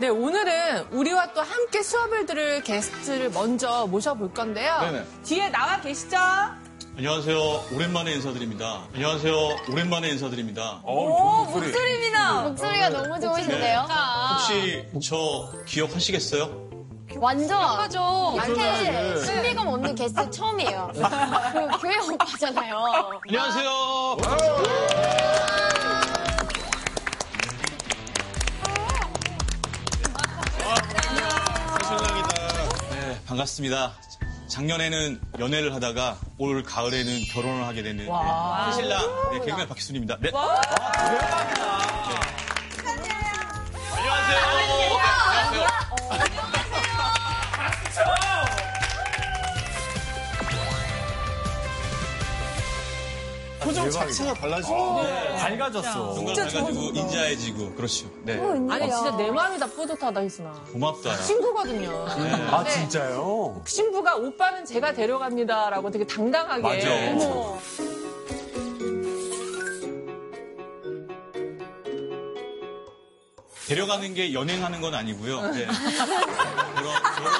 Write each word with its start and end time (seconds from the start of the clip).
네, 0.00 0.08
오늘은 0.08 0.86
우리와 0.92 1.34
또 1.34 1.42
함께 1.42 1.82
수업을 1.82 2.24
들을 2.24 2.62
게스트를 2.62 3.28
먼저 3.32 3.86
모셔볼 3.86 4.32
건데요. 4.32 4.78
네네. 4.80 5.04
뒤에 5.24 5.50
나와 5.50 5.78
계시죠? 5.78 6.16
안녕하세요. 6.96 7.38
오랜만에 7.70 8.12
인사드립니다. 8.12 8.84
안녕하세요. 8.94 9.34
오랜만에 9.70 10.08
인사드립니다. 10.08 10.80
어, 10.84 11.44
목소리. 11.44 11.70
목소리가 12.44 12.88
너무 12.88 13.20
좋으신데요? 13.20 13.86
혹시 14.32 14.86
저 15.06 15.52
기억하시겠어요? 15.66 16.70
완전 17.16 17.62
하죠. 17.62 18.32
이렇게 18.36 19.22
신비감 19.22 19.66
없는 19.68 19.94
게스트 19.96 20.30
처음이에요. 20.30 20.92
그 20.96 21.68
교회 21.78 21.98
오빠잖아요. 22.14 23.20
안녕하세요. 23.28 24.16
반갑습니다. 33.30 33.92
작년에는 34.48 35.20
연애를 35.38 35.72
하다가 35.72 36.18
올 36.38 36.64
가을에는 36.64 37.20
결혼을 37.32 37.64
하게 37.64 37.84
되는 37.84 38.04
네, 38.04 38.72
신랑 38.74 39.30
네, 39.30 39.38
개그맨 39.38 39.68
박희순입니다. 39.68 40.18
네. 40.20 40.30
와, 40.32 40.60
대박이다. 40.60 41.64
안녕하세요. 43.94 44.38
안녕하세요. 44.40 45.79
표정 53.84 54.06
자체가 54.06 54.34
달라지고. 54.34 55.02
밝아졌어. 55.38 56.14
정말 56.14 56.34
밝아지고 56.34 56.70
인자해지고 56.94 57.74
그렇죠. 57.74 58.06
네. 58.22 58.38
아니, 58.70 58.90
진짜 58.90 59.16
내 59.16 59.30
마음이 59.30 59.58
다 59.58 59.66
뿌듯하다, 59.66 60.20
희순아. 60.22 60.52
고맙다. 60.72 61.10
야. 61.10 61.16
친구거든요. 61.16 62.06
아, 62.50 62.64
진짜요? 62.64 63.62
신부가 63.66 64.16
오빠는 64.16 64.64
제가 64.64 64.92
데려갑니다라고 64.92 65.90
되게 65.90 66.06
당당하게. 66.06 66.62
맞아. 66.62 66.90
어머. 67.10 67.58
데려가는 73.66 74.14
게 74.14 74.32
연행하는 74.32 74.80
건 74.80 74.94
아니고요. 74.94 75.42
네. 75.52 75.66
그런, 76.74 77.02
그런 77.16 77.32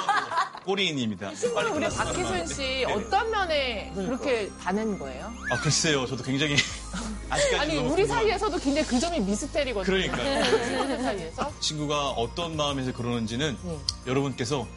꼬리인입니다. 0.65 1.31
빨리 1.53 1.69
우리 1.71 1.89
박희순. 1.89 2.47
씨 2.47 2.57
네. 2.61 2.83
어떤 2.85 3.29
면에 3.31 3.91
그렇게 3.95 4.49
반한 4.61 4.97
거예요? 4.99 5.33
아, 5.51 5.59
글쎄요. 5.59 6.05
저도 6.05 6.23
굉장히 6.23 6.55
아직까지 7.29 7.55
아니 7.59 7.77
우리. 7.77 8.05
사이에서도 8.05 8.57
굉장히 8.59 8.87
그 8.87 8.99
점이 8.99 9.19
미스테리거든요. 9.21 9.83
그러니까요. 9.85 10.43
친구들 10.65 11.01
사이에서. 11.03 11.51
친구가 11.59 12.09
어떤 12.11 12.55
마음에서 12.57 12.91
그러는지는 12.93 13.57
네. 13.63 13.77
여러분께서 14.07 14.67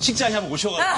식자에 0.00 0.32
한번 0.32 0.50
오셔가지고 0.52 0.88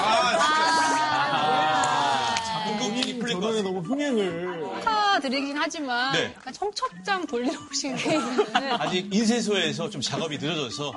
아, 1.35 2.35
궁금증이 2.65 3.19
풀릴 3.19 3.35
것 3.35 3.41
저번에 3.41 3.57
같아요. 3.57 3.63
너무 3.63 3.79
흥행을. 3.81 4.75
축하드리긴 4.79 5.55
하지만 5.57 6.11
네. 6.13 6.33
약간 6.35 6.51
청첩장 6.53 7.27
돌리러 7.27 7.57
오신 7.71 7.95
거는 7.97 8.81
아직 8.81 9.13
인쇄소에서 9.13 9.89
좀 9.89 10.01
작업이 10.01 10.37
늦어져서 10.39 10.89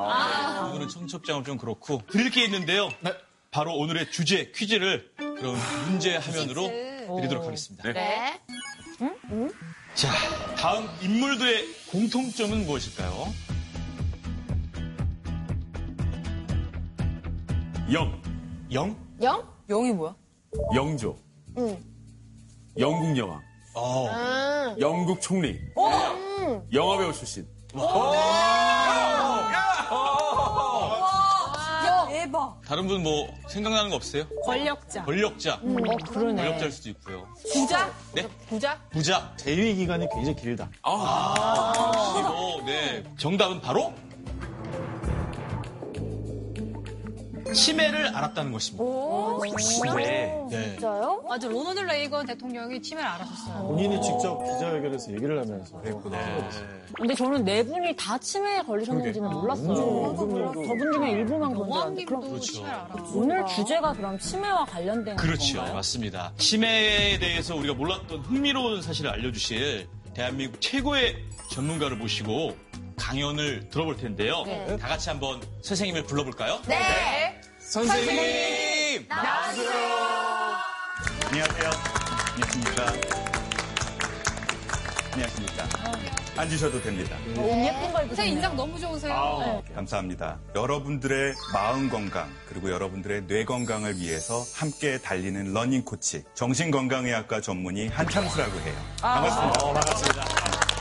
오늘은 0.73 0.89
청첩장은 0.89 1.45
좀 1.45 1.59
그렇고 1.59 2.01
드릴 2.11 2.31
게 2.31 2.45
있는데요. 2.45 2.89
바로 3.59 3.75
오늘의 3.75 4.13
주제 4.13 4.53
퀴즈를 4.55 5.11
그럼 5.17 5.57
문제 5.89 6.15
화면으로 6.17 6.69
드리도록 7.17 7.45
하겠습니다. 7.45 7.93
네. 7.93 8.41
자, 9.97 10.13
다음 10.57 10.89
인물들의 11.03 11.65
공통점은 11.91 12.67
무엇일까요? 12.67 13.35
영. 17.93 18.23
영? 18.73 18.97
영? 19.23 19.53
영이 19.69 19.93
뭐야? 19.93 20.15
영조. 20.77 21.19
응. 21.59 21.77
영국 22.79 23.19
여왕. 23.19 23.43
어. 23.75 24.07
음. 24.07 24.81
영국 24.81 25.21
총리. 25.21 25.59
영화배우 26.73 27.13
출신. 27.13 27.45
대 27.73 27.77
다른 32.69 32.87
분 32.87 33.03
뭐 33.03 33.27
생각나는 33.49 33.89
거 33.89 33.97
없어요? 33.97 34.25
권력자. 34.45 35.03
권력자. 35.05 35.55
어 35.55 35.97
그러네. 36.11 36.43
권력자일 36.43 36.71
수도 36.71 36.91
있고요. 36.91 37.27
부자? 37.51 37.91
네? 38.15 38.29
부자? 38.47 38.79
부자. 38.91 39.33
대위 39.39 39.75
기간이 39.75 40.07
굉장히 40.13 40.37
길다. 40.37 40.69
그리고 40.83 42.63
네. 42.67 43.03
정답은 43.17 43.63
바로 43.63 43.95
치매를 47.53 48.15
알았다는 48.17 48.53
것입니다. 48.53 48.85
오. 48.85 49.41
네. 49.97 50.35
네. 50.51 50.71
진짜요? 50.73 51.23
맞아. 51.29 51.49
로널드 51.49 51.81
레이건 51.81 52.27
대통령이 52.27 52.81
치매를 52.83 53.09
알았었어요. 53.09 53.67
본인이 53.69 54.01
직접 54.03 54.39
기자회견에서 54.45 55.13
얘기를 55.13 55.41
하면서 55.41 55.81
그랬구나. 55.81 56.19
근데 56.95 57.15
저는 57.15 57.45
네 57.45 57.63
분이 57.65 57.97
다 57.97 58.19
치매에 58.19 58.63
걸리셨는지는 58.63 59.31
몰랐어요. 59.31 60.15
저분 60.17 60.93
중에 60.93 61.11
일부만 61.11 61.53
알았는데. 61.55 62.05
그럼 62.05 62.41
치매를. 62.41 62.79
오늘 63.15 63.47
주제가 63.47 63.93
그럼 63.93 64.19
치매와 64.19 64.65
관련된 64.65 65.17
그렇죠. 65.17 65.57
건가요? 65.59 65.75
맞습니다. 65.75 66.33
치매에 66.39 67.19
대해서 67.19 67.55
우리가 67.57 67.75
몰랐던 67.75 68.21
흥미로운 68.21 68.83
사실을 68.83 69.11
알려주실 69.11 69.87
대한민국 70.15 70.61
최고의 70.61 71.17
전문가를 71.51 71.97
모시고 71.97 72.57
강연을 72.99 73.69
들어볼 73.71 73.97
텐데요. 73.97 74.45
다 74.81 74.89
같이 74.89 75.09
한번 75.09 75.41
선생님을 75.63 76.05
불러볼까요? 76.05 76.61
네. 76.67 77.41
선생님! 77.61 79.07
나와주세요. 79.09 79.71
안녕하세요. 81.31 81.71
안녕하십니까. 82.35 82.93
안녕하십니까. 85.13 85.69
앉으셔도 86.37 86.81
됩니다. 86.83 87.17
옷 87.37 87.51
예쁜 87.65 87.93
걸 87.93 88.07
선생님. 88.07 88.35
인상 88.37 88.57
너무 88.57 88.79
좋으세요. 88.79 89.63
감사합니다. 89.75 90.39
여러분들의 90.55 91.35
마음 91.53 91.89
건강, 91.91 92.33
그리고 92.49 92.71
여러분들의 92.71 93.27
뇌 93.27 93.45
건강을 93.45 93.99
위해서 93.99 94.45
함께 94.55 94.99
달리는 94.99 95.53
러닝 95.53 95.85
코치, 95.85 96.23
정신건강의학과 96.35 97.41
전문의 97.41 97.89
한창수라고 97.89 98.61
해요. 98.61 98.75
반갑습니다. 99.01 99.59
반갑습니다. 99.59 100.78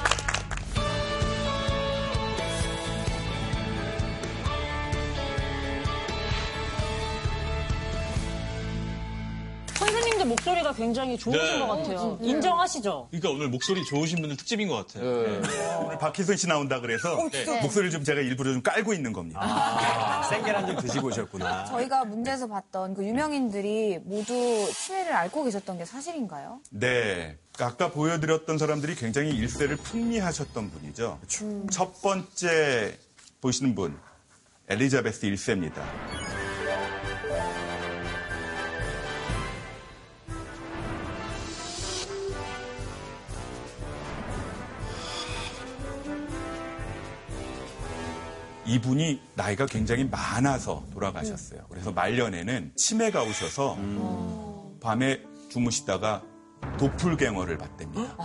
목소리가 10.48 10.74
굉장히 10.74 11.18
좋으신 11.18 11.42
네. 11.42 11.60
것 11.60 11.68
같아요. 11.68 12.18
인정하시죠? 12.22 13.10
그러니까 13.12 13.30
오늘 13.30 13.50
목소리 13.50 13.84
좋으신 13.84 14.20
분들 14.22 14.38
특집인 14.38 14.68
것 14.70 14.88
같아요. 14.88 15.06
오늘 15.84 15.98
박희선 15.98 16.38
씨 16.38 16.48
나온다 16.48 16.80
그래서 16.80 17.18
목소리를 17.62 17.92
좀 17.92 18.04
제가 18.04 18.22
일부러 18.22 18.54
좀 18.54 18.62
깔고 18.62 18.94
있는 18.94 19.12
겁니다. 19.12 20.24
생계란 20.30 20.68
좀 20.68 20.78
드시고 20.78 21.08
오셨구나. 21.08 21.66
저희가 21.66 22.06
문제에서 22.06 22.48
봤던 22.48 22.94
그 22.94 23.06
유명인들이 23.06 24.00
모두 24.06 24.72
치매를 24.74 25.14
앓고 25.14 25.44
계셨던 25.44 25.78
게 25.80 25.86
사실인가요? 25.86 26.60
네. 26.72 27.38
아까 27.60 27.90
보여드렸던 27.92 28.58
사람들이 28.58 28.96
굉장히 28.96 29.32
일세를 29.32 29.78
풍미하셨던 29.78 30.72
분이죠. 30.72 31.20
첫 31.72 32.02
번째 32.02 32.98
보시는 33.42 33.76
분, 33.76 33.98
엘리자베스 34.70 35.22
1세입니다. 35.28 36.37
이분이 48.68 49.22
나이가 49.36 49.66
굉장히 49.66 50.04
많아서 50.04 50.84
돌아가셨어요. 50.94 51.62
그래서 51.70 51.92
말년에는 51.92 52.74
치매가 52.76 53.24
오셔서 53.24 53.78
밤에 54.82 55.22
주무시다가 55.50 56.22
도플갱어를 56.78 57.58
봤답니다. 57.58 58.18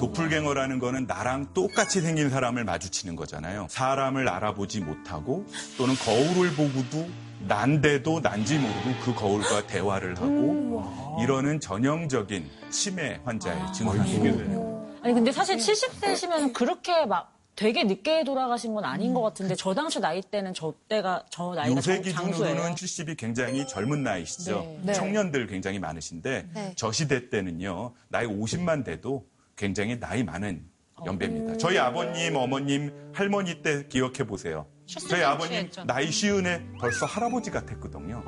도플갱어라는 0.00 0.78
거는 0.78 1.06
나랑 1.06 1.52
똑같이 1.52 2.00
생긴 2.00 2.30
사람을 2.30 2.64
마주치는 2.64 3.16
거잖아요. 3.16 3.66
사람을 3.68 4.28
알아보지 4.28 4.80
못하고 4.80 5.44
또는 5.76 5.94
거울을 5.94 6.54
보고도 6.54 7.06
난데도 7.40 8.20
난지 8.20 8.58
모르고 8.58 9.04
그 9.04 9.14
거울과 9.14 9.66
대화를 9.66 10.16
하고 10.16 11.20
이러는 11.20 11.60
전형적인 11.60 12.48
치매 12.70 13.20
환자의 13.24 13.72
증상이에요. 13.74 14.86
아니 15.02 15.12
근데 15.12 15.30
사실 15.30 15.56
70대시면 15.58 16.54
그렇게 16.54 17.04
막 17.04 17.35
되게 17.56 17.84
늦게 17.84 18.22
돌아가신 18.24 18.74
건 18.74 18.84
아닌 18.84 19.14
것 19.14 19.22
같은데 19.22 19.54
저 19.56 19.72
당시 19.74 19.98
나이 19.98 20.20
때는 20.20 20.52
저 20.52 20.74
때가 20.88 21.24
저 21.30 21.54
나이가 21.54 21.74
요새 21.74 21.94
장- 21.94 22.02
기준으로는 22.02 22.54
장수예요. 22.54 22.74
70이 22.74 23.16
굉장히 23.16 23.66
젊은 23.66 24.02
나이시죠. 24.02 24.76
네. 24.82 24.92
청년들 24.92 25.46
굉장히 25.46 25.78
많으신데 25.78 26.48
네. 26.54 26.72
저 26.76 26.92
시대 26.92 27.30
때는요. 27.30 27.94
나이 28.08 28.26
50만 28.26 28.84
돼도 28.84 29.26
굉장히 29.56 29.98
나이 29.98 30.22
많은 30.22 30.66
연배입니다. 31.06 31.56
저희 31.56 31.78
아버님, 31.78 32.36
어머님, 32.36 32.92
할머니 33.14 33.62
때 33.62 33.86
기억해 33.88 34.24
보세요. 34.26 34.66
저희 34.86 35.22
아버님. 35.22 35.68
나이 35.84 36.10
쉬운에 36.12 36.64
벌써 36.80 37.06
할아버지 37.06 37.50
같았거든요. 37.50 38.22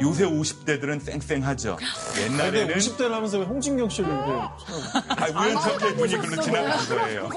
요새 0.00 0.24
50대들은 0.24 1.00
쌩쌩하죠. 1.00 1.76
옛날에는 2.20 2.74
50대를 2.76 3.10
하면서 3.10 3.38
왜 3.38 3.44
홍진경 3.44 3.88
씨를 3.88 4.08
이렇게 4.08 4.30
아, 4.30 5.26
우연찮게 5.40 5.90
눈이 5.92 6.16
글로 6.18 6.42
지나간 6.42 6.88
거예요. 6.88 7.28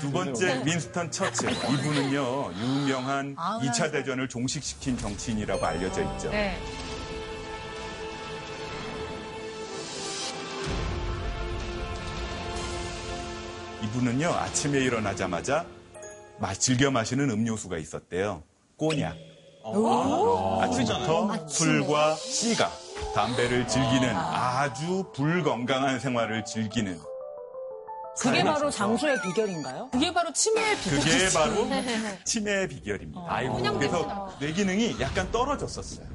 두 0.00 0.10
번째 0.12 0.62
윈스턴 0.64 1.10
처칠. 1.10 1.50
이분은요 1.50 2.52
유명한 2.54 3.34
아, 3.36 3.58
2차 3.62 3.90
대전을 3.90 4.28
종식시킨 4.28 4.96
정치인이라고 4.96 5.66
알려져 5.66 6.02
있죠. 6.02 6.30
네. 6.30 6.56
이분은요 13.82 14.28
아침에 14.30 14.78
일어나자마자 14.80 15.62
마- 15.62 15.75
즐겨 16.58 16.90
마시는 16.90 17.30
음료수가 17.30 17.78
있었대요. 17.78 18.42
꼬냑. 18.76 19.16
아침부터 20.60 21.48
술과 21.48 22.14
씨가 22.14 22.70
담배를 23.14 23.66
즐기는 23.66 24.14
아주 24.14 25.04
불건강한 25.14 25.98
생활을 25.98 26.44
즐기는 26.44 26.98
그게 28.18 28.42
바로 28.44 28.70
장수의 28.70 29.20
비결인가요? 29.22 29.90
그게 29.90 30.10
바로 30.12 30.32
치매의 30.32 30.76
비결. 30.76 30.98
그게 31.00 31.28
바로 31.34 31.66
치매의 32.24 32.68
비결입니다. 32.68 33.20
아이고. 33.28 33.56
그래서 33.78 34.36
뇌 34.38 34.52
기능이 34.52 34.96
약간 35.00 35.30
떨어졌었어요. 35.32 36.06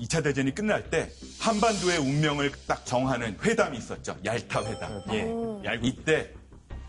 2차 0.00 0.24
대전이 0.24 0.52
끝날 0.54 0.88
때 0.90 1.10
한반도의 1.38 1.98
운명을 1.98 2.50
딱 2.66 2.84
정하는 2.86 3.38
회담이 3.40 3.78
있었죠. 3.78 4.16
얄타 4.24 4.64
회담. 4.64 5.02
예. 5.12 5.78
이때 5.82 6.32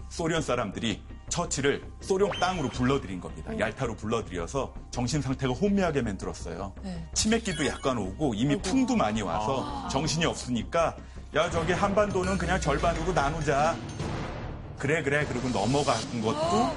소련 0.09 0.41
사람들이 0.41 1.01
처치를 1.31 1.81
소련 2.01 2.29
땅으로 2.39 2.69
불러들인 2.69 3.19
겁니다. 3.19 3.57
얄타로 3.57 3.95
불러들여서 3.95 4.73
정신 4.91 5.21
상태가 5.21 5.53
혼미하게 5.53 6.01
만들었어요. 6.03 6.73
치매기도 7.15 7.65
약간 7.65 7.97
오고 7.97 8.35
이미 8.35 8.61
풍도 8.61 8.95
많이 8.95 9.21
와서 9.23 9.87
정신이 9.89 10.25
없으니까 10.25 10.95
야 11.33 11.49
저기 11.49 11.71
한반도는 11.71 12.37
그냥 12.37 12.59
절반으로 12.59 13.13
나누자. 13.13 13.75
그래 14.77 15.01
그래 15.01 15.25
그리고 15.27 15.47
넘어간 15.49 15.95
것도 16.21 16.75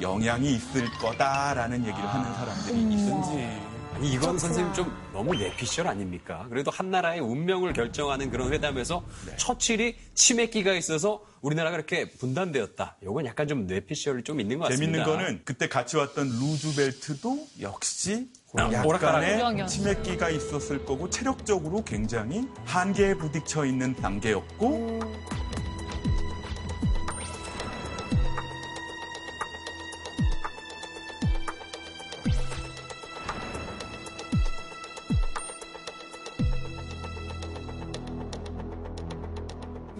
영향이 0.00 0.54
있을 0.54 0.90
거다라는 0.98 1.80
얘기를 1.86 2.08
하는 2.08 2.34
사람들이 2.34 2.94
있었지. 2.94 3.61
아니, 4.02 4.14
이건 4.14 4.36
선생님 4.36 4.74
좀 4.74 4.92
너무 5.12 5.32
내피셜 5.32 5.86
아닙니까? 5.86 6.44
그래도 6.50 6.72
한 6.72 6.90
나라의 6.90 7.20
운명을 7.20 7.72
결정하는 7.72 8.30
그런 8.32 8.52
회담에서 8.52 9.04
처칠이 9.36 9.94
치맥기가 10.14 10.72
있어서 10.72 11.24
우리나라가 11.40 11.76
이렇게 11.76 12.10
분단되었다. 12.10 12.96
이건 13.00 13.26
약간 13.26 13.46
좀 13.46 13.68
내피셜이 13.68 14.24
좀 14.24 14.40
있는 14.40 14.58
것 14.58 14.64
같습니다. 14.70 15.04
재밌는 15.04 15.04
거는 15.04 15.42
그때 15.44 15.68
같이 15.68 15.96
왔던 15.96 16.28
루즈벨트도 16.30 17.46
역시 17.60 18.26
오락가락. 18.52 19.22
약간의 19.22 19.68
치맥기가 19.68 20.30
있었을 20.30 20.84
거고 20.84 21.08
체력적으로 21.08 21.84
굉장히 21.84 22.48
한계에 22.64 23.14
부딪혀 23.14 23.66
있는 23.66 23.94
단계였고 23.94 24.98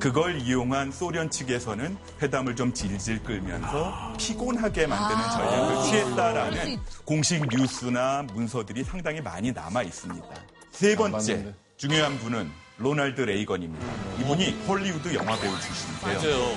그걸 0.03 0.41
이용한 0.41 0.91
소련 0.91 1.31
측에서는 1.31 1.97
회담을 2.21 2.57
좀 2.57 2.75
질질 2.75 3.23
끌면서 3.23 4.13
피곤하게 4.19 4.89
만드는 4.89 5.31
전략을 5.31 5.85
취했다라는 5.85 6.79
공식 7.05 7.47
뉴스나 7.49 8.25
문서들이 8.35 8.83
상당히 8.83 9.21
많이 9.21 9.53
남아 9.53 9.85
있습니다. 9.85 10.27
세 10.73 10.97
번째. 10.97 11.55
중요한 11.77 12.19
분은 12.19 12.51
로널드 12.79 13.21
레이건입니다. 13.21 13.87
이분이 14.19 14.65
헐리우드 14.67 15.15
영화 15.15 15.39
배우 15.39 15.53
출신이세요. 15.61 16.19
맞아요. 16.19 16.57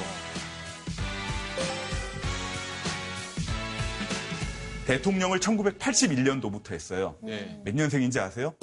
대통령을 4.88 5.40
1981년도부터 5.40 6.72
했어요. 6.72 7.16
네. 7.22 7.62
몇 7.64 7.76
년생인지 7.76 8.20
아세요? 8.20 8.56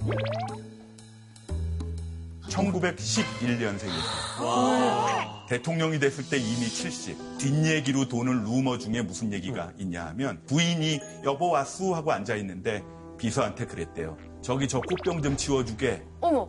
1911년생이에요. 2.53 5.47
대통령이 5.49 5.99
됐을 5.99 6.29
때 6.29 6.37
이미 6.37 6.69
70. 6.69 7.39
뒷얘기로 7.39 8.09
도는 8.09 8.45
루머 8.45 8.79
중에 8.79 9.03
무슨 9.03 9.33
얘기가 9.33 9.73
있냐 9.79 10.07
하면 10.07 10.41
부인이 10.47 11.01
여보 11.25 11.51
왔수 11.51 11.93
하고 11.95 12.13
앉아 12.13 12.37
있는데 12.37 12.83
비서한테 13.19 13.67
그랬대요. 13.67 14.17
저기 14.43 14.69
저 14.69 14.81
꽃병 14.81 15.23
좀 15.23 15.37
치워주게. 15.37 16.03
어머. 16.21 16.49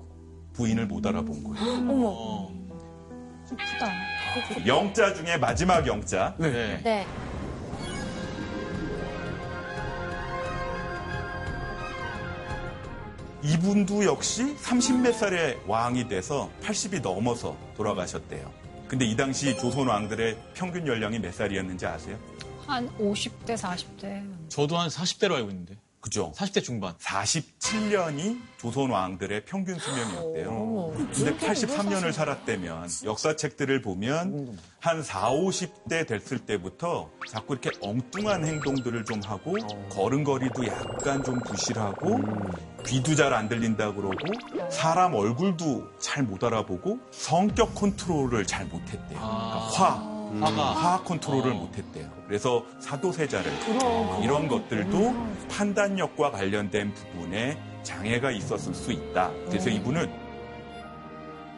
부인을 0.54 0.86
못 0.88 1.06
알아본 1.06 1.44
거예요. 1.44 1.74
어머. 1.90 2.50
영자 4.66 5.14
중에 5.14 5.38
마지막 5.38 5.86
영자. 5.86 6.36
네. 6.40 6.82
네. 6.84 7.06
이분도 13.44 14.06
역시 14.06 14.56
30몇 14.56 15.14
살에 15.14 15.60
왕이 15.68 16.08
돼서 16.08 16.50
80이 16.62 17.02
넘어서 17.02 17.58
돌아가셨대요. 17.76 18.50
근데 18.88 19.06
이 19.06 19.18
당시 19.18 19.58
조선 19.58 19.88
왕들의 19.88 20.38
평균 20.54 20.88
연령이 20.88 21.20
몇 21.20 21.34
살이었는지 21.34 21.86
아세요? 21.86 22.18
한 22.66 22.88
50대, 22.98 23.58
40대. 23.58 24.50
저도 24.50 24.78
한 24.78 24.88
40대로 24.88 25.34
알고 25.34 25.50
있는데. 25.50 25.76
그죠? 26.00 26.34
40대 26.36 26.62
중반. 26.64 26.94
47년이 26.96 28.40
조선 28.58 28.90
왕들의 28.90 29.46
평균 29.46 29.80
수명이었대요. 29.80 30.94
근데 31.14 31.38
83년을 31.38 32.12
살았다면 32.12 32.90
역사책들을 33.06 33.82
보면 33.82 34.58
한 34.80 35.02
4, 35.02 35.32
50대 35.32 36.06
됐을 36.06 36.40
때부터 36.40 37.10
자꾸 37.30 37.54
이렇게 37.54 37.72
엉뚱한 37.82 38.46
행동들을 38.46 39.06
좀 39.06 39.22
하고 39.24 39.56
걸음걸이도 39.92 40.68
약간 40.68 41.24
좀 41.24 41.40
부실하고 41.40 42.20
귀도 42.86 43.16
잘 43.16 43.34
안 43.34 43.48
들린다 43.50 43.94
그러고 43.94 44.16
사람 44.70 45.14
얼굴도 45.16 45.88
잘 46.00 46.24
못 46.24 46.44
알아보고 46.44 47.00
성격 47.12 47.74
컨트롤을 47.76 48.46
잘 48.46 48.66
못했대요. 48.66 49.00
그러니까 49.20 49.58
화, 49.60 50.14
화가. 50.42 50.62
화학 50.74 51.06
컨트롤을 51.06 51.54
못했대요. 51.54 52.10
그래서 52.28 52.66
사도세자를 52.80 53.52
이런 54.24 54.48
것들도 54.48 55.14
판단력과 55.50 56.32
관련된 56.32 56.94
부분에 56.94 57.58
장애가 57.84 58.32
있었을 58.32 58.74
수 58.74 58.92
있다. 58.92 59.32
그래서 59.48 59.70
이분은 59.70 60.12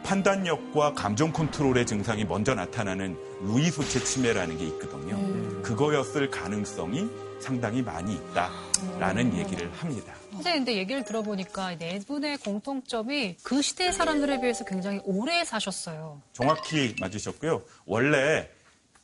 판단력과 0.02 0.94
감정 0.94 1.32
컨트롤의 1.32 1.84
증상이 1.86 2.24
먼저 2.24 2.54
나타나는 2.54 3.16
루이 3.42 3.70
소체 3.70 3.98
치매라는 4.02 4.56
게 4.58 4.64
있거든요. 4.66 5.16
그거였을 5.62 6.30
가능성이 6.30 7.08
상당히 7.40 7.82
많이 7.82 8.14
있다라는 8.14 9.36
얘기를 9.36 9.70
합니다. 9.72 10.12
선생님, 10.36 10.64
근데 10.64 10.78
얘기를 10.78 11.04
들어보니까 11.04 11.72
이네 11.72 12.00
분의 12.06 12.38
공통점이 12.38 13.36
그 13.42 13.62
시대 13.62 13.92
사람들에 13.92 14.40
비해서 14.40 14.64
굉장히 14.64 15.00
오래 15.04 15.44
사셨어요. 15.44 16.20
정확히 16.32 16.94
맞으셨고요. 17.00 17.62
원래 17.86 18.48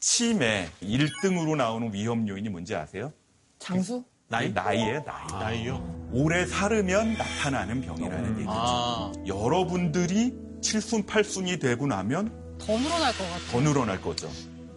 치매 0.00 0.68
1등으로 0.82 1.56
나오는 1.56 1.92
위험 1.92 2.26
요인이 2.28 2.48
뭔지 2.48 2.74
아세요? 2.74 3.12
장수? 3.58 4.02
나이? 4.28 4.50
나이에 4.50 5.04
나이. 5.04 5.26
나이요? 5.30 6.08
오래 6.12 6.46
살으면 6.46 7.14
나타나는 7.14 7.82
병이라는 7.82 8.30
얘기죠. 8.36 8.50
아. 8.50 9.12
여러분들이 9.26 10.32
7순, 10.62 11.06
8순이 11.06 11.60
되고 11.60 11.86
나면 11.86 12.56
더 12.58 12.78
늘어날 12.78 13.12
것 13.12 13.24
같아요. 13.24 13.50
더 13.50 13.60
늘어날 13.60 14.00
거죠. 14.00 14.30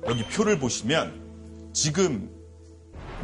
여기 0.08 0.24
표를 0.26 0.60
보시면 0.60 1.72
지금 1.74 2.30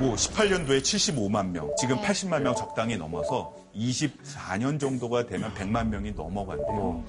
뭐 0.02 0.16
18년도에 0.16 0.82
75만 0.82 1.52
명, 1.52 1.72
지금 1.78 1.96
80만 2.02 2.42
명 2.42 2.56
적당히 2.56 2.98
넘어서 2.98 3.54
24년 3.76 4.80
정도가 4.80 5.28
되면 5.28 5.54
100만 5.54 5.90
명이 5.90 6.14
넘어간대요. 6.14 7.06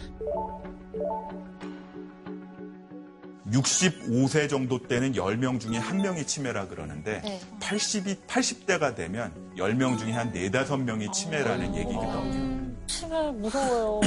65세 3.50 4.48
정도 4.48 4.86
때는 4.86 5.12
10명 5.12 5.58
중에 5.58 5.78
1명이 5.78 6.26
치매라 6.26 6.68
그러는데 6.68 7.22
네. 7.22 7.40
80이 7.60 8.26
80대가 8.26 8.94
되면 8.94 9.32
10명 9.56 9.98
중에 9.98 10.12
한 10.12 10.30
4, 10.30 10.40
5명이 10.64 11.12
치매라는 11.12 11.74
얘기거든요. 11.74 12.62
치매 12.86 13.30
무서워요. 13.30 14.00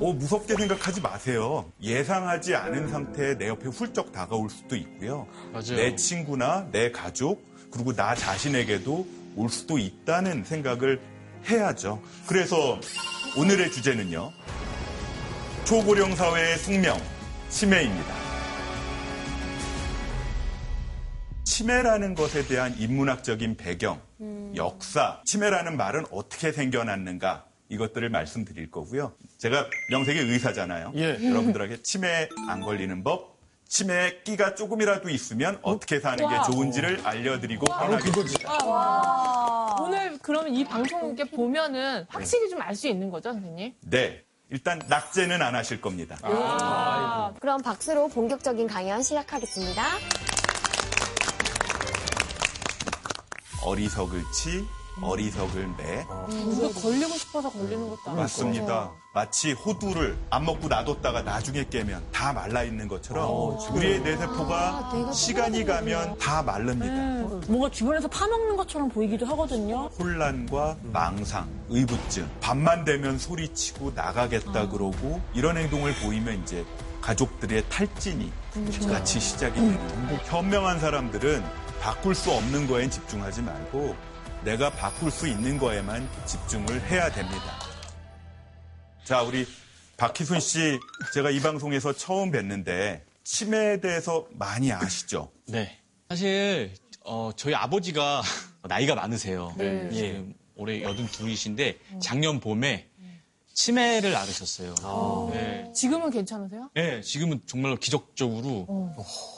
어, 0.00 0.12
무섭게 0.12 0.56
생각하지 0.56 1.00
마세요. 1.00 1.70
예상하지 1.80 2.56
않은 2.56 2.88
상태에 2.88 3.38
내 3.38 3.46
옆에 3.46 3.68
훌쩍 3.68 4.10
다가올 4.10 4.50
수도 4.50 4.74
있고요. 4.74 5.28
맞아요. 5.52 5.76
내 5.76 5.94
친구나 5.94 6.66
내 6.72 6.90
가족, 6.90 7.53
그리고 7.74 7.92
나 7.92 8.14
자신에게도 8.14 9.06
올 9.34 9.50
수도 9.50 9.78
있다는 9.78 10.44
생각을 10.44 11.00
해야죠. 11.48 12.00
그래서 12.24 12.80
오늘의 13.36 13.72
주제는요. 13.72 14.30
초고령 15.64 16.14
사회의 16.14 16.56
숙명, 16.56 16.96
치매입니다. 17.48 18.14
치매라는 21.42 22.14
것에 22.14 22.46
대한 22.46 22.76
인문학적인 22.78 23.56
배경, 23.56 24.00
역사, 24.54 25.20
치매라는 25.24 25.76
말은 25.76 26.04
어떻게 26.12 26.52
생겨났는가 26.52 27.46
이것들을 27.70 28.08
말씀드릴 28.08 28.70
거고요. 28.70 29.14
제가 29.38 29.66
명색의 29.90 30.30
의사잖아요. 30.30 30.92
예. 30.94 31.18
여러분들에게 31.28 31.82
치매 31.82 32.28
안 32.48 32.60
걸리는 32.60 33.02
법, 33.02 33.33
치매에 33.68 34.22
끼가 34.22 34.54
조금이라도 34.54 35.08
있으면 35.10 35.58
어떻게 35.62 35.98
사는 36.00 36.16
게 36.28 36.34
좋은지를 36.52 37.00
알려드리고 37.04 37.66
바로 37.66 37.96
그거지. 37.98 38.36
오늘 39.80 40.18
그러면 40.22 40.54
이 40.54 40.64
방송 40.64 41.14
이렇게 41.14 41.24
보면은 41.30 42.06
확실히 42.08 42.48
좀 42.50 42.60
알 42.62 42.74
수 42.76 42.86
있는 42.88 43.10
거죠, 43.10 43.32
선생님? 43.32 43.74
네. 43.82 44.24
일단 44.50 44.78
낙제는 44.88 45.42
안 45.42 45.54
하실 45.54 45.80
겁니다. 45.80 46.16
그럼 47.40 47.60
박수로 47.62 48.08
본격적인 48.08 48.68
강연 48.68 49.02
시작하겠습니다. 49.02 49.82
어리석을 53.64 54.22
치, 54.32 54.64
어리석을 55.02 55.68
매. 55.76 56.06
이거 56.30 56.68
걸리고 56.80 57.14
싶어서 57.14 57.50
걸리는 57.50 57.88
것도 57.88 58.00
아니고. 58.06 58.20
맞습니다. 58.22 58.90
마치 59.12 59.52
호두를 59.52 60.16
안 60.30 60.44
먹고 60.44 60.66
놔뒀다가 60.68 61.22
나중에 61.22 61.64
깨면 61.68 62.02
다 62.12 62.32
말라 62.32 62.64
있는 62.64 62.88
것처럼 62.88 63.56
우리의 63.72 64.00
뇌세포가 64.00 65.12
시간이 65.12 65.64
가면 65.64 66.18
다 66.18 66.42
마릅니다. 66.42 66.94
뭔가 67.46 67.70
주변에서 67.70 68.08
파먹는 68.08 68.56
것처럼 68.56 68.88
보이기도 68.88 69.24
하거든요. 69.26 69.86
혼란과 69.98 70.76
망상, 70.92 71.48
의부증, 71.68 72.28
밤만 72.40 72.84
되면 72.84 73.18
소리치고 73.18 73.92
나가겠다 73.94 74.68
그러고 74.68 75.20
이런 75.32 75.56
행동을 75.58 75.94
보이면 76.02 76.42
이제 76.42 76.64
가족들의 77.00 77.64
탈진이 77.68 78.32
같이 78.88 79.20
시작이 79.20 79.54
되는 79.54 79.78
현명한 80.24 80.80
사람들은 80.80 81.44
바꿀 81.80 82.14
수 82.14 82.32
없는 82.32 82.66
거엔 82.66 82.90
집중하지 82.90 83.42
말고 83.42 83.94
내가 84.44 84.70
바꿀 84.70 85.10
수 85.10 85.26
있는 85.26 85.58
거에만 85.58 86.06
집중을 86.26 86.88
해야 86.90 87.10
됩니다. 87.10 87.58
자, 89.04 89.22
우리 89.22 89.46
박희순 89.96 90.40
씨, 90.40 90.78
제가 91.14 91.30
이 91.30 91.40
방송에서 91.40 91.92
처음 91.94 92.30
뵀는데 92.30 93.02
치매에 93.24 93.80
대해서 93.80 94.26
많이 94.32 94.70
아시죠? 94.70 95.30
네. 95.46 95.78
사실 96.10 96.74
어, 97.04 97.30
저희 97.34 97.54
아버지가 97.54 98.22
나이가 98.68 98.94
많으세요. 98.94 99.54
예, 99.60 100.24
올해 100.56 100.80
82이신데 100.80 101.76
작년 102.00 102.40
봄에 102.40 102.88
치매를 103.54 104.14
앓으셨어요. 104.14 105.30
네. 105.32 105.70
지금은 105.74 106.10
괜찮으세요? 106.10 106.70
네, 106.74 107.00
지금은 107.00 107.40
정말로 107.46 107.76
기적적으로 107.76 108.94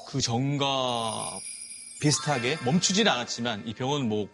그 0.09 0.21
전과 0.21 1.39
비슷하게 2.01 2.59
멈추지는 2.65 3.11
않았지만 3.11 3.67
이 3.67 3.75
병원은 3.75 4.09
뭐 4.09 4.29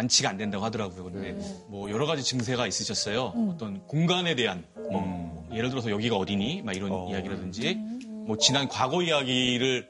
완치가 0.00 0.30
안 0.30 0.36
된다고 0.38 0.64
하더라고요. 0.64 1.04
근데 1.04 1.32
뭐 1.68 1.90
여러 1.90 2.06
가지 2.06 2.22
증세가 2.22 2.66
있으셨어요. 2.66 3.34
어떤 3.52 3.86
공간에 3.86 4.34
대한 4.34 4.64
뭐 4.90 5.46
예를 5.52 5.68
들어서 5.70 5.90
여기가 5.90 6.16
어디니? 6.16 6.62
막 6.62 6.74
이런 6.74 7.08
이야기라든지 7.08 7.74
뭐 8.26 8.36
지난 8.38 8.68
과거 8.68 9.02
이야기를 9.02 9.88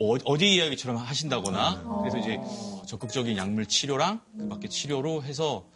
어, 0.00 0.14
어디 0.24 0.54
이야기처럼 0.56 0.96
하신다거나 0.96 2.00
그래서 2.00 2.18
이제 2.18 2.36
어, 2.40 2.82
적극적인 2.84 3.36
약물 3.36 3.66
치료랑 3.66 4.20
그 4.38 4.48
밖에 4.48 4.68
치료로 4.68 5.22
해서 5.22 5.66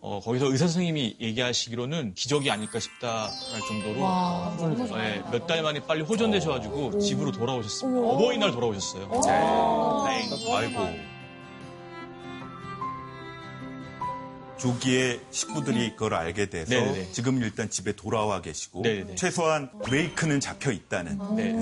어, 0.00 0.20
거기서 0.20 0.46
의사 0.46 0.66
선생님이 0.68 1.16
얘기하시기로는 1.20 2.14
기적이 2.14 2.52
아닐까 2.52 2.78
싶다 2.78 3.24
할 3.24 3.60
정도로 3.66 4.04
네, 4.96 5.22
몇달 5.32 5.62
만에 5.62 5.80
빨리 5.80 6.02
호전되셔가지고 6.02 6.98
집으로 7.00 7.32
돌아오셨습니다. 7.32 8.00
어버이날 8.08 8.52
돌아오셨어요. 8.52 9.08
네. 10.06 10.28
아이고. 10.54 11.17
조기에 14.58 15.20
식구들이 15.30 15.90
그걸 15.90 16.14
알게 16.14 16.50
돼서 16.50 16.74
네네네. 16.74 17.12
지금 17.12 17.40
일단 17.42 17.70
집에 17.70 17.92
돌아와 17.92 18.40
계시고 18.40 18.82
네네네. 18.82 19.14
최소한 19.14 19.70
브레이크는 19.84 20.40
잡혀 20.40 20.72
있다는 20.72 21.18
네. 21.36 21.52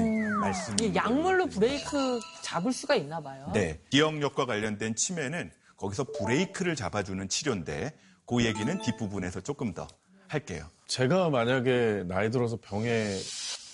말씀. 0.41 0.75
이 0.81 0.95
약물로 0.95 1.47
브레이크 1.47 2.21
잡을 2.43 2.73
수가 2.73 2.95
있나 2.97 3.21
봐요. 3.21 3.51
네. 3.53 3.79
기억력과 3.91 4.47
관련된 4.47 4.97
치매는 4.97 5.51
거기서 5.77 6.05
브레이크를 6.19 6.75
잡아주는 6.75 7.29
치료인데 7.29 7.93
그 8.27 8.45
얘기는 8.45 8.81
뒷부분에서 8.83 9.41
조금 9.43 9.75
더 9.75 9.87
할게요. 10.29 10.69
제가 10.89 11.31
만약에 11.31 12.05
나이 12.07 12.31
들어서 12.31 12.57
병에 12.57 13.07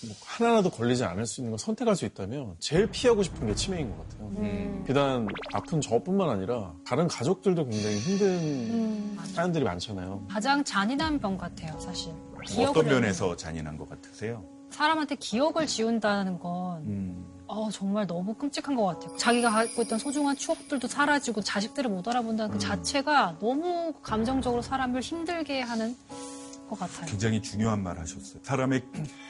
뭐 0.05 0.17
하나라도 0.25 0.71
걸리지 0.71 1.05
않을 1.05 1.27
수 1.27 1.41
있는 1.41 1.53
걸 1.53 1.59
선택할 1.59 1.95
수 1.97 2.05
있다면 2.05 2.57
제일 2.59 2.89
피하고 2.91 3.23
싶은 3.23 3.47
게 3.47 3.55
치매인 3.55 3.91
것 3.97 4.09
같아요. 4.09 4.83
비단 4.87 5.29
아픈 5.53 5.81
저뿐만 5.81 6.29
아니라 6.29 6.73
다른 6.85 7.07
가족들도 7.09 7.65
굉장히 7.67 7.99
힘든 7.99 9.17
사연들이 9.33 9.65
많잖아요. 9.65 10.27
가장 10.29 10.65
잔인한 10.65 11.19
병 11.19 11.37
같아요, 11.39 11.79
사실. 11.79 12.13
어떤 12.59 12.87
면에서 12.87 13.37
잔인한 13.37 13.77
것 13.77 13.89
같으세요? 13.89 14.45
사람한테 14.71 15.17
기억을 15.17 15.67
지운다는 15.67 16.39
건 16.39 16.83
음. 16.87 17.27
어, 17.47 17.69
정말 17.71 18.07
너무 18.07 18.33
끔찍한 18.35 18.75
것 18.75 18.87
같아요. 18.87 19.15
자기가 19.19 19.51
갖고 19.51 19.83
있던 19.83 19.99
소중한 19.99 20.35
추억들도 20.37 20.89
사라지고 20.89 21.43
자식들을 21.43 21.91
못 21.91 22.09
알아본다는 22.09 22.53
그 22.55 22.59
자체가 22.59 23.37
너무 23.41 23.93
감정적으로 24.03 24.63
사람을 24.63 25.03
힘들게 25.03 25.61
하는 25.61 25.95
것 26.73 26.79
같아요. 26.79 27.07
굉장히 27.07 27.43
중요한 27.43 27.83
말 27.83 27.99
하셨어요. 27.99 28.41
사람의 28.43 28.83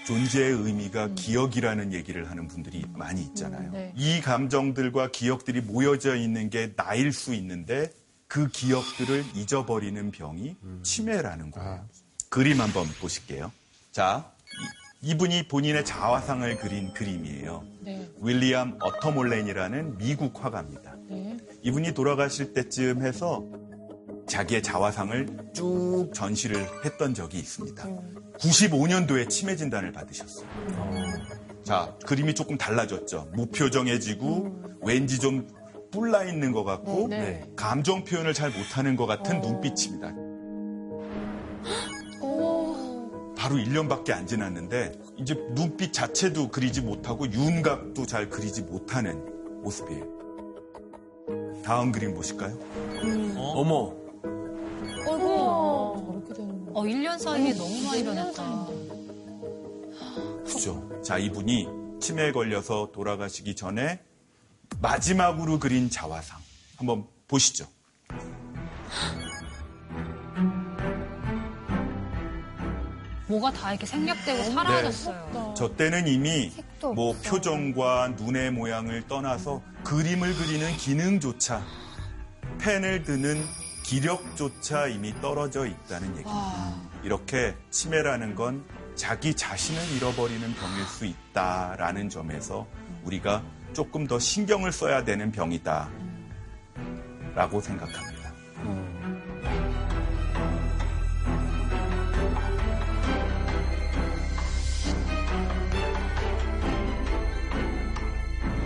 존재의 0.06 0.52
의미가 0.52 1.08
기억이라는 1.14 1.92
얘기를 1.92 2.30
하는 2.30 2.46
분들이 2.48 2.84
많이 2.94 3.22
있잖아요. 3.22 3.70
네. 3.72 3.92
이 3.96 4.20
감정들과 4.20 5.10
기억들이 5.10 5.60
모여져 5.60 6.14
있는 6.16 6.50
게 6.50 6.74
나일 6.76 7.12
수 7.12 7.34
있는데 7.34 7.92
그 8.28 8.48
기억들을 8.48 9.24
잊어버리는 9.34 10.10
병이 10.10 10.56
치매라는 10.82 11.50
거예요. 11.50 11.84
그림 12.28 12.60
한번 12.60 12.86
보실게요. 13.00 13.50
자, 13.90 14.32
이- 15.02 15.10
이분이 15.10 15.48
본인의 15.48 15.84
자화상을 15.84 16.56
그린 16.58 16.92
그림이에요. 16.94 17.64
네. 17.80 18.08
윌리엄 18.20 18.78
어터몰렌이라는 18.80 19.98
미국 19.98 20.42
화가입니다. 20.44 20.94
네. 21.08 21.36
이분이 21.62 21.92
돌아가실 21.92 22.54
때쯤 22.54 23.04
해서 23.04 23.44
자기의 24.26 24.62
자화상을 24.62 25.26
쭉 25.54 26.10
전시를 26.14 26.66
했던 26.84 27.14
적이 27.14 27.38
있습니다. 27.38 27.88
95년도에 28.38 29.28
치매 29.28 29.56
진단을 29.56 29.92
받으셨어요. 29.92 30.46
자, 31.62 31.94
그림이 32.06 32.34
조금 32.34 32.58
달라졌죠. 32.58 33.28
무표정해지고 33.34 34.78
왠지 34.82 35.18
좀 35.18 35.48
뿔나 35.90 36.24
있는 36.24 36.52
것 36.52 36.64
같고 36.64 37.08
네. 37.08 37.44
감정 37.54 38.04
표현을 38.04 38.34
잘 38.34 38.50
못하는 38.50 38.96
것 38.96 39.06
같은 39.06 39.40
눈빛입니다. 39.40 40.08
바로 43.36 43.56
1년밖에 43.56 44.12
안 44.12 44.26
지났는데 44.26 44.92
이제 45.16 45.34
눈빛 45.54 45.92
자체도 45.92 46.48
그리지 46.48 46.80
못하고 46.80 47.30
윤곽도 47.30 48.06
잘 48.06 48.30
그리지 48.30 48.62
못하는 48.62 49.22
모습이에요. 49.62 50.22
다음 51.64 51.92
그림 51.92 52.14
보실까요? 52.14 52.56
어머. 53.36 54.01
어, 56.74 56.82
1년 56.84 57.18
사이에 57.18 57.52
너무 57.54 57.82
많이 57.82 58.04
변했다. 58.04 58.66
그죠. 60.44 61.02
자, 61.02 61.18
이분이 61.18 61.68
치매에 62.00 62.32
걸려서 62.32 62.90
돌아가시기 62.92 63.54
전에 63.54 64.00
마지막으로 64.80 65.58
그린 65.58 65.90
자화상. 65.90 66.40
한번 66.76 67.06
보시죠. 67.28 67.66
뭐가 73.28 73.50
다 73.52 73.70
이렇게 73.72 73.86
생략되고 73.86 74.44
사라졌어요. 74.50 75.54
저 75.56 75.74
때는 75.74 76.06
이미 76.06 76.52
뭐 76.94 77.10
없어. 77.10 77.30
표정과 77.30 78.14
눈의 78.18 78.50
모양을 78.50 79.06
떠나서 79.08 79.62
그림을 79.84 80.34
그리는 80.34 80.76
기능조차 80.76 81.64
펜을 82.58 83.04
드는 83.04 83.42
기력조차 83.92 84.86
이미 84.86 85.12
떨어져 85.20 85.66
있다는 85.66 86.16
얘기입니다. 86.16 86.80
이렇게 87.02 87.54
치매라는 87.68 88.34
건 88.34 88.64
자기 88.94 89.34
자신을 89.34 89.82
잃어버리는 89.96 90.40
병일 90.54 90.84
수 90.86 91.04
있다라는 91.04 92.08
점에서 92.08 92.66
우리가 93.04 93.42
조금 93.74 94.06
더 94.06 94.18
신경을 94.18 94.72
써야 94.72 95.04
되는 95.04 95.30
병이다. 95.30 95.90
라고 97.34 97.60
생각합니다. 97.60 98.32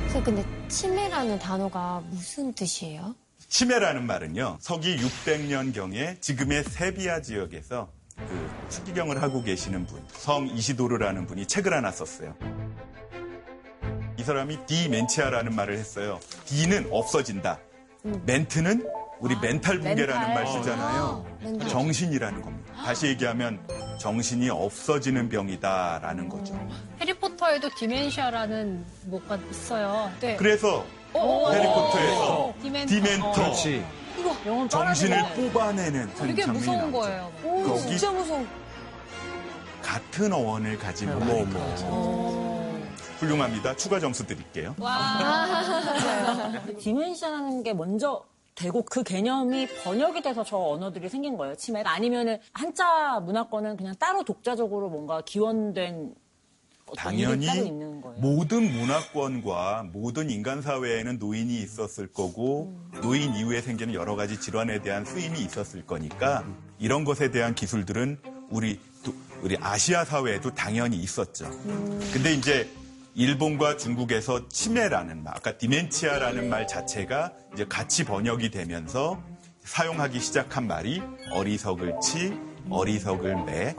선생님, 0.05 0.23
근데 0.25 0.69
치매라는 0.69 1.41
단어가 1.41 2.01
무슨 2.11 2.53
뜻이에요? 2.53 3.17
치매라는 3.57 4.07
말은요, 4.07 4.59
서기 4.61 4.99
600년경에 4.99 6.21
지금의 6.21 6.63
세비야 6.63 7.23
지역에서 7.23 7.91
그 8.15 8.51
추기경을 8.69 9.23
하고 9.23 9.43
계시는 9.43 9.87
분, 9.87 10.05
성 10.13 10.47
이시도르라는 10.47 11.27
분이 11.27 11.47
책을 11.47 11.73
하나 11.73 11.91
썼어요. 11.91 12.37
이 14.19 14.23
사람이 14.23 14.67
dementia라는 14.67 15.57
말을 15.57 15.79
했어요. 15.79 16.21
de는 16.45 16.89
없어진다. 16.91 17.59
ment는 18.27 18.87
우리 19.21 19.35
멘탈 19.41 19.81
붕괴라는 19.81 20.35
말 20.35 20.47
쓰잖아요. 20.47 21.25
정신이라는 21.71 22.43
겁니다. 22.43 22.75
다시 22.75 23.07
얘기하면 23.07 23.67
정신이 23.99 24.51
없어지는 24.51 25.31
병이다라는 25.31 26.29
거죠. 26.29 26.55
해리포터에도 27.01 27.71
dementia라는 27.79 28.85
뭐가 29.05 29.39
있어요. 29.51 30.13
네. 30.21 30.37
그래서 30.37 30.85
해리포터에서 31.53 32.55
Dementor. 32.63 32.95
Dementor 32.95 33.33
그렇지. 33.33 33.85
영혼 34.47 34.69
정신을. 34.69 35.23
뽑아내는 35.35 36.01
한 36.01 36.15
되게 36.29 36.43
장면이 36.43 36.59
무서운 36.59 36.79
나오죠. 36.79 36.99
거예요. 36.99 37.33
거기 37.43 37.81
진짜 37.83 38.11
무서워. 38.13 38.45
같은 39.83 40.33
어원을 40.33 40.79
가진 40.79 41.17
말이니까 41.19 41.59
훌륭합니다. 43.19 43.77
추가 43.77 43.99
점수 44.01 44.27
드릴게요. 44.27 44.75
디멘시아라는 46.79 47.63
게 47.65 47.73
먼저 47.73 48.25
되고 48.55 48.83
그 48.83 49.03
개념이 49.03 49.69
번역이 49.85 50.23
돼서 50.23 50.43
저 50.43 50.57
언어들이 50.59 51.09
생긴 51.09 51.37
거예요. 51.37 51.55
치매가 51.57 51.91
아니면은 51.91 52.39
한자 52.53 53.21
문화권은 53.21 53.77
그냥 53.77 53.95
따로 53.99 54.25
독자적으로 54.25 54.89
뭔가 54.89 55.21
기원된 55.21 56.15
당연히 56.97 57.47
있는 57.47 58.01
거예요. 58.01 58.19
모든 58.19 58.71
문화권과 58.73 59.89
모든 59.93 60.31
인간 60.31 60.63
사회에는 60.63 61.19
노인이 61.19 61.61
있었을 61.63 62.07
거고 62.07 62.79
노인 63.03 63.35
이후에 63.35 63.61
생기는 63.61 63.93
여러 63.95 64.15
가지 64.17 64.41
질환에 64.41 64.81
대한 64.83 65.05
쓰임이 65.05 65.41
있었을 65.41 65.85
거니까 65.85 66.45
이런 66.79 67.05
것에 67.05 67.31
대한 67.31 67.55
기술들은 67.55 68.19
우리 68.51 68.79
도- 69.03 69.15
우리 69.43 69.57
아시아 69.61 70.05
사회에도 70.05 70.55
당연히 70.55 70.97
있었죠. 70.99 71.51
근데 72.13 72.33
이제 72.33 72.71
일본과 73.15 73.77
중국에서 73.77 74.49
치매라는 74.49 75.23
말, 75.25 75.35
아까 75.37 75.57
디멘치아라는 75.59 76.49
말 76.49 76.67
자체가 76.67 77.33
이제 77.55 77.65
같이 77.67 78.05
번역이 78.05 78.51
되면서 78.51 79.21
사용하기 79.65 80.21
시작한 80.21 80.67
말이 80.67 81.03
어리석을 81.33 81.95
치, 82.03 82.33
어리석을 82.71 83.45
매. 83.45 83.75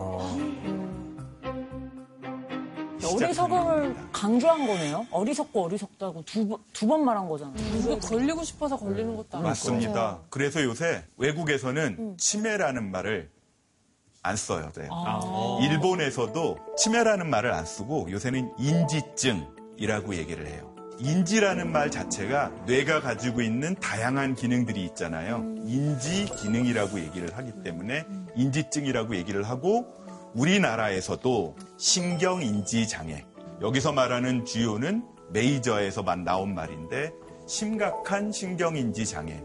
어리석음을. 3.03 3.95
강조한 4.11 4.65
거네요. 4.65 5.05
어리석고 5.11 5.65
어리석다고 5.65 6.23
두번두번 6.23 7.05
말한 7.05 7.29
거잖아요. 7.29 7.55
누구 7.73 7.99
걸리고 7.99 8.43
싶어서 8.43 8.77
걸리는 8.77 9.15
것도 9.15 9.27
아니고. 9.33 9.47
맞습니다. 9.47 10.19
그래서 10.29 10.63
요새 10.63 11.03
외국에서는 11.17 12.17
치매라는 12.17 12.91
말을 12.91 13.29
안 14.23 14.35
써요. 14.35 14.71
네. 14.75 14.89
일본에서도 15.67 16.57
치매라는 16.77 17.29
말을 17.29 17.53
안 17.53 17.65
쓰고 17.65 18.11
요새는 18.11 18.51
인지증이라고 18.57 20.15
얘기를 20.15 20.47
해요. 20.47 20.75
인지라는 20.99 21.71
말 21.71 21.91
자체가 21.91 22.51
뇌가 22.65 23.01
가지고 23.01 23.41
있는 23.43 23.75
다양한 23.75 24.33
기능들이 24.33 24.83
있잖아요. 24.85 25.43
인지 25.63 26.25
기능이라고 26.25 26.99
얘기를 26.99 27.37
하기 27.37 27.63
때문에 27.63 28.03
인지증이라고 28.35 29.15
얘기를 29.15 29.43
하고 29.43 29.85
우리나라에서도 30.33 31.55
신경인지 31.77 32.87
장애. 32.87 33.25
여기서 33.61 33.91
말하는 33.91 34.45
주요는 34.45 35.03
메이저에서만 35.31 36.23
나온 36.23 36.53
말인데 36.53 37.11
심각한 37.47 38.31
신경인지 38.31 39.05
장애. 39.05 39.43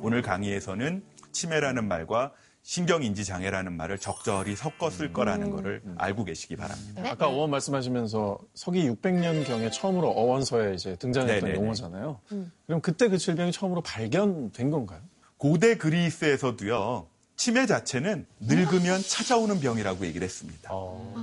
오늘 0.00 0.22
강의에서는 0.22 1.02
치매라는 1.32 1.88
말과 1.88 2.32
신경인지 2.62 3.26
장애라는 3.26 3.74
말을 3.74 3.98
적절히 3.98 4.56
섞어 4.56 4.88
쓸 4.88 5.12
거라는 5.12 5.50
거를 5.50 5.82
알고 5.96 6.24
계시기 6.24 6.56
바랍니다. 6.56 7.02
아까 7.04 7.28
어원 7.28 7.50
말씀하시면서 7.50 8.38
서기 8.54 8.88
600년 8.88 9.46
경에 9.46 9.68
처음으로 9.70 10.08
어원서에 10.08 10.72
이제 10.74 10.96
등장했던 10.96 11.40
네네네. 11.40 11.62
용어잖아요. 11.62 12.20
그럼 12.66 12.80
그때 12.80 13.08
그 13.08 13.18
질병이 13.18 13.52
처음으로 13.52 13.82
발견된 13.82 14.70
건가요? 14.70 15.00
고대 15.36 15.76
그리스에서도요. 15.76 17.06
치매 17.36 17.66
자체는 17.66 18.26
늙으면 18.40 19.02
찾아오는 19.02 19.60
병이라고 19.60 20.06
얘기를 20.06 20.24
했습니다. 20.24 20.70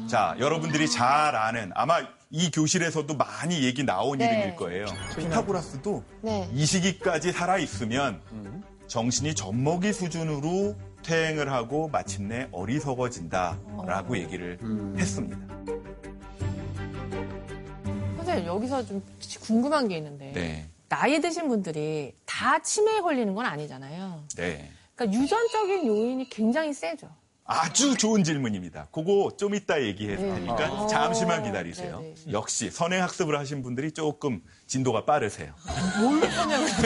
자, 0.10 0.36
여러분들이 0.40 0.90
잘 0.90 1.36
아는 1.36 1.72
아마 1.74 2.02
이 2.30 2.52
교실에서도 2.52 3.14
많이 3.16 3.64
얘기 3.64 3.84
나온 3.84 4.18
네. 4.18 4.26
이름일 4.26 4.56
거예요. 4.56 4.86
피타고라스도 5.18 6.04
네. 6.22 6.50
이 6.54 6.66
시기까지 6.66 7.32
살아 7.32 7.58
있으면 7.58 8.22
정신이 8.88 9.36
젖먹이 9.36 9.94
수준으로 9.94 10.76
퇴행을 11.04 11.52
하고 11.52 11.88
마침내 11.88 12.48
어리석어진다라고 12.52 14.18
얘기를 14.18 14.60
했습니다. 14.98 15.38
선생님 18.18 18.46
여기서 18.46 18.86
좀 18.86 19.02
궁금한 19.42 19.88
게 19.88 19.98
있는데 19.98 20.32
네. 20.34 20.68
나이 20.90 21.20
드신 21.22 21.48
분들이 21.48 22.14
다 22.26 22.60
치매에 22.62 23.00
걸리는 23.00 23.34
건 23.34 23.46
아니잖아요. 23.46 24.26
네. 24.36 24.70
그러니까 25.02 25.20
유전적인 25.20 25.88
요인이 25.88 26.30
굉장히 26.30 26.74
세죠. 26.74 27.10
아주 27.44 27.98
좋은 27.98 28.24
질문입니다. 28.24 28.88
그거 28.92 29.32
좀 29.36 29.56
이따 29.56 29.82
얘기할 29.82 30.16
테니까 30.16 30.88
잠시만 30.88 31.44
기다리세요. 31.44 32.00
네, 32.00 32.14
역시 32.32 32.70
선행학습을 32.70 33.38
하신 33.38 33.62
분들이 33.64 33.92
조금 33.92 34.42
진도가 34.68 35.06
빠르세요. 35.06 35.54
뭘로 36.00 36.30
선행을 36.30 36.68
했지? 36.68 36.82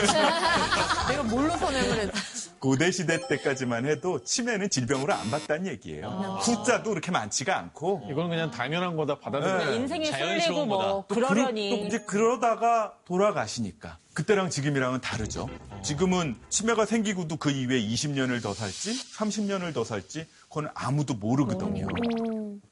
내가 1.10 1.24
뭘로 1.24 1.52
선행을 1.58 2.00
했지? 2.00 2.50
고대 2.58 2.90
시대 2.90 3.28
때까지만 3.28 3.86
해도 3.86 4.24
치매는 4.24 4.70
질병으로 4.72 5.14
안 5.14 5.30
봤다는 5.30 5.68
얘기예요. 5.68 6.40
숫자도 6.42 6.92
그렇게 6.92 7.12
많지가 7.12 7.56
않고 7.60 8.08
이건 8.10 8.30
그냥 8.30 8.50
당연한 8.50 8.96
거다 8.96 9.20
받아들여요. 9.20 9.70
네. 9.70 9.76
인생이 9.76 10.10
자연스러운 10.10 10.40
쏠리고 10.42 10.66
뭐 10.66 10.78
거다. 10.78 10.92
또 11.08 11.16
그러려니 11.16 11.70
그러, 11.70 11.82
또 11.82 11.86
이제 11.86 12.00
그러다가 12.00 12.94
돌아가시니까 13.06 14.00
그때랑 14.16 14.50
지금이랑은 14.50 15.02
다르죠. 15.02 15.48
지금은 15.84 16.36
치매가 16.50 16.86
생기고도 16.86 17.36
그 17.36 17.52
이후에 17.52 17.82
20년을 17.82 18.42
더 18.42 18.54
살지 18.54 19.14
30년을 19.14 19.74
더 19.74 19.84
살지 19.84 20.26
그건 20.44 20.70
아무도 20.74 21.16
모르거든요. 21.16 21.86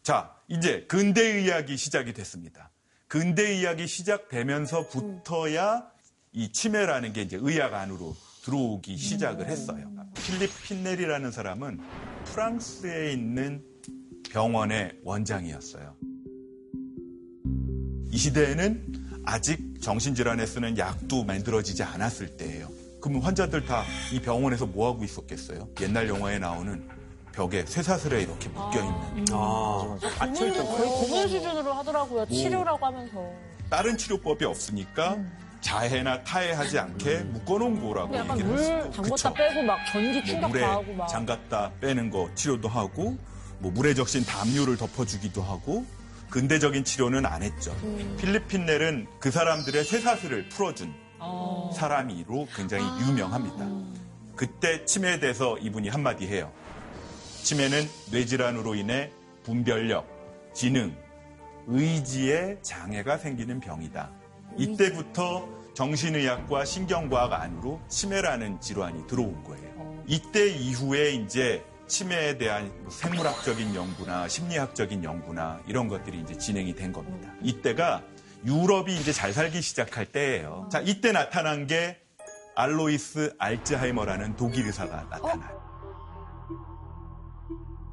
자 0.02 0.34
이제 0.48 0.86
근대의학이 0.88 1.76
시작이 1.76 2.14
됐습니다. 2.14 2.72
근대의학이 3.10 3.88
시작되면서부터야 3.88 5.92
이 6.32 6.54
치매라는 6.54 7.12
게 7.12 7.24
이제 7.24 7.38
의학 7.40 7.74
안으로 7.74 8.16
들어오기 8.46 8.96
시작을 8.96 9.48
했어요. 9.48 9.92
필립 10.16 10.50
핀넬이라는 10.64 11.30
사람은 11.30 11.82
프랑스에 12.24 13.12
있는 13.12 13.62
병원의 14.30 14.94
원장이었어요. 15.04 15.94
이 18.12 18.18
시대에는 18.18 19.03
아직 19.26 19.82
정신질환에 19.82 20.46
쓰는 20.46 20.78
약도 20.78 21.24
만들어지지 21.24 21.84
않았을 21.84 22.38
때예요. 22.38 22.70
그러면 23.02 23.22
환자들 23.22 23.66
다 23.66 23.84
이 24.12 24.20
병원에서 24.22 24.66
뭐 24.66 24.92
하고 24.92 25.04
있었겠어요? 25.04 25.68
옛날 25.82 26.08
영화에 26.08 26.40
나오는 26.40 26.88
벽에 27.34 27.66
쇠사슬에 27.66 28.22
이렇게 28.22 28.48
묶여 28.50 28.80
있는 28.80 29.26
아, 29.32 29.98
고문을 30.20 30.54
거의 30.66 30.90
고문 30.90 31.28
수준으로 31.28 31.74
하더라고요. 31.74 32.26
치료라고 32.28 32.86
하면서. 32.86 33.32
다른 33.70 33.98
치료법이 33.98 34.46
없으니까 34.46 35.18
자해나 35.62 36.22
타해하지 36.24 36.78
않게 36.78 37.20
묶어놓은 37.20 37.82
거라고 37.82 38.16
약간 38.16 38.38
얘기를 38.38 38.52
물 38.52 38.60
했어요. 38.60 38.92
그쵸? 39.02 39.34
빼고 39.34 39.64
막 39.64 39.80
전기 39.92 40.12
뭐 40.20 40.24
충격 40.26 40.48
물에 40.50 40.62
가하고 40.62 40.94
막. 40.94 41.08
장갔다 41.08 41.72
빼는 41.82 42.10
거 42.12 42.30
치료도 42.36 42.68
하고 42.68 43.18
뭐 43.60 43.72
물에 43.72 43.94
적신 43.96 44.24
담요를 44.26 44.78
덮어주기도 44.78 45.42
하고 45.42 45.86
근대적인 46.34 46.84
치료는 46.84 47.28
안 47.28 47.44
했죠. 47.44 47.78
필리핀 48.18 48.66
넬은 48.66 49.06
그 49.20 49.30
사람들의 49.30 49.84
쇠사슬을 49.84 50.50
풀어준 50.50 50.92
사람이로 51.76 52.48
굉장히 52.56 52.84
유명합니다. 53.06 53.68
그때 54.36 54.84
치매에 54.84 55.20
대해서 55.20 55.60
이분이 55.60 55.90
한마디 55.90 56.26
해요. 56.26 56.52
치매는 57.44 57.88
뇌질환으로 58.12 58.74
인해 58.74 59.12
분별력, 59.44 60.08
지능, 60.56 60.96
의지에 61.68 62.58
장애가 62.64 63.20
생기는 63.20 63.60
병이다. 63.60 64.10
이때부터 64.58 65.48
정신의학과 65.76 66.66
신경과학 66.66 67.32
안으로 67.32 67.80
치매라는 67.90 68.60
질환이 68.60 69.06
들어온 69.06 69.44
거예요. 69.44 70.04
이때 70.08 70.50
이후에 70.50 71.12
이제 71.12 71.64
치매에 71.94 72.40
대한 72.40 72.74
뭐 72.82 72.90
생물학적인 72.90 73.76
연구나 73.76 74.28
심리학적인 74.28 75.04
연구나 75.04 75.60
이런 75.68 75.88
것들이 75.88 76.22
이제 76.22 76.36
진행이 76.36 76.74
된 76.74 76.92
겁니다. 76.92 77.32
이때가 77.44 78.02
유럽이 78.44 78.96
이제 78.96 79.12
잘 79.14 79.32
살기 79.32 79.62
시작할 79.62 80.08
때예요. 80.08 80.68
자, 80.72 80.80
이때 80.80 81.12
나타난 81.12 81.68
게 81.68 82.00
알로이스 82.56 83.36
알츠하이머라는 83.38 84.36
독일 84.36 84.66
의사가 84.66 85.08
나타나요. 85.12 85.62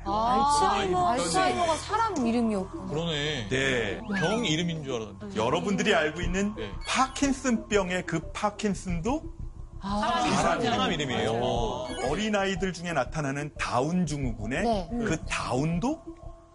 알츠하이머, 0.07 1.09
알츠하이머 1.11 1.67
가 1.67 1.77
사람 1.77 2.27
이름이었구나. 2.27 2.87
그러네. 2.87 3.49
네. 3.51 4.01
병 4.19 4.47
이름인 4.47 4.83
줄 4.83 4.95
알았는데. 4.95 5.37
여러분들이 5.37 5.95
알고 5.95 6.23
있는 6.23 6.55
네. 6.57 6.73
파킨슨병의 6.89 8.07
그 8.07 8.33
파킨슨도 8.33 9.40
사람 9.81 10.93
이름이에요. 10.93 11.33
어. 11.33 11.89
어린아이들 12.11 12.73
중에 12.73 12.93
나타나는 12.93 13.51
다운 13.59 14.07
증후군의 14.07 14.63
네. 14.63 14.89
그 15.05 15.19
다운도 15.29 16.03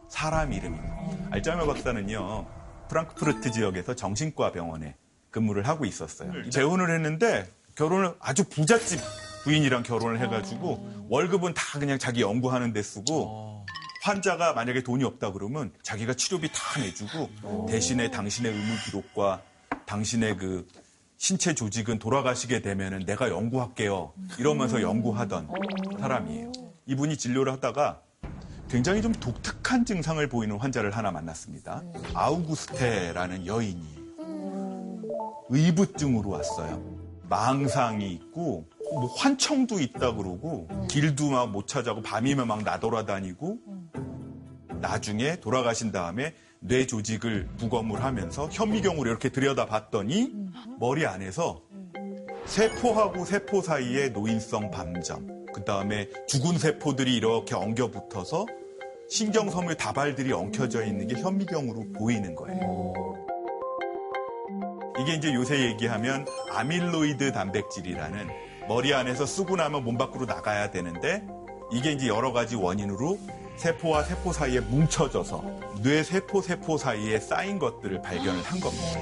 사람 0.10 0.54
이름입니다. 0.54 0.96
알츠하이머 1.32 1.66
박사는요, 1.66 2.46
프랑크푸르트 2.90 3.52
지역에서 3.52 3.96
정신과 3.96 4.52
병원에 4.52 4.96
근무를 5.32 5.68
하고 5.68 5.86
있었어요. 5.86 6.50
재혼을 6.50 6.94
했는데 6.94 7.50
결혼을 7.76 8.16
아주 8.20 8.46
부잣집 8.46 9.00
부인이랑 9.44 9.84
결혼을 9.84 10.20
해가지고 10.22 11.08
월급은 11.10 11.54
다 11.54 11.80
그냥 11.80 12.00
자기 12.00 12.22
연구하는 12.22 12.74
데 12.74 12.82
쓰고 12.82 13.66
환자가 14.04 14.54
만약에 14.54 14.84
돈이 14.84 15.04
없다 15.04 15.32
그러면 15.34 15.74
자기가 15.84 16.14
치료비 16.14 16.50
다 16.54 16.80
내주고 16.80 17.30
대신에 17.68 18.10
당신의 18.12 18.52
의무 18.52 18.74
기록과 18.86 19.42
당신의 19.86 20.38
그 20.38 20.68
신체 21.18 21.54
조직은 21.56 22.00
돌아가시게 22.00 22.62
되면은 22.62 23.06
내가 23.06 23.30
연구할게요. 23.30 24.14
이러면서 24.38 24.82
연구하던 24.82 25.48
사람이에요. 26.00 26.52
이분이 26.88 27.18
진료를 27.18 27.54
하다가 27.54 28.02
굉장히 28.70 29.02
좀 29.02 29.12
독특한 29.14 29.86
증상을 29.86 30.28
보이는 30.28 30.58
환자를 30.58 30.92
하나 30.92 31.12
만났습니다. 31.12 31.84
아우구스테라는 32.14 33.46
여인이에요. 33.48 34.06
의부증으로 35.50 36.30
왔어요. 36.30 36.84
망상이 37.30 38.12
있고 38.14 38.68
뭐 38.94 39.08
환청도 39.16 39.80
있다 39.80 40.14
그러고 40.16 40.68
길도 40.90 41.30
막 41.32 41.48
못 41.50 41.68
찾아고 41.68 42.02
밤이면 42.02 42.48
막 42.48 42.64
나돌아다니고 42.64 43.58
나중에 44.82 45.40
돌아가신 45.40 45.92
다음에 45.92 46.34
뇌 46.68 46.88
조직을 46.88 47.48
부검을 47.58 48.04
하면서 48.04 48.50
현미경으로 48.52 49.10
이렇게 49.10 49.30
들여다봤더니 49.30 50.34
머리 50.80 51.06
안에서 51.06 51.62
세포하고 52.46 53.26
세포 53.26 53.62
사이에 53.62 54.10
노인성 54.10 54.72
밤점, 54.72 55.46
그 55.54 55.64
다음에 55.64 56.10
죽은 56.28 56.58
세포들이 56.58 57.16
이렇게 57.16 57.56
엉겨 57.56 57.92
붙어서 57.92 58.46
신경섬유 59.10 59.76
다발들이 59.78 60.34
엉켜져 60.34 60.84
있는 60.84 61.08
게 61.08 61.16
현미경으로 61.22 61.92
보이는 61.94 62.36
거예요. 62.36 62.94
이게 65.00 65.16
이제 65.16 65.34
요새 65.34 65.68
얘기하면 65.68 66.26
아밀로이드 66.52 67.32
단백질이라는 67.32 68.28
머리 68.68 68.94
안에서 68.94 69.26
쓰고 69.26 69.56
나면 69.56 69.84
몸 69.84 69.98
밖으로 69.98 70.26
나가야 70.26 70.72
되는데 70.72 71.26
이게 71.72 71.92
이제 71.92 72.08
여러 72.08 72.32
가지 72.32 72.56
원인으로 72.56 73.20
세포와 73.58 74.04
세포 74.04 74.34
사이에 74.34 74.60
뭉쳐져서 74.60 75.44
뇌 75.82 76.04
세포 76.04 76.42
세포 76.42 76.78
사이에 76.78 77.20
쌓인 77.20 77.58
것들을 77.60 78.02
발견을 78.02 78.42
한 78.44 78.60
겁니다. 78.60 79.00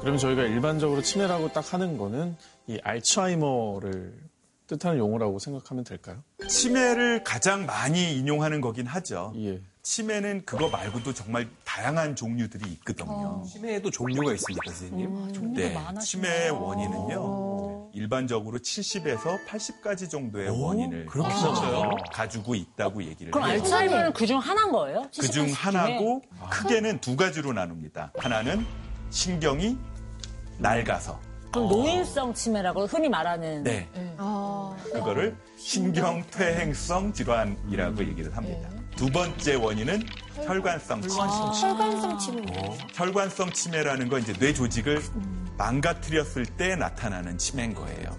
그럼 0.00 0.16
저희가 0.18 0.42
일반적으로 0.42 1.00
치매라고 1.00 1.52
딱 1.52 1.72
하는 1.72 1.96
거는 1.96 2.36
이 2.66 2.78
알츠하이머를 2.82 4.12
뜻하는 4.66 4.98
용어라고 4.98 5.38
생각하면 5.38 5.84
될까요? 5.84 6.22
치매를 6.48 7.22
가장 7.22 7.66
많이 7.66 8.16
인용하는 8.16 8.60
거긴 8.60 8.86
하죠. 8.86 9.32
예. 9.36 9.60
치매는 9.82 10.42
그거 10.46 10.68
말고도 10.68 11.12
정말 11.12 11.48
다양한 11.64 12.14
종류들이 12.14 12.70
있거든요. 12.74 13.42
치매에도 13.44 13.90
종류가 13.90 14.32
있습니까, 14.34 14.70
선생님? 14.70 15.06
음, 15.08 15.54
네, 15.54 15.76
치매의 16.00 16.50
원인은요. 16.50 17.90
일반적으로 17.92 18.58
70에서 18.58 19.44
80가지 19.46 20.08
정도의 20.08 20.48
원인을 20.50 21.06
그렇게 21.06 21.34
아? 21.34 21.90
가지고 22.12 22.54
있다고 22.54 23.02
얘기를 23.02 23.32
그럼 23.32 23.48
해요. 23.48 23.60
알츠하이머는 23.60 24.12
그중 24.12 24.38
하나인 24.38 24.72
거예요? 24.72 25.02
그중 25.18 25.48
70, 25.48 25.66
하나고 25.66 26.22
크게는 26.48 27.00
두 27.00 27.16
가지로 27.16 27.52
나눕니다. 27.52 28.12
하나는 28.16 28.64
신경이 29.10 29.76
낡아서 30.58 31.20
그럼 31.52 31.68
노인성 31.68 32.32
치매라고 32.32 32.86
흔히 32.86 33.10
말하는 33.10 33.62
네. 33.62 33.86
그거를 34.84 35.36
신경퇴행성 35.56 37.12
질환이라고 37.12 38.04
얘기를 38.04 38.34
합니다. 38.34 38.70
두 38.96 39.10
번째 39.10 39.54
원인은 39.54 40.02
혈관성 40.46 41.02
치매. 41.02 41.14
혈관성 41.24 42.18
치매. 42.18 42.42
혈관성 42.94 43.52
치매라는 43.52 44.08
건 44.08 44.22
이제 44.22 44.32
뇌 44.34 44.52
조직을 44.52 45.02
망가뜨렸을 45.58 46.46
때 46.46 46.76
나타나는 46.76 47.38
치매인 47.38 47.74
거예요. 47.74 48.16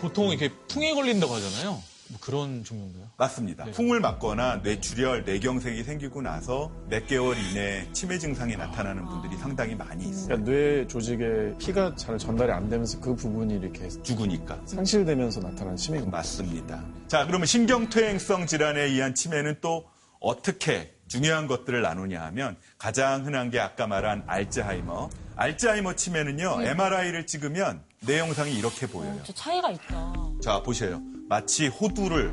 보통 0.00 0.28
이렇게 0.28 0.50
풍에 0.68 0.92
걸린다고 0.92 1.32
하잖아요. 1.34 1.82
뭐 2.14 2.20
그런 2.20 2.62
종류인가요? 2.62 3.08
맞습니다. 3.16 3.64
풍을 3.72 3.98
맞거나 3.98 4.56
뇌출혈, 4.62 5.24
뇌경색이 5.24 5.82
생기고 5.82 6.22
나서 6.22 6.70
몇 6.88 7.06
개월 7.08 7.36
이내 7.36 7.88
치매 7.92 8.18
증상이 8.18 8.56
나타나는 8.56 9.04
분들이 9.04 9.36
상당히 9.36 9.74
많이 9.74 10.04
있어요. 10.04 10.28
그러니까 10.28 10.50
뇌 10.50 10.86
조직에 10.86 11.54
피가 11.58 11.96
잘 11.96 12.16
전달이 12.16 12.52
안 12.52 12.68
되면서 12.68 13.00
그 13.00 13.16
부분이 13.16 13.56
이렇게 13.56 13.88
죽으니까. 13.88 14.60
상실되면서 14.64 15.40
나타나는 15.40 15.76
치매인. 15.76 16.08
맞습니다. 16.08 16.84
자, 17.08 17.26
그러면 17.26 17.46
신경퇴행성 17.46 18.46
질환에 18.46 18.82
의한 18.82 19.14
치매는 19.16 19.56
또 19.60 19.86
어떻게 20.20 20.94
중요한 21.08 21.48
것들을 21.48 21.82
나누냐 21.82 22.22
하면 22.26 22.56
가장 22.78 23.26
흔한 23.26 23.50
게 23.50 23.58
아까 23.58 23.88
말한 23.88 24.22
알츠하이머. 24.28 25.10
알츠하이머 25.36 25.96
치매는요, 25.96 26.62
MRI를 26.62 27.26
찍으면 27.26 27.82
뇌 28.00 28.20
영상이 28.20 28.52
이렇게 28.56 28.86
보여요. 28.86 29.18
저 29.24 29.32
차이가 29.32 29.70
있다. 29.70 30.12
자, 30.40 30.62
보세요. 30.62 31.02
마치 31.28 31.68
호두를 31.68 32.32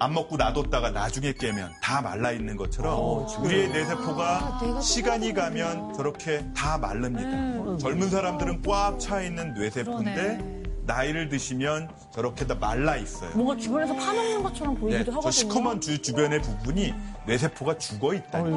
안 0.00 0.12
먹고 0.12 0.36
놔뒀다가 0.36 0.90
나중에 0.90 1.32
깨면 1.32 1.72
다 1.82 2.02
말라 2.02 2.32
있는 2.32 2.56
것처럼 2.56 3.26
우리의 3.44 3.68
뇌세포가 3.70 4.80
시간이 4.80 5.32
가면 5.32 5.94
저렇게 5.94 6.44
다 6.54 6.78
마릅니다. 6.78 7.78
젊은 7.78 8.10
사람들은 8.10 8.62
꽉 8.62 8.98
차 8.98 9.22
있는 9.22 9.54
뇌세포인데 9.54 10.62
나이를 10.86 11.28
드시면 11.30 11.88
저렇게 12.12 12.46
다 12.46 12.54
말라 12.54 12.96
있어요. 12.96 13.30
뭔가 13.34 13.56
주변에서 13.56 13.94
파먹는 13.94 14.42
것처럼 14.42 14.74
네, 14.74 14.80
보이기도 14.80 15.04
저 15.04 15.10
하거든요. 15.12 15.30
시커먼 15.30 15.80
주 15.80 16.02
주변의 16.02 16.42
부분이 16.42 16.92
뇌세포가 17.26 17.78
죽어 17.78 18.12
있다니. 18.14 18.54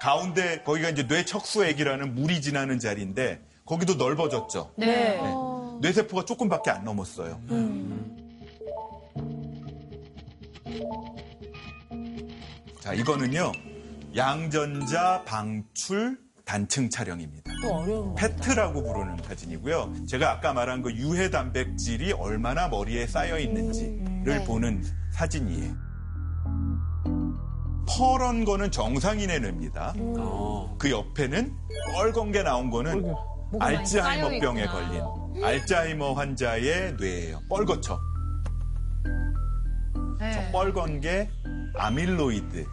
가운데 0.00 0.62
거기가 0.62 0.90
이제 0.90 1.02
뇌척수액이라는 1.02 2.14
물이 2.14 2.40
지나는 2.40 2.78
자리인데 2.78 3.40
거기도 3.66 3.94
넓어졌죠. 3.94 4.72
네. 4.76 4.86
네. 4.86 5.20
뇌세포가 5.80 6.24
조금밖에 6.24 6.70
안 6.70 6.84
넘었어요. 6.84 7.40
자, 12.80 12.92
이거는요. 12.94 13.52
양전자 14.16 15.22
방출 15.24 16.18
단층 16.44 16.90
촬영입니다. 16.90 17.52
페트라고 18.16 18.82
부르는 18.82 19.18
사진이고요. 19.22 20.06
제가 20.08 20.32
아까 20.32 20.52
말한 20.52 20.82
그 20.82 20.92
유해 20.94 21.30
단백질이 21.30 22.12
얼마나 22.12 22.68
머리에 22.68 23.06
쌓여 23.06 23.38
있는지를 23.38 24.44
보는 24.44 24.82
사진이에요. 25.12 25.74
퍼런 27.88 28.44
거는 28.44 28.70
정상인의 28.70 29.40
뇌입니다. 29.40 29.94
어. 29.96 30.74
그 30.78 30.90
옆에는 30.90 31.54
뻘건 31.94 32.32
게 32.32 32.42
나온 32.42 32.70
거는 32.70 33.14
알츠하이머병에 33.58 34.66
걸린 34.66 35.02
알츠하이머 35.42 36.12
환자의 36.12 36.94
뇌예요. 36.98 37.42
뻘겋죠. 37.48 37.98
저 40.20 40.52
뻘건 40.52 41.00
게 41.00 41.30
아밀로이드 41.76 42.66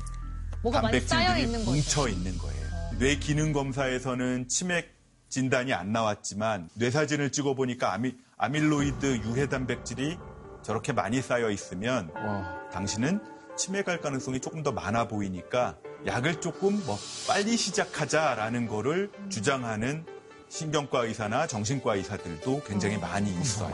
뭐가 0.63 0.81
단백질들이. 0.81 1.63
뭉쳐 1.63 2.09
있는 2.09 2.37
거예요. 2.37 2.67
뇌 2.99 3.15
기능 3.17 3.53
검사에서는 3.53 4.47
치맥 4.47 4.93
진단이 5.29 5.73
안 5.73 5.91
나왔지만 5.91 6.69
뇌 6.73 6.89
사진을 6.89 7.31
찍어 7.31 7.53
보니까 7.53 7.93
아미, 7.93 8.15
아밀로이드 8.37 9.17
유해 9.17 9.47
단백질이 9.47 10.17
저렇게 10.63 10.93
많이 10.93 11.21
쌓여 11.21 11.49
있으면 11.49 12.11
와. 12.15 12.69
당신은 12.71 13.21
치매 13.55 13.83
갈 13.83 14.01
가능성이 14.01 14.39
조금 14.39 14.63
더 14.63 14.71
많아 14.71 15.07
보이니까 15.07 15.77
약을 16.05 16.41
조금 16.41 16.83
뭐 16.85 16.97
빨리 17.27 17.55
시작하자라는 17.57 18.67
거를 18.67 19.11
주장하는 19.29 20.05
신경과 20.49 21.05
의사나 21.05 21.45
정신과 21.47 21.95
의사들도 21.95 22.62
굉장히 22.65 22.97
많이 22.97 23.29
있어요. 23.41 23.71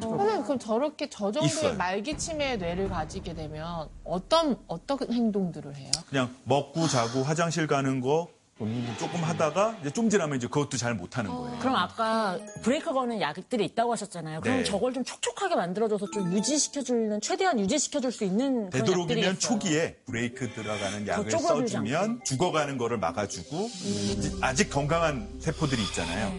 선생님 0.00 0.42
그럼 0.42 0.58
저렇게 0.58 1.08
저 1.08 1.30
정도의 1.30 1.46
있어요. 1.46 1.76
말기 1.76 2.18
치매의 2.18 2.58
뇌를 2.58 2.88
가지게 2.88 3.34
되면 3.34 3.88
어떤 4.04 4.58
어떤 4.66 4.98
행동들을 5.12 5.76
해요? 5.76 5.90
그냥 6.08 6.34
먹고 6.44 6.88
자고 6.88 7.22
화장실 7.22 7.66
가는 7.66 8.00
거 8.00 8.28
조금 8.98 9.22
하다가 9.22 9.76
이제 9.80 9.90
좀 9.90 10.10
지나면 10.10 10.36
이제 10.36 10.48
그것도 10.48 10.76
잘 10.76 10.94
못하는 10.94 11.30
거예요. 11.30 11.58
그럼 11.60 11.76
아까 11.76 12.38
브레이크 12.62 12.92
거는 12.92 13.20
약들이 13.20 13.64
있다고 13.66 13.92
하셨잖아요. 13.92 14.40
그럼 14.40 14.58
네. 14.58 14.64
저걸 14.64 14.92
좀 14.92 15.04
촉촉하게 15.04 15.54
만들어줘서 15.54 16.10
좀 16.10 16.32
유지시켜주는, 16.32 17.20
최대한 17.20 17.60
유지시켜줄 17.60 18.10
수 18.10 18.24
있는 18.24 18.70
그런 18.70 18.84
되도록이면. 18.84 19.38
초기에 19.38 19.96
브레이크 20.06 20.52
들어가는 20.52 21.06
약을 21.06 21.28
쪼그라들지 21.28 21.72
써주면 21.72 22.24
죽어가는 22.24 22.78
거를 22.78 22.98
막아주고 22.98 23.70
이제 24.16 24.32
아직 24.40 24.70
건강한 24.70 25.28
세포들이 25.38 25.80
있잖아요. 25.82 26.32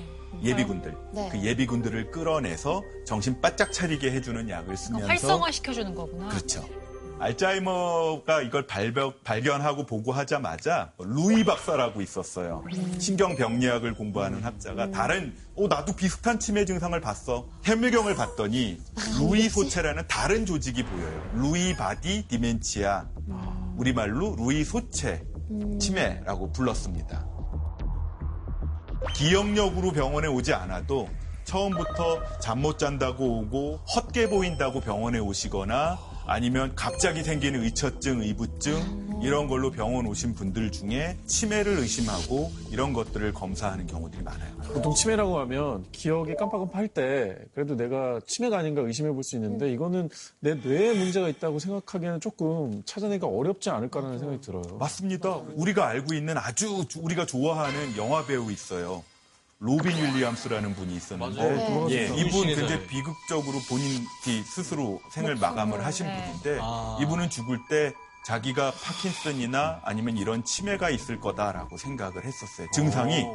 예비군들. 0.44 0.96
네. 1.14 1.30
그 1.32 1.42
예비군들을 1.42 2.12
끌어내서 2.12 2.84
정신 3.06 3.40
바짝 3.42 3.72
차리게 3.72 4.12
해주는 4.12 4.50
약을 4.50 4.76
쓰면서 4.76 5.08
활성화 5.08 5.52
시켜주는 5.52 5.96
거구나. 5.96 6.30
그렇죠. 6.30 6.68
알츠하이머가 7.20 8.42
이걸 8.42 8.66
발견, 8.66 9.14
발견 9.24 9.62
하고 9.62 9.86
보고하자마자 9.86 10.94
루이 10.98 11.44
박사라고 11.44 12.02
있었어요. 12.02 12.64
신경병리학을 12.98 13.94
공부하는 13.96 14.44
학자가 14.44 14.92
다른 14.92 15.36
어 15.56 15.68
나도 15.68 15.96
비슷한 15.96 16.40
치매 16.40 16.64
증상을 16.66 17.00
봤어. 17.02 17.48
현미경을 17.64 18.16
봤더니 18.16 18.80
루이 19.20 19.50
소체라는 19.50 20.04
다른 20.08 20.46
조직이 20.46 20.84
보여요. 20.84 21.32
Lewy 21.34 21.76
body 21.76 22.28
dementia. 22.30 23.08
우리말로 23.76 24.36
루이 24.38 24.64
소체 24.64 25.24
치매라고 25.80 26.52
불렀습니다. 26.54 27.26
기억력으로 29.14 29.92
병원에 29.92 30.28
오지 30.28 30.54
않아도 30.54 31.10
처음부터 31.46 32.40
잠 32.40 32.60
못 32.60 32.78
잔다고 32.78 33.40
오고 33.40 33.78
헛게 33.96 34.30
보인다고 34.30 34.82
병원에 34.82 35.18
오시거나 35.20 35.98
아니면 36.34 36.74
갑자기 36.76 37.24
생기는 37.24 37.64
의처증, 37.64 38.22
의부증 38.22 39.10
이런 39.24 39.48
걸로 39.48 39.72
병원 39.72 40.06
오신 40.06 40.34
분들 40.36 40.72
중에 40.72 41.18
치매를 41.26 41.80
의심하고 41.80 42.52
이런 42.72 42.94
것들을 42.94 43.34
검사하는 43.34 43.88
경우들이 43.88 44.22
많아요. 44.24 44.56
보통 44.74 44.94
치매라고 44.94 45.40
하면 45.40 45.86
기억이 45.92 46.36
깜빡깜빡 46.36 46.76
할 46.76 46.88
때 46.88 47.36
그래도 47.56 47.76
내가 47.76 48.20
치매가 48.28 48.60
아닌가 48.60 48.82
의심해 48.82 49.10
볼 49.12 49.24
수 49.24 49.36
있는데 49.36 49.72
이거는 49.74 50.10
내 50.40 50.54
뇌에 50.54 50.94
문제가 50.94 51.28
있다고 51.30 51.60
생각하기에는 51.60 52.20
조금 52.22 52.82
찾아내기가 52.86 53.28
어렵지 53.28 53.70
않을까라는 53.72 54.20
생각이 54.20 54.42
들어요. 54.42 54.64
맞습니다. 54.80 55.42
우리가 55.56 55.88
알고 55.88 56.14
있는 56.14 56.38
아주 56.38 56.86
주- 56.88 57.00
우리가 57.02 57.26
좋아하는 57.26 57.98
영화 57.98 58.26
배우 58.26 58.52
있어요. 58.52 59.04
로빈 59.62 59.92
윌리엄스라는 59.92 60.74
분이 60.74 60.96
있었는데 60.96 61.38
맞아요. 61.42 61.88
예, 61.92 62.08
네. 62.08 62.16
이분. 62.16 62.46
굉장히 62.48 62.88
비극적으로 62.88 63.60
본인 63.68 64.06
이 64.26 64.42
스스로 64.44 65.02
생을 65.12 65.36
마감을 65.36 65.86
하신 65.86 66.08
네. 66.08 66.16
분인데 66.42 66.60
아. 66.62 66.98
이분은 67.02 67.30
죽을 67.30 67.60
때 67.70 67.94
자기가 68.26 68.72
파킨슨이나 68.72 69.82
아니면 69.84 70.16
이런 70.16 70.46
치매가 70.46 70.90
있을 70.90 71.20
거다라고 71.20 71.78
생각을 71.78 72.24
했었어요. 72.24 72.68
증상이 72.74 73.26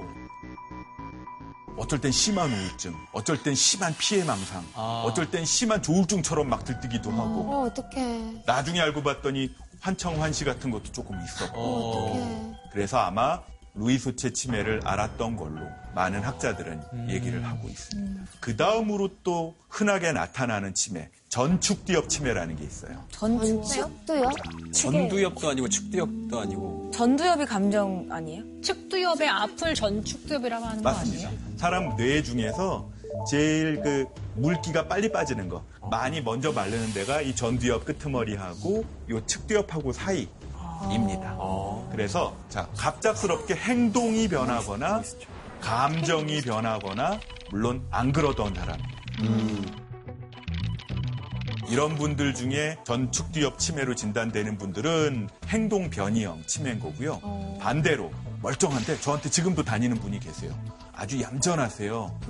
어쩔 1.76 2.00
땐 2.00 2.10
심한 2.10 2.50
우울증, 2.50 2.94
어쩔 3.12 3.42
땐 3.42 3.54
심한 3.54 3.94
피해망상, 3.98 4.64
아. 4.74 5.02
어쩔 5.04 5.30
땐 5.30 5.44
심한 5.44 5.82
조울증처럼 5.82 6.48
막 6.48 6.64
들뜨기도 6.64 7.10
하고 7.10 7.52
어, 7.52 7.62
어떡해. 7.66 8.44
나중에 8.46 8.80
알고 8.80 9.02
봤더니 9.02 9.54
환청환시 9.80 10.46
같은 10.46 10.70
것도 10.70 10.84
조금 10.92 11.20
있었고 11.22 11.60
어. 11.60 12.54
그래서 12.72 12.98
아마 12.98 13.40
루이소체 13.74 14.32
치매를 14.32 14.80
알았던 14.84 15.36
걸로 15.36 15.60
많은 15.94 16.20
학자들은 16.20 16.80
음. 16.92 17.06
얘기를 17.10 17.44
하고 17.44 17.68
있습니다. 17.68 18.22
그 18.40 18.56
다음으로 18.56 19.10
또 19.22 19.54
흔하게 19.68 20.12
나타나는 20.12 20.74
치매, 20.74 21.08
전축뒤엽 21.28 22.08
치매라는 22.08 22.56
게 22.56 22.64
있어요. 22.64 23.04
전축요? 23.10 23.62
축도요? 23.64 24.30
전두엽도 24.72 25.48
아니고 25.50 25.68
측두엽도 25.68 26.40
아니고 26.40 26.90
전두엽이 26.94 27.44
감정 27.46 28.06
아니에요? 28.10 28.44
측두엽의 28.62 29.28
앞을 29.28 29.74
전축두엽이라고 29.74 30.64
하는 30.64 30.82
거 30.82 30.90
맞습니다. 30.90 31.28
아니에요? 31.28 31.42
사람 31.56 31.96
뇌 31.96 32.22
중에서 32.22 32.88
제일 33.28 33.80
그 33.82 34.04
물기가 34.36 34.86
빨리 34.88 35.10
빠지는 35.10 35.48
거, 35.48 35.64
많이 35.90 36.20
먼저 36.20 36.52
마르는 36.52 36.92
데가 36.92 37.20
이 37.20 37.34
전두엽 37.34 37.84
끄트머리하고 37.84 38.84
요 39.10 39.26
측두엽하고 39.26 39.92
사이 39.92 40.28
입니다. 40.90 41.36
그래서 41.90 42.36
자 42.48 42.68
갑작스럽게 42.76 43.54
행동이 43.54 44.28
변하거나 44.28 45.02
감정이 45.60 46.42
변하거나 46.42 47.20
물론 47.50 47.86
안 47.90 48.12
그러던 48.12 48.54
사람. 48.54 48.78
이런 51.70 51.96
분들 51.96 52.34
중에 52.34 52.76
전축두엽 52.84 53.58
치매로 53.58 53.94
진단되는 53.94 54.58
분들은 54.58 55.28
행동 55.48 55.88
변이형 55.90 56.42
치매인 56.46 56.78
거고요. 56.78 57.20
반대로 57.60 58.12
멀쩡한데 58.42 59.00
저한테 59.00 59.30
지금도 59.30 59.62
다니는 59.64 59.96
분이 59.98 60.20
계세요. 60.20 60.52
아주 60.92 61.20
얌전하세요. 61.20 62.20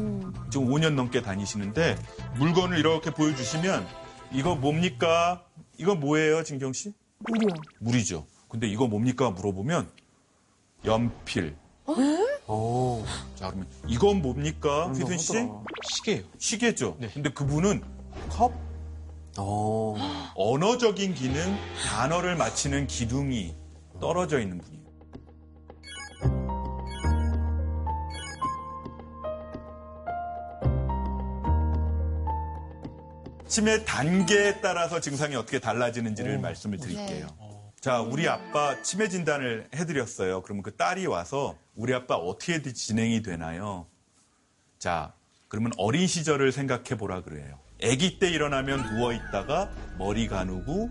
지금 0.50 0.68
5년 0.68 0.94
넘게 0.94 1.22
다니시는데 1.22 1.96
물건을 2.36 2.78
이렇게 2.78 3.10
보여주시면 3.10 3.86
이거 4.32 4.54
뭡니까? 4.54 5.42
이거 5.78 5.94
뭐예요, 5.96 6.44
진경 6.44 6.72
씨? 6.72 6.92
물이요. 7.18 7.48
물이죠. 7.80 8.26
근데 8.54 8.68
이거 8.68 8.86
뭡니까? 8.86 9.32
물어보면 9.32 9.90
연필. 10.84 11.56
자 13.34 13.48
그러면 13.48 13.66
이건 13.88 14.22
뭡니까, 14.22 14.92
휘순 14.92 15.18
씨? 15.18 15.32
시계예요. 15.92 16.22
시계죠. 16.38 16.96
네. 17.00 17.08
근데 17.12 17.30
그분은 17.30 17.82
컵 18.28 18.52
어. 19.38 19.96
언어적인 20.36 21.14
기능, 21.14 21.56
단어를 21.84 22.36
맞히는 22.36 22.86
기둥이 22.86 23.56
떨어져 24.00 24.38
있는 24.38 24.58
분이에요. 24.58 24.84
치매 33.48 33.84
단계에 33.84 34.60
따라서 34.60 35.00
증상이 35.00 35.34
어떻게 35.34 35.58
달라지는지를 35.58 36.38
말씀을 36.38 36.78
드릴게요. 36.78 37.26
자, 37.84 38.00
우리 38.00 38.26
아빠 38.26 38.80
치매 38.80 39.10
진단을 39.10 39.68
해드렸어요. 39.74 40.40
그러면 40.40 40.62
그 40.62 40.74
딸이 40.74 41.04
와서 41.04 41.54
우리 41.74 41.92
아빠 41.92 42.14
어떻게 42.14 42.62
진행이 42.62 43.20
되나요? 43.20 43.86
자, 44.78 45.12
그러면 45.48 45.70
어린 45.76 46.06
시절을 46.06 46.50
생각해 46.50 46.96
보라 46.96 47.20
그래요. 47.20 47.58
아기 47.82 48.18
때 48.18 48.30
일어나면 48.30 48.94
누워 48.94 49.12
있다가 49.12 49.70
머리 49.98 50.28
가누고 50.28 50.88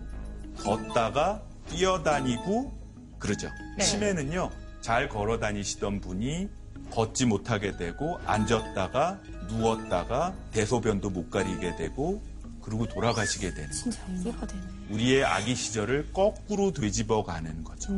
걷다가 0.58 1.42
뛰어다니고 1.68 2.72
그러죠. 3.18 3.50
치매는요. 3.80 4.52
잘 4.80 5.08
걸어 5.08 5.40
다니시던 5.40 6.00
분이 6.00 6.48
걷지 6.92 7.26
못하게 7.26 7.76
되고 7.76 8.20
앉았다가 8.24 9.18
누웠다가 9.48 10.32
대소변도 10.52 11.10
못 11.10 11.28
가리게 11.28 11.74
되고 11.74 12.22
그리고 12.64 12.86
돌아가시게 12.88 13.52
되는 13.52 13.70
거예요. 13.70 14.20
이해가 14.22 14.46
되네. 14.46 14.62
우리의 14.90 15.24
아기 15.24 15.54
시절을 15.54 16.12
거꾸로 16.12 16.72
되짚어 16.72 17.22
가는 17.24 17.62
거죠. 17.62 17.92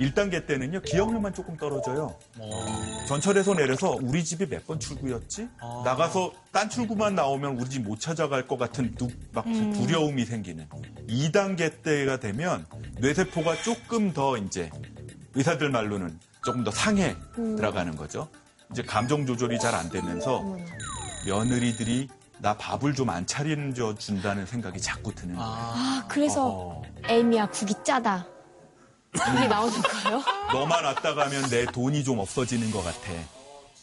1단계 0.00 0.46
때는요, 0.46 0.80
기억력만 0.82 1.34
조금 1.34 1.56
떨어져요. 1.56 2.14
전철에서 3.08 3.54
내려서 3.54 3.96
우리 4.00 4.24
집이 4.24 4.46
몇 4.46 4.64
번 4.66 4.78
출구였지? 4.78 5.48
나가서 5.84 6.32
딴 6.52 6.68
출구만 6.70 7.14
나오면 7.14 7.58
우리 7.58 7.68
집 7.70 7.80
못 7.82 7.98
찾아갈 7.98 8.46
것 8.46 8.58
같은 8.58 8.94
두, 8.96 9.08
막 9.32 9.44
두려움이 9.44 10.24
생기는. 10.24 10.68
2단계 11.08 11.82
때가 11.82 12.20
되면 12.20 12.66
뇌세포가 12.98 13.62
조금 13.62 14.12
더 14.12 14.36
이제 14.36 14.70
의사들 15.34 15.70
말로는 15.70 16.18
조금 16.44 16.62
더 16.64 16.70
상해 16.70 17.16
들어가는 17.34 17.96
거죠. 17.96 18.28
이제 18.70 18.82
감정 18.82 19.24
조절이 19.26 19.58
잘 19.58 19.74
안 19.74 19.88
되면서 19.90 20.44
며느리들이 21.26 22.08
나 22.40 22.56
밥을 22.56 22.94
좀 22.94 23.08
안 23.10 23.26
차려 23.26 23.56
준다는 23.98 24.46
생각이 24.46 24.80
자꾸 24.80 25.14
드는 25.14 25.34
거예요. 25.36 25.50
아, 25.50 26.04
그래서 26.08 26.82
에이미야, 27.08 27.46
국이 27.50 27.74
짜다. 27.84 28.26
이게 29.14 29.48
나오는 29.48 29.72
거예요? 29.80 30.22
너만 30.52 30.84
왔다 30.84 31.14
가면 31.14 31.48
내 31.50 31.64
돈이 31.66 32.04
좀 32.04 32.18
없어지는 32.18 32.70
것 32.70 32.82
같아. 32.84 32.98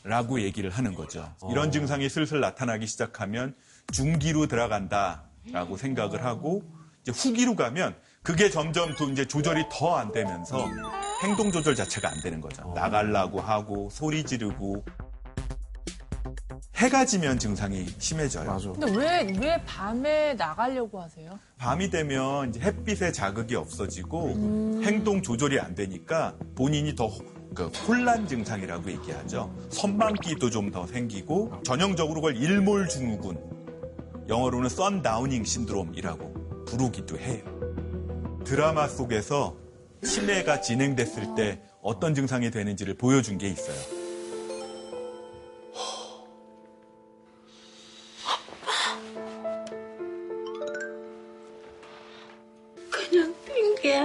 라고 0.03 0.39
얘기를 0.39 0.69
하는 0.69 0.93
거죠. 0.93 1.33
이런 1.49 1.71
증상이 1.71 2.07
슬슬 2.09 2.39
나타나기 2.39 2.85
시작하면 2.85 3.55
중기로 3.91 4.47
들어간다. 4.47 5.23
라고 5.51 5.77
생각을 5.77 6.23
하고, 6.23 6.63
이제 7.01 7.11
후기로 7.11 7.55
가면 7.55 7.95
그게 8.23 8.49
점점 8.49 8.95
또 8.95 9.09
이제 9.09 9.25
조절이 9.27 9.65
더 9.71 9.95
안 9.95 10.11
되면서 10.11 10.63
행동 11.23 11.51
조절 11.51 11.75
자체가 11.75 12.09
안 12.09 12.21
되는 12.21 12.39
거죠. 12.41 12.71
나가려고 12.75 13.41
하고, 13.41 13.89
소리 13.91 14.23
지르고. 14.23 14.83
해가 16.75 17.05
지면 17.05 17.39
증상이 17.39 17.85
심해져요. 17.99 18.45
맞아. 18.51 18.71
근데 18.73 18.91
왜, 18.97 19.33
왜 19.39 19.63
밤에 19.65 20.33
나가려고 20.33 21.01
하세요? 21.01 21.39
밤이 21.57 21.89
되면 21.89 22.49
이제 22.49 22.59
햇빛의 22.59 23.13
자극이 23.13 23.55
없어지고 23.55 24.81
행동 24.83 25.21
조절이 25.21 25.59
안 25.59 25.73
되니까 25.75 26.35
본인이 26.55 26.95
더 26.95 27.09
그 27.55 27.67
혼란 27.67 28.27
증상이라고 28.27 28.91
얘기하죠. 28.91 29.55
선망기도 29.69 30.49
좀 30.49 30.71
더 30.71 30.85
생기고 30.85 31.61
전형적으로 31.63 32.15
그걸 32.19 32.35
일몰 32.35 32.89
증후군, 32.89 33.37
영어로는 34.27 34.67
선다우닝 34.67 35.45
신드롬이라고 35.45 36.65
부르기도 36.65 37.17
해요. 37.17 37.41
드라마 38.43 38.89
속에서 38.89 39.55
치매가 40.03 40.59
진행됐을 40.59 41.35
때 41.37 41.61
어떤 41.81 42.13
증상이 42.13 42.51
되는지를 42.51 42.95
보여준 42.95 43.37
게 43.37 43.47
있어요. 43.47 43.77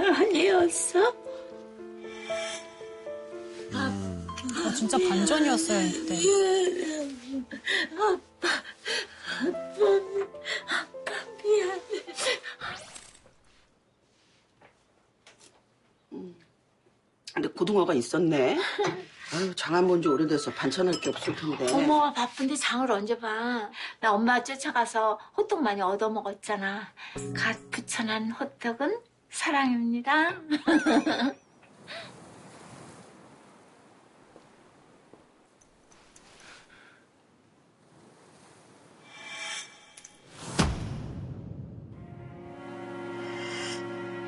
아니었어? 0.09 1.13
아, 3.73 4.73
진짜 4.75 4.97
반전이었어요, 4.97 5.87
이때. 5.87 6.15
미안해. 11.43 11.81
근데 17.33 17.47
고등어가 17.49 17.93
있었네. 17.93 18.57
아유, 19.33 19.55
장안 19.55 19.87
본지 19.87 20.09
오래돼서 20.09 20.51
반찬할 20.51 20.99
게 20.99 21.09
없을 21.09 21.33
텐데. 21.35 21.71
어머 21.71 22.11
바쁜데 22.11 22.55
장을 22.55 22.91
언제 22.91 23.17
봐? 23.17 23.69
나 24.01 24.13
엄마 24.13 24.43
쫓아가서 24.43 25.17
호떡 25.37 25.63
많이 25.63 25.81
얻어 25.81 26.09
먹었잖아. 26.09 26.91
갓 27.33 27.57
부쳐난 27.71 28.31
호떡은 28.31 28.99
사랑입니다. 29.31 30.33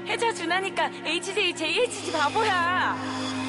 해자 0.08 0.32
준하니까 0.34 0.90
HJ, 1.06 1.56
JHG 1.56 2.12
바보야. 2.12 3.43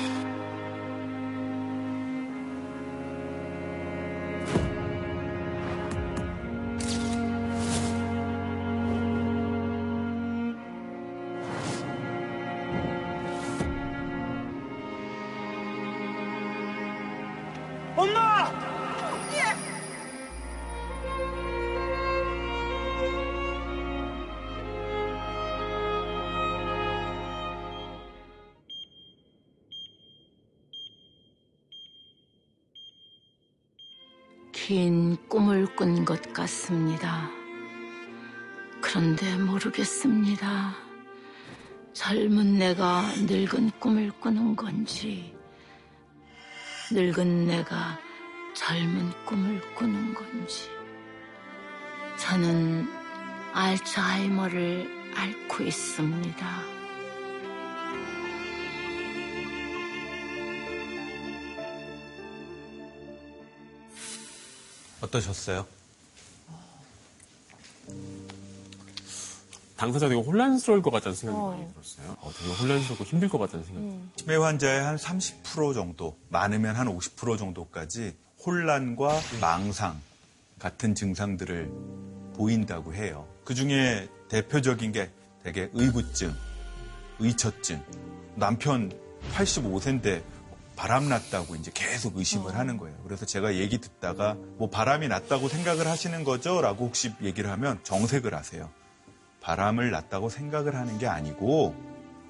것 36.65 36.75
같습니다. 36.75 37.31
그런데 38.81 39.37
모르겠습니다. 39.37 40.75
젊은 41.93 42.59
내가 42.59 43.03
늙은 43.19 43.71
꿈을 43.79 44.11
꾸는 44.21 44.57
건지, 44.57 45.35
늙은 46.91 47.47
내가 47.47 47.99
젊은 48.55 49.11
꿈을 49.27 49.61
꾸는 49.75 50.15
건지. 50.15 50.71
저는 52.17 52.89
알츠하이머를 53.53 55.13
앓고 55.15 55.65
있습니다. 55.65 56.63
어떠셨어요? 65.03 65.84
당사자 69.85 70.09
되게 70.09 70.19
혼란스러울 70.19 70.81
것 70.81 70.91
같다는 70.91 71.15
생각이 71.15 71.39
많이 71.39 71.73
들었어요. 71.73 72.17
어, 72.21 72.31
되게 72.39 72.55
혼란스럽고 72.55 73.05
힘들 73.05 73.29
것 73.29 73.37
같다는 73.37 73.67
생각이. 73.67 73.99
치매 74.17 74.37
환자의 74.37 74.83
한 74.83 74.97
30% 74.97 75.75
정도, 75.75 76.17
많으면 76.31 76.75
한 76.75 76.87
50% 76.89 77.37
정도까지 77.37 78.15
혼란과 78.47 79.21
망상 79.43 80.01
같은 80.59 80.95
증상들을 80.95 81.71
보인다고 82.35 82.95
해요. 82.95 83.27
그 83.45 83.55
중에 83.55 84.09
대표적인 84.31 84.93
게 84.93 85.11
되게 85.43 85.69
의구증, 85.75 86.35
의처증, 87.19 87.83
남편 88.37 88.91
85세인데 89.35 90.23
바람 90.77 91.11
났다고 91.11 91.57
이제 91.57 91.71
계속 91.75 92.17
의심을 92.17 92.57
하는 92.57 92.79
거예요. 92.79 92.97
그래서 93.05 93.27
제가 93.27 93.55
얘기 93.57 93.79
듣다가 93.79 94.35
뭐 94.57 94.71
바람이 94.71 95.09
났다고 95.09 95.49
생각을 95.49 95.87
하시는 95.87 96.25
거죠? 96.25 96.63
라고 96.63 96.87
혹시 96.87 97.13
얘기를 97.23 97.51
하면 97.51 97.79
정색을 97.85 98.35
하세요. 98.35 98.71
바람을 99.49 99.91
났다고 99.91 100.31
생각을 100.31 100.75
하는 100.75 100.97
게 100.97 101.07
아니고 101.07 101.75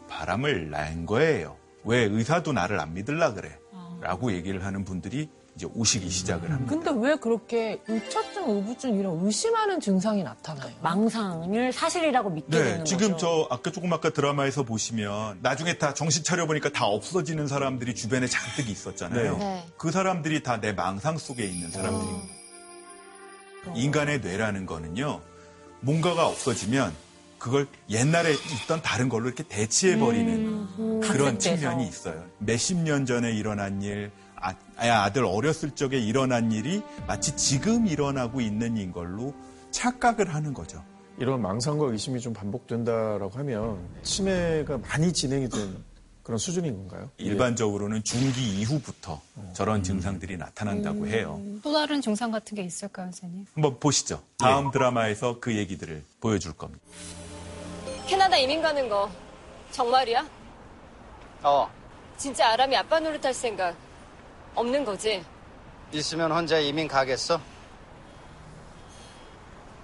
바람을 0.08 0.70
난 0.70 1.06
거예요. 1.06 1.56
왜 1.84 1.98
의사도 1.98 2.52
나를 2.52 2.80
안 2.80 2.92
믿을라 2.92 3.34
그래? 3.34 3.56
라고 4.00 4.32
얘기를 4.32 4.64
하는 4.64 4.84
분들이 4.84 5.30
이제 5.54 5.68
오시기 5.72 6.10
시작을 6.10 6.50
합니다. 6.50 6.74
근데 6.74 6.90
왜 7.08 7.14
그렇게 7.14 7.80
의처증, 7.86 8.50
의부증 8.50 8.98
이런 8.98 9.24
의심하는 9.24 9.78
증상이 9.78 10.24
나타나요? 10.24 10.72
망상을 10.82 11.72
사실이라고 11.72 12.30
믿게 12.30 12.58
네, 12.58 12.64
되는 12.64 12.84
지금 12.84 13.12
거죠. 13.12 13.46
저 13.48 13.54
아까 13.54 13.70
조금 13.70 13.92
아까 13.92 14.10
드라마에서 14.10 14.64
보시면 14.64 15.38
나중에 15.42 15.78
다 15.78 15.94
정신 15.94 16.24
차려 16.24 16.46
보니까 16.48 16.70
다 16.70 16.86
없어지는 16.86 17.46
사람들이 17.46 17.94
주변에 17.94 18.26
잔뜩 18.26 18.68
있었잖아요. 18.68 19.38
네. 19.38 19.64
그 19.78 19.92
사람들이 19.92 20.42
다 20.42 20.56
내 20.60 20.72
망상 20.72 21.16
속에 21.16 21.44
있는 21.44 21.70
사람들입니다. 21.70 22.34
인간의 23.76 24.20
뇌라는 24.20 24.66
거는요, 24.66 25.20
뭔가가 25.80 26.26
없어지면 26.26 26.92
그걸 27.44 27.66
옛날에 27.90 28.32
있던 28.32 28.80
다른 28.80 29.10
걸로 29.10 29.26
이렇게 29.26 29.42
대체해 29.42 29.98
버리는 29.98 30.66
그런 31.02 31.34
각색돼서. 31.34 31.38
측면이 31.40 31.86
있어요. 31.86 32.24
몇십 32.38 32.78
년 32.78 33.04
전에 33.04 33.32
일어난 33.32 33.82
일, 33.82 34.10
아, 34.36 34.54
아들 34.78 35.26
어렸을 35.26 35.72
적에 35.72 35.98
일어난 35.98 36.52
일이 36.52 36.82
마치 37.06 37.36
지금 37.36 37.86
일어나고 37.86 38.40
있는 38.40 38.78
인 38.78 38.92
걸로 38.92 39.34
착각을 39.72 40.34
하는 40.34 40.54
거죠. 40.54 40.82
이런 41.18 41.42
망상과 41.42 41.88
의심이 41.92 42.18
좀 42.18 42.32
반복된다라고 42.32 43.38
하면 43.40 43.78
치매가 44.02 44.78
많이 44.78 45.12
진행이 45.12 45.50
된 45.50 45.84
그런 46.22 46.38
수준인 46.38 46.74
건가요? 46.78 47.10
일반적으로는 47.18 48.04
중기 48.04 48.58
이후부터 48.60 49.20
저런 49.52 49.82
증상들이 49.82 50.38
나타난다고 50.38 51.06
해요. 51.08 51.42
또 51.62 51.74
다른 51.74 52.00
증상 52.00 52.30
같은 52.30 52.56
게 52.56 52.62
있을까요, 52.62 53.08
선생님? 53.12 53.44
한번 53.52 53.78
보시죠. 53.78 54.22
다음 54.38 54.70
드라마에서 54.70 55.40
그 55.40 55.54
얘기들을 55.54 56.02
보여줄 56.20 56.54
겁니다. 56.54 56.80
캐나다 58.14 58.36
이민 58.36 58.62
가는 58.62 58.88
거 58.88 59.10
정말이야? 59.72 60.24
어, 61.42 61.68
진짜 62.16 62.50
아람이 62.50 62.76
아빠 62.76 63.00
노릇할 63.00 63.34
생각 63.34 63.74
없는 64.54 64.84
거지? 64.84 65.24
있으면 65.90 66.30
혼자 66.30 66.60
이민 66.60 66.86
가겠어? 66.86 67.40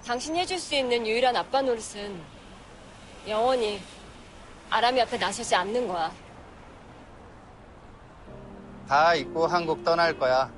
당신이 0.05 0.39
해줄 0.39 0.59
수 0.59 0.73
있는 0.75 1.05
유일한 1.05 1.35
아빠 1.35 1.61
노릇은 1.61 2.21
영원히 3.27 3.81
아람이 4.69 5.01
앞에 5.01 5.17
나서지 5.17 5.53
않는 5.53 5.89
거야. 5.89 6.09
다 8.87 9.13
잊고 9.13 9.45
한국 9.45 9.83
떠날 9.83 10.17
거야. 10.17 10.49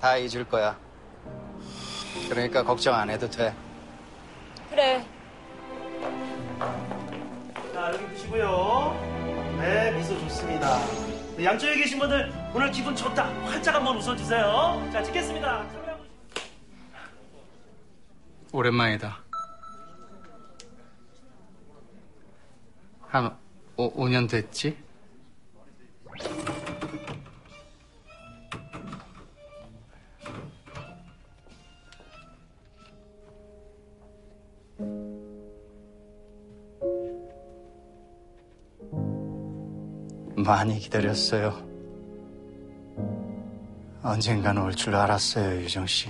다 0.00 0.16
잊을 0.16 0.48
거야. 0.48 0.74
그러니까 2.30 2.62
걱정 2.62 2.94
안 2.94 3.10
해도 3.10 3.28
돼. 3.28 3.54
그래. 4.70 5.06
자, 7.82 7.92
여기 7.92 8.06
보시고요. 8.06 9.56
네, 9.58 9.90
미소 9.90 10.16
좋습니다. 10.20 10.78
네, 11.36 11.44
양쪽에 11.44 11.74
계신 11.74 11.98
분들 11.98 12.32
오늘 12.54 12.70
기분 12.70 12.94
좋다. 12.94 13.24
활짝 13.24 13.74
한번 13.74 13.96
웃어주세요. 13.96 14.88
자, 14.92 15.02
찍겠습니다. 15.02 15.66
오랜만이다. 18.52 19.18
한 23.08 23.36
오, 23.76 23.92
5년 24.04 24.30
됐지? 24.30 24.78
많이 40.42 40.78
기다렸어요. 40.78 41.70
언젠간 44.02 44.58
올 44.58 44.74
줄 44.74 44.94
알았어요, 44.94 45.60
유정 45.62 45.86
씨. 45.86 46.08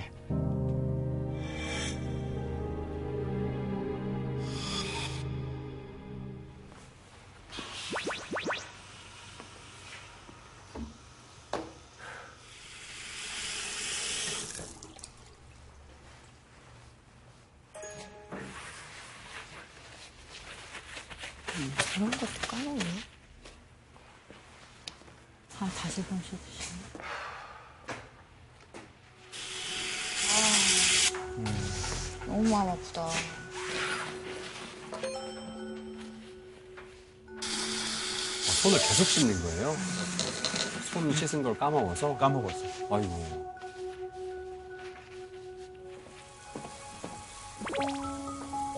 까먹어서? 41.73 42.17
까먹었어. 42.17 42.65
아이고. 42.91 43.53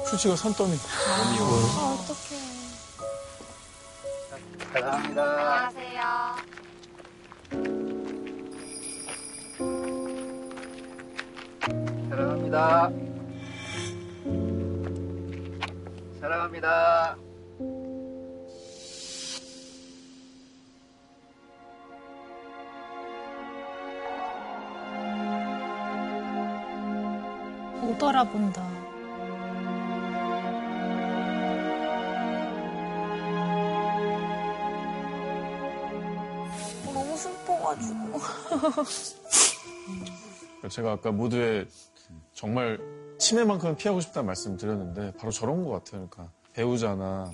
수치가 0.06 0.36
산더미. 0.38 0.72
아, 0.74 1.98
어떡해. 2.00 2.40
사랑합니다. 4.72 5.24
안녕하세요. 5.24 6.02
사랑합니다. 12.10 12.90
사랑합니다. 12.90 12.95
못 28.16 28.20
알아본다. 28.20 28.62
너무 36.94 37.18
슬퍼가지고. 37.18 38.20
제가 40.70 40.94
아까 40.94 41.12
모두의 41.12 41.68
정말 42.34 42.80
치매만큼은 43.20 43.76
피하고 43.76 44.00
싶다는 44.00 44.28
말씀을 44.28 44.58
드렸는데 44.58 45.12
바로 45.18 45.32
저런 45.32 45.66
것 45.66 45.72
같아요. 45.72 46.08
그러니까 46.10 46.32
배우자나 46.54 47.30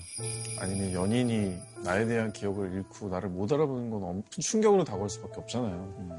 아니면 0.58 0.92
연인이 0.92 1.56
나에 1.84 2.06
대한 2.06 2.32
기억을 2.32 2.72
잃고 2.72 3.08
나를 3.08 3.28
못 3.28 3.52
알아보는 3.52 3.90
건 3.90 4.24
충격으로 4.28 4.82
다가올 4.82 5.08
수밖에 5.08 5.40
없잖아요. 5.40 6.18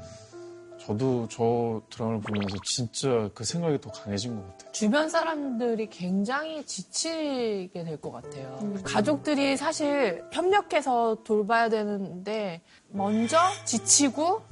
저도 0.86 1.26
저 1.30 1.80
드라마를 1.90 2.20
보면서 2.20 2.56
진짜 2.62 3.30
그 3.34 3.42
생각이 3.44 3.80
더 3.80 3.90
강해진 3.90 4.36
것 4.36 4.42
같아요. 4.46 4.72
주변 4.72 5.08
사람들이 5.08 5.88
굉장히 5.88 6.64
지치게 6.66 7.70
될 7.84 8.00
것 8.00 8.10
같아요. 8.12 8.58
가족들이 8.84 9.56
사실 9.56 10.22
협력해서 10.32 11.18
돌봐야 11.24 11.68
되는데 11.70 12.60
먼저 12.90 13.38
지치고 13.64 14.42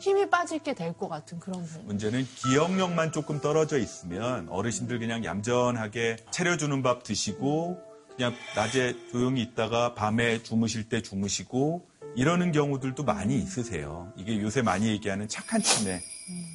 힘이 0.00 0.30
빠지게 0.30 0.74
될 0.74 0.92
것 0.94 1.08
같은 1.08 1.38
그런 1.38 1.62
부분. 1.64 1.86
문제는 1.86 2.24
기억력만 2.24 3.12
조금 3.12 3.40
떨어져 3.40 3.78
있으면 3.78 4.48
어르신들 4.48 4.98
그냥 4.98 5.22
얌전하게 5.24 6.16
차려주는 6.30 6.82
밥 6.82 7.02
드시고 7.02 7.78
그냥 8.16 8.32
낮에 8.56 8.94
조용히 9.12 9.42
있다가 9.42 9.94
밤에 9.94 10.42
주무실 10.42 10.88
때 10.88 11.02
주무시고 11.02 11.86
이러는 12.18 12.50
경우들도 12.50 13.04
많이 13.04 13.38
있으세요. 13.38 14.12
이게 14.16 14.42
요새 14.42 14.60
많이 14.60 14.88
얘기하는 14.88 15.28
착한 15.28 15.62
치매, 15.62 16.02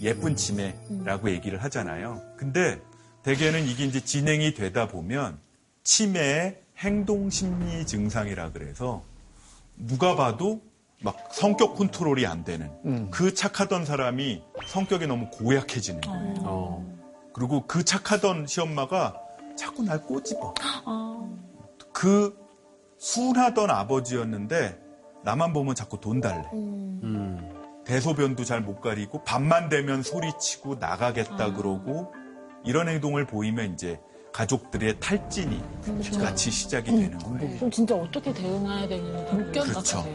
예쁜 0.01 0.35
치매라고 0.35 1.31
얘기를 1.31 1.63
하잖아요. 1.63 2.21
근데 2.35 2.81
대개는 3.23 3.65
이게 3.69 3.85
이제 3.85 4.01
진행이 4.03 4.55
되다 4.55 4.89
보면 4.89 5.39
치매의 5.85 6.59
행동 6.79 7.29
심리 7.29 7.85
증상이라 7.85 8.51
그래서 8.51 9.03
누가 9.77 10.17
봐도 10.17 10.61
막 11.01 11.15
성격 11.31 11.77
컨트롤이 11.77 12.25
안 12.25 12.43
되는 12.43 13.09
그 13.09 13.33
착하던 13.33 13.85
사람이 13.85 14.43
성격이 14.67 15.07
너무 15.07 15.29
고약해지는 15.29 16.01
거예요. 16.01 16.85
그리고 17.31 17.65
그 17.67 17.85
착하던 17.85 18.47
시엄마가 18.47 19.15
자꾸 19.57 19.83
날 19.83 20.01
꼬집어. 20.01 20.55
그 21.93 22.37
순하던 22.97 23.69
아버지였는데 23.69 24.82
나만 25.23 25.53
보면 25.53 25.75
자꾸 25.75 25.99
돈 25.99 26.19
달래. 26.21 26.43
대소변도 27.85 28.45
잘 28.45 28.61
못 28.61 28.79
가리고 28.79 29.23
밤만 29.23 29.69
되면 29.69 30.03
소리치고 30.03 30.75
나가겠다 30.75 31.53
그러고 31.53 32.13
이런 32.65 32.87
행동을 32.87 33.25
보이면 33.27 33.73
이제 33.73 33.99
가족들의 34.31 34.99
탈진이 34.99 35.61
같이 36.19 36.49
시작이 36.49 36.89
되는 36.91 37.17
거예요. 37.17 37.55
그럼 37.57 37.71
진짜 37.71 37.95
어떻게 37.95 38.33
대응해야 38.33 38.87
되는지 38.87 39.33
못 39.33 39.51
그렇죠. 39.51 40.05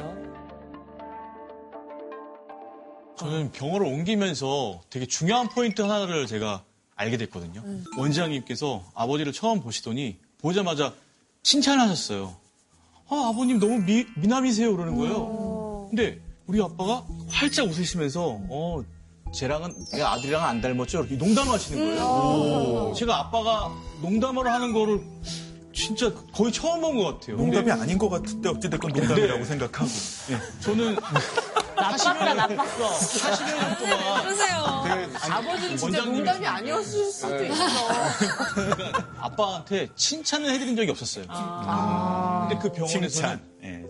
저는 3.18 3.50
병원을 3.52 3.86
옮기면서 3.86 4.80
되게 4.90 5.04
중요한 5.06 5.48
포인트 5.48 5.82
하나를 5.82 6.26
제가 6.26 6.62
알게 6.96 7.16
됐거든요. 7.18 7.62
원장님께서 7.98 8.82
아버지를 8.94 9.32
처음 9.32 9.60
보시더니 9.60 10.18
보자마자 10.40 10.94
칭찬하셨어요. 11.42 12.34
아, 13.10 13.30
아버님 13.32 13.58
너무 13.58 13.78
미, 13.78 14.06
미남이세요. 14.16 14.74
그러는 14.76 14.96
거예요. 14.96 15.86
근데 15.90 16.20
우리 16.46 16.60
아빠가 16.62 17.04
활짝 17.28 17.66
웃으시면서, 17.66 18.38
어, 18.50 18.82
쟤랑은, 19.34 19.74
내 19.92 20.02
아들이랑은 20.02 20.46
안 20.46 20.60
닮았죠? 20.60 21.00
이렇게 21.00 21.16
농담하시는 21.16 21.78
거예요. 21.96 22.92
제가 22.96 23.18
아빠가 23.18 23.70
농담을 24.02 24.46
하는 24.46 24.72
거를 24.72 25.00
진짜 25.72 26.12
거의 26.34 26.50
처음 26.52 26.80
본 26.80 26.96
것 26.96 27.04
같아요. 27.20 27.36
농담이 27.36 27.66
근데 27.66 27.82
아닌 27.82 27.98
것 27.98 28.08
같은데 28.08 28.48
어찌됐건 28.48 28.92
농담이라고 28.92 29.44
생각하고. 29.44 29.90
예. 30.30 30.60
저는 30.60 30.96
나빴다, 31.80 32.34
나빴어. 32.34 32.98
40여 32.98 33.56
년 33.56 33.78
동안 33.78 34.22
그러세요. 34.24 34.84
되게 34.84 35.32
아버지는 35.32 35.76
진짜 35.76 35.84
원장님이 35.84 36.16
농담이 36.18 36.46
아니었을 36.46 37.10
수도 37.10 37.44
있어. 37.44 37.64
아빠한테 39.20 39.88
칭찬을 39.94 40.50
해드린 40.50 40.76
적이 40.76 40.90
없었어요. 40.90 41.24
아. 41.28 42.46
근데 42.48 42.62
그 42.62 42.72
병원에서는 42.72 43.08
칭찬. 43.08 43.40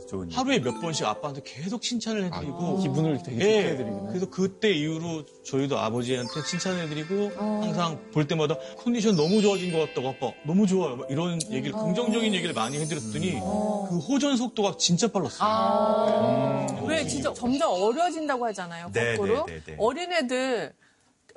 예, 0.08 0.10
좋은 0.10 0.30
하루에 0.32 0.58
몇 0.58 0.80
번씩 0.80 1.06
아빠한테 1.06 1.42
계속 1.44 1.82
칭찬을 1.82 2.24
해드리고 2.24 2.78
기분을 2.82 3.22
되게 3.22 3.36
예, 3.36 3.40
좋게 3.62 3.72
해드리구나. 3.72 4.08
그래서 4.08 4.30
그때 4.30 4.70
이후로 4.72 5.24
저희도 5.44 5.78
아버지한테 5.78 6.32
칭찬해드리고 6.48 7.32
항상 7.36 8.00
볼 8.12 8.26
때마다 8.26 8.56
컨디션 8.78 9.16
너무 9.16 9.42
좋아진 9.42 9.72
것 9.72 9.80
같다고 9.80 10.08
아빠 10.08 10.32
너무 10.46 10.66
좋아요 10.66 10.96
막 10.96 11.10
이런 11.10 11.38
얘기를 11.50 11.72
긍정적인 11.72 12.34
얘기를 12.34 12.54
많이 12.54 12.78
해드렸더니 12.78 13.32
그 13.32 13.98
호전 13.98 14.36
속도가 14.36 14.76
진짜 14.78 15.08
빨랐어요. 15.08 15.40
아. 15.48 16.66
왜 16.86 17.06
진짜 17.06 17.32
점점 17.32 17.70
어려진다고 17.70 18.46
하잖아요. 18.46 18.90
네, 18.92 19.16
거꾸로. 19.16 19.44
네, 19.46 19.54
네, 19.54 19.62
네. 19.66 19.76
어린애들 19.78 20.72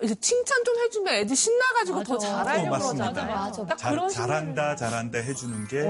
이제 0.03 0.15
칭찬 0.15 0.63
좀 0.63 0.79
해주면 0.79 1.13
애들 1.15 1.35
신나가지고 1.35 2.03
더 2.03 2.15
어, 2.15 2.17
잘하려고 2.17 2.69
맞습니다. 2.69 3.11
그러잖아요. 3.11 3.67
딱 3.67 3.77
잘, 3.77 3.91
그런 3.91 4.09
잘한다, 4.09 4.75
잘한다 4.75 5.19
해주는 5.19 5.67
게 5.67 5.81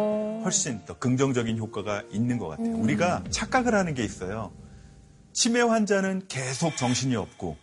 훨씬 0.44 0.84
더 0.86 0.98
긍정적인 0.98 1.58
효과가 1.58 2.04
있는 2.12 2.38
것 2.38 2.50
같아요. 2.50 2.76
우리가 2.76 3.24
착각을 3.30 3.74
하는 3.74 3.94
게 3.94 4.04
있어요. 4.04 4.52
치매 5.34 5.62
환자는 5.62 6.24
계속 6.28 6.76
정신이 6.76 7.16
없고 7.16 7.56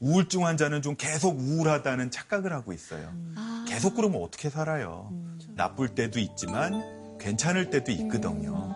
우울증 0.00 0.44
환자는 0.44 0.82
좀 0.82 0.94
계속 0.96 1.38
우울하다는 1.40 2.10
착각을 2.10 2.52
하고 2.52 2.72
있어요. 2.72 3.10
계속 3.66 3.94
그러면 3.94 4.22
어떻게 4.22 4.50
살아요? 4.50 5.10
나쁠 5.54 5.94
때도 5.94 6.18
있지만 6.18 7.18
괜찮을 7.18 7.70
때도 7.70 7.92
있거든요. 7.92 8.74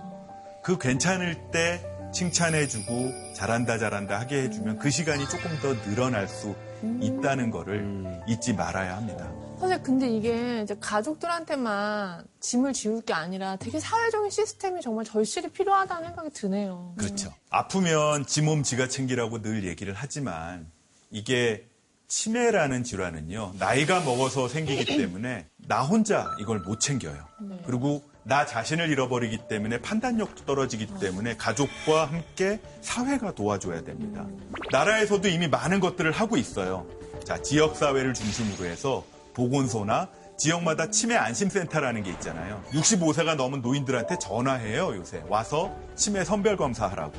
그 0.63 0.79
괜찮을 0.79 1.51
때 1.53 1.85
칭찬해주고 2.13 3.35
잘한다 3.35 3.79
잘한다 3.79 4.19
하게 4.21 4.43
해주면 4.45 4.79
그 4.79 4.91
시간이 4.91 5.29
조금 5.29 5.51
더 5.61 5.75
늘어날 5.83 6.29
수 6.29 6.55
있다는 7.01 7.51
거를 7.51 8.23
잊지 8.27 8.55
말아야 8.55 8.97
합니다. 8.97 9.31
선생님, 9.59 9.85
근데 9.85 10.09
이게 10.09 10.63
이제 10.63 10.75
가족들한테만 10.81 12.25
짐을 12.41 12.73
지울 12.73 13.03
게 13.03 13.13
아니라 13.13 13.57
되게 13.57 13.79
사회적인 13.79 14.31
시스템이 14.31 14.81
정말 14.81 15.05
절실히 15.05 15.51
필요하다는 15.51 16.07
생각이 16.09 16.31
드네요. 16.31 16.95
그렇죠. 16.97 17.33
아프면 17.51 18.25
지 18.27 18.41
몸 18.43 18.63
지가 18.63 18.89
챙기라고 18.89 19.43
늘 19.43 19.65
얘기를 19.67 19.93
하지만 19.95 20.71
이게 21.11 21.67
치매라는 22.09 22.83
질환은요 22.85 23.53
나이가 23.59 24.01
먹어서 24.01 24.49
생기기 24.49 24.97
때문에 24.97 25.47
나 25.59 25.83
혼자 25.83 26.35
이걸 26.41 26.61
못 26.61 26.81
챙겨요. 26.81 27.23
그리고 27.67 28.03
나 28.31 28.47
자신을 28.47 28.91
잃어버리기 28.91 29.49
때문에 29.49 29.81
판단력도 29.81 30.45
떨어지기 30.45 30.87
때문에 31.01 31.37
가족과 31.37 32.05
함께 32.05 32.61
사회가 32.81 33.35
도와줘야 33.35 33.83
됩니다. 33.83 34.25
나라에서도 34.71 35.27
이미 35.27 35.49
많은 35.49 35.81
것들을 35.81 36.13
하고 36.13 36.37
있어요. 36.37 36.87
자, 37.25 37.43
지역사회를 37.43 38.15
중심으로 38.15 38.71
해서 38.71 39.05
보건소나 39.35 40.09
지역마다 40.37 40.91
치매 40.91 41.17
안심센터라는 41.17 42.05
게 42.05 42.11
있잖아요. 42.13 42.63
65세가 42.71 43.35
넘은 43.35 43.63
노인들한테 43.63 44.17
전화해요, 44.21 44.95
요새. 44.95 45.25
와서 45.29 45.75
치매 45.97 46.25
선별 46.25 46.57
검사하라고. 46.57 47.13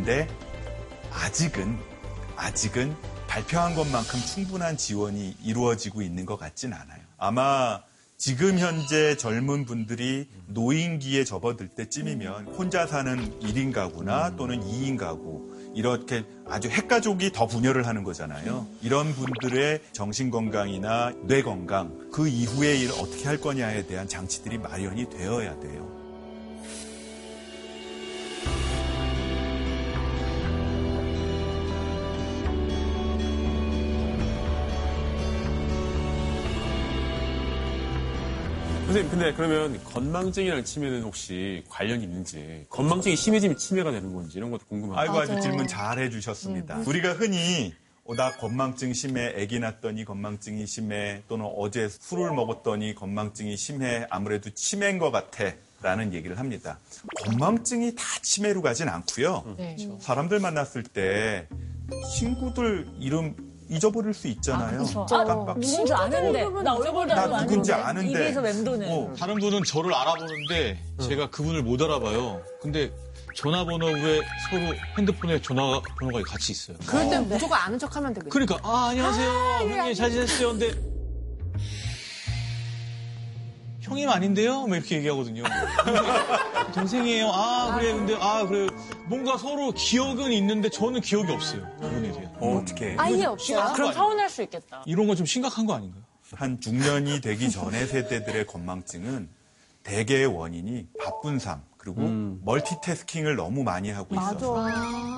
근데 0.00 0.26
아직은 1.12 1.76
아직은 2.34 2.96
발표한 3.26 3.74
것만큼 3.74 4.18
충분한 4.18 4.78
지원이 4.78 5.36
이루어지고 5.44 6.00
있는 6.00 6.24
것 6.24 6.38
같진 6.38 6.72
않아요. 6.72 7.00
아마 7.18 7.82
지금 8.16 8.58
현재 8.58 9.14
젊은 9.18 9.66
분들이 9.66 10.26
노인기에 10.46 11.24
접어들 11.24 11.68
때쯤이면 11.68 12.46
혼자 12.46 12.86
사는 12.86 13.38
1인 13.40 13.74
가구나 13.74 14.36
또는 14.36 14.62
2인 14.62 14.96
가구 14.96 15.54
이렇게 15.74 16.24
아주 16.48 16.70
핵가족이 16.70 17.32
더 17.32 17.46
분열을 17.46 17.86
하는 17.86 18.02
거잖아요. 18.02 18.66
이런 18.80 19.12
분들의 19.12 19.82
정신건강이나 19.92 21.12
뇌건강 21.24 22.08
그 22.10 22.26
이후에 22.26 22.74
일 22.74 22.90
어떻게 22.92 23.26
할 23.26 23.38
거냐에 23.38 23.86
대한 23.86 24.08
장치들이 24.08 24.56
마련이 24.56 25.10
되어야 25.10 25.60
돼요. 25.60 25.99
선생님, 38.90 39.08
근데 39.08 39.32
그러면 39.34 39.84
건망증이랑 39.84 40.64
치매는 40.64 41.02
혹시 41.02 41.62
관련이 41.68 42.02
있는지, 42.02 42.66
건망증이 42.70 43.14
심해지면 43.14 43.56
치매가 43.56 43.92
되는 43.92 44.12
건지 44.12 44.36
이런 44.36 44.50
것도 44.50 44.66
궁금합니다. 44.66 45.00
아이고 45.00 45.16
아주 45.16 45.40
질문 45.40 45.68
잘 45.68 46.00
해주셨습니다. 46.00 46.78
우리가 46.88 47.12
흔히 47.12 47.72
어, 48.04 48.16
나 48.16 48.36
건망증 48.36 48.92
심해, 48.92 49.32
아기 49.40 49.60
낳았더니 49.60 50.04
건망증이 50.04 50.66
심해, 50.66 51.22
또는 51.28 51.48
어제 51.56 51.88
술을 51.88 52.32
먹었더니 52.32 52.96
건망증이 52.96 53.56
심해, 53.56 54.08
아무래도 54.10 54.50
치매인 54.50 54.98
것 54.98 55.12
같아. 55.12 55.52
라는 55.82 56.12
얘기를 56.12 56.38
합니다. 56.38 56.78
건망증이 57.24 57.94
다 57.94 58.02
치매로 58.20 58.60
가진 58.60 58.88
않고요. 58.90 59.54
네. 59.56 59.76
사람들 59.98 60.38
만났을 60.38 60.82
때 60.82 61.48
친구들 62.18 62.86
이름 62.98 63.34
잊어버릴 63.70 64.12
수 64.12 64.26
있잖아요. 64.28 64.84
깜빡. 65.08 65.58
누군지 65.58 65.92
아는데 65.92 66.44
나 66.62 66.74
얼굴도 66.74 67.14
나 67.14 67.26
누군지 67.42 67.72
아는데, 67.72 68.00
아는데. 68.00 68.10
입에서 68.24 68.40
맴도는 68.42 68.88
어. 68.90 69.14
다른 69.16 69.38
분은 69.38 69.62
저를 69.64 69.94
알아보는데 69.94 70.82
제가 71.00 71.30
그분을 71.30 71.62
못 71.62 71.80
알아봐요. 71.80 72.42
근데 72.60 72.92
전화번호 73.36 73.88
에 73.88 74.20
서로 74.50 74.74
핸드폰에 74.98 75.40
전화번호가 75.40 76.22
같이 76.26 76.50
있어요. 76.52 76.76
그럴 76.84 77.08
땐 77.08 77.28
무조건 77.28 77.58
아는 77.58 77.78
척 77.78 77.94
하면 77.94 78.12
되거든요. 78.14 78.30
그러니까 78.30 78.58
아 78.68 78.88
안녕하세요 78.88 79.30
형님 79.70 79.94
잘 79.94 80.10
지냈어요 80.10 80.48
근데 80.50 80.72
형님 83.90 84.08
아닌데요? 84.08 84.66
뭐 84.68 84.76
이렇게 84.76 84.96
얘기하거든요. 84.98 85.42
동생이에요. 86.74 87.28
아 87.32 87.76
그래 87.76 87.92
근데 87.92 88.14
아 88.20 88.46
그래 88.46 88.68
뭔가 89.06 89.36
서로 89.36 89.72
기억은 89.72 90.30
있는데 90.32 90.68
저는 90.68 91.00
기억이 91.00 91.32
없어요. 91.32 91.66
그분에 91.80 92.12
대한. 92.12 92.32
어 92.40 92.64
떻게? 92.66 92.94
아예 92.96 93.24
없어. 93.24 93.72
그럼 93.72 93.92
서운할 93.92 94.30
수 94.30 94.42
있겠다. 94.42 94.82
이런 94.86 95.06
건 95.08 95.16
좀 95.16 95.26
심각한 95.26 95.66
거 95.66 95.74
아닌가요? 95.74 96.02
한 96.34 96.60
중년이 96.60 97.20
되기 97.20 97.50
전의 97.50 97.88
세대들의 97.88 98.46
건망증은 98.46 99.28
대개의 99.82 100.26
원인이 100.26 100.86
바쁜 101.02 101.40
삶 101.40 101.62
그리고 101.80 102.02
멀티태스킹을 102.44 103.36
너무 103.36 103.62
많이 103.62 103.90
하고 103.90 104.14
있어서 104.14 104.68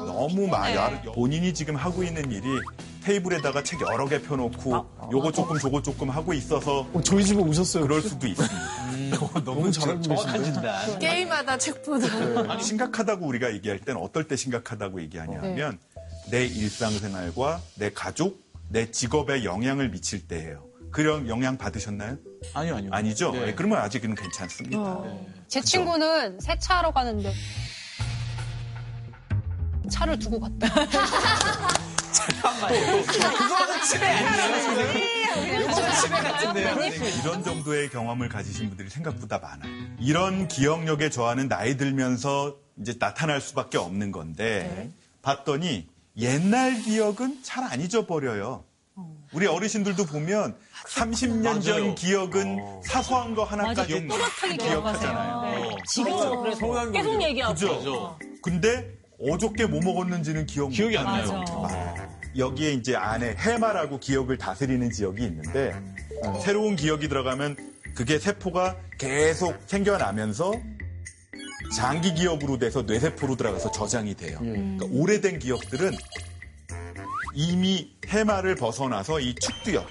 너무 0.07 0.47
많이 0.47 0.77
본인이 1.13 1.53
지금 1.53 1.75
하고 1.75 2.05
있는 2.05 2.31
일이 2.31 2.47
테이블에다가 3.03 3.65
책 3.65 3.81
여러 3.81 4.07
개 4.07 4.23
펴놓고 4.23 5.11
요거 5.11 5.33
조금 5.33 5.59
저거 5.59 5.83
조금 5.83 6.09
하고 6.09 6.33
있어서 6.33 6.87
저희 7.05 7.25
집은 7.25 7.43
오셨어요. 7.49 7.83
그럴 7.83 8.01
수도 8.01 8.29
있습니다. 8.29 9.43
너무 9.45 9.73
잘 9.73 9.91
알고 9.91 10.03
정확한 10.03 10.33
계신데. 10.39 10.53
진단. 10.53 10.99
게임하다 11.01 11.59
책 11.59 11.83
보다. 11.83 12.07
아니 12.53 12.63
심각하다고 12.63 13.27
우리가 13.27 13.53
얘기할 13.55 13.81
때는 13.81 14.01
어떨 14.01 14.29
때 14.29 14.37
심각하다고 14.37 15.03
얘기하냐 15.03 15.39
하면 15.43 15.81
내 16.31 16.47
일상생활과 16.47 17.61
내 17.75 17.91
가족, 17.93 18.41
내 18.69 18.89
직업에 18.93 19.43
영향을 19.43 19.91
미칠 19.91 20.29
때예요. 20.29 20.65
그런 20.93 21.27
영향 21.29 21.59
받으셨나요? 21.59 22.19
아니요 22.55 22.77
아니요. 22.77 22.91
아니죠? 22.93 23.33
네. 23.33 23.47
네, 23.47 23.55
그러면 23.55 23.79
아직은 23.79 24.15
괜찮습니다. 24.15 25.03
제 25.49 25.61
친구는 25.61 26.41
세차하러 26.41 26.93
가는데 26.93 27.33
차를 29.91 30.19
두고 30.19 30.41
갔다. 30.41 30.69
이런 37.23 37.43
정도의 37.43 37.89
경험을 37.91 38.29
가지신 38.29 38.69
분들이 38.69 38.89
생각보다 38.91 39.39
많아요. 39.39 39.71
이런 39.99 40.49
기억력에 40.49 41.11
저하는 41.11 41.49
나이 41.49 41.77
들면서 41.77 42.57
이제 42.81 42.95
나타날 42.99 43.41
수밖에 43.41 43.79
없는 43.79 44.13
건데 44.13 44.91
봤더니 45.23 45.89
옛날 46.19 46.81
기억은 46.83 47.43
잘 47.43 47.65
안 47.65 47.81
잊어버려요. 47.81 48.65
우리 49.33 49.47
어르신들도 49.47 50.05
보면 50.07 50.57
30년 50.89 51.63
전. 51.63 51.95
기억은 51.95 52.83
사소한 52.85 53.35
거 53.35 53.45
하나까지 53.45 54.07
또렷하게 54.07 54.57
기억하잖아요. 54.57 55.43
네. 55.43 55.77
지금도 55.89 56.43
그래서 56.43 56.91
계속 56.91 57.23
얘기하고. 57.23 57.55
그죠? 57.55 58.19
근데 58.43 58.93
어저께 59.21 59.67
뭐 59.67 59.81
먹었는지는 59.83 60.47
기억 60.47 60.71
기억이 60.71 60.99
안못 60.99 61.27
나요. 61.33 61.69
해요. 61.71 62.09
여기에 62.37 62.73
이제 62.73 62.97
안에 62.97 63.37
해마라고 63.39 64.01
기억을 64.01 64.37
다스리는 64.39 64.91
지역이 64.91 65.23
있는데 65.25 65.75
새로운 66.43 66.77
기억이 66.77 67.09
들어가면 67.09 67.57
그게 67.95 68.19
세포가 68.19 68.77
계속 68.99 69.59
생겨나면서 69.67 70.53
장기 71.77 72.15
기억으로 72.15 72.59
돼서 72.59 72.83
뇌세포로 72.83 73.37
들어가서 73.37 73.71
저장이 73.71 74.15
돼요. 74.15 74.39
그러니까 74.41 74.87
오래된 74.91 75.39
기억들은 75.39 75.97
이미 77.35 77.91
해마를 78.07 78.55
벗어나서 78.57 79.21
이 79.21 79.35
축두역 79.35 79.89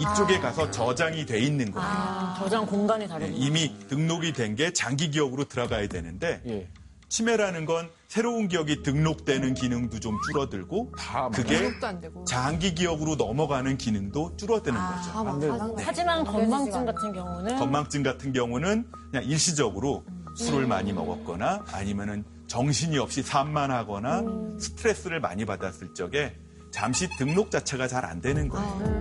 이쪽에 0.00 0.38
가서 0.38 0.70
저장이 0.70 1.26
돼 1.26 1.40
있는 1.40 1.70
거예요. 1.72 1.88
아, 1.88 2.36
저장 2.38 2.66
공간이 2.66 3.04
네, 3.04 3.08
다르구나. 3.08 3.36
이미 3.36 3.76
등록이 3.88 4.32
된 4.32 4.54
게 4.54 4.72
장기 4.72 5.10
기억으로 5.10 5.44
들어가야 5.44 5.88
되는데 5.88 6.40
예. 6.46 6.68
치매라는 7.08 7.64
건 7.64 7.90
새로운 8.08 8.46
기억이 8.48 8.82
등록되는 8.82 9.54
기능도 9.54 9.98
좀 10.00 10.16
줄어들고 10.28 10.92
그게 11.34 11.58
기억도 11.58 11.86
안 11.86 12.00
되고. 12.00 12.24
장기 12.24 12.74
기억으로 12.74 13.16
넘어가는 13.16 13.76
기능도 13.76 14.36
줄어드는 14.36 14.78
거죠. 14.78 15.76
하지만 15.84 16.24
건망증 16.24 16.84
같은 16.86 17.12
경우는 17.12 17.58
건망증 17.58 18.02
같은 18.04 18.32
경우는 18.32 18.86
그냥 19.10 19.24
일시적으로 19.28 20.04
술을 20.36 20.66
많이 20.66 20.92
먹었거나 20.92 21.64
아니면은 21.72 22.24
정신이 22.46 22.98
없이 22.98 23.22
산만하거나 23.22 24.22
스트레스를 24.60 25.20
많이 25.20 25.44
받았을 25.44 25.94
적에 25.94 26.36
잠시 26.74 27.08
등록 27.16 27.52
자체가 27.52 27.86
잘 27.86 28.04
안 28.04 28.20
되는 28.20 28.48
거예요. 28.48 29.00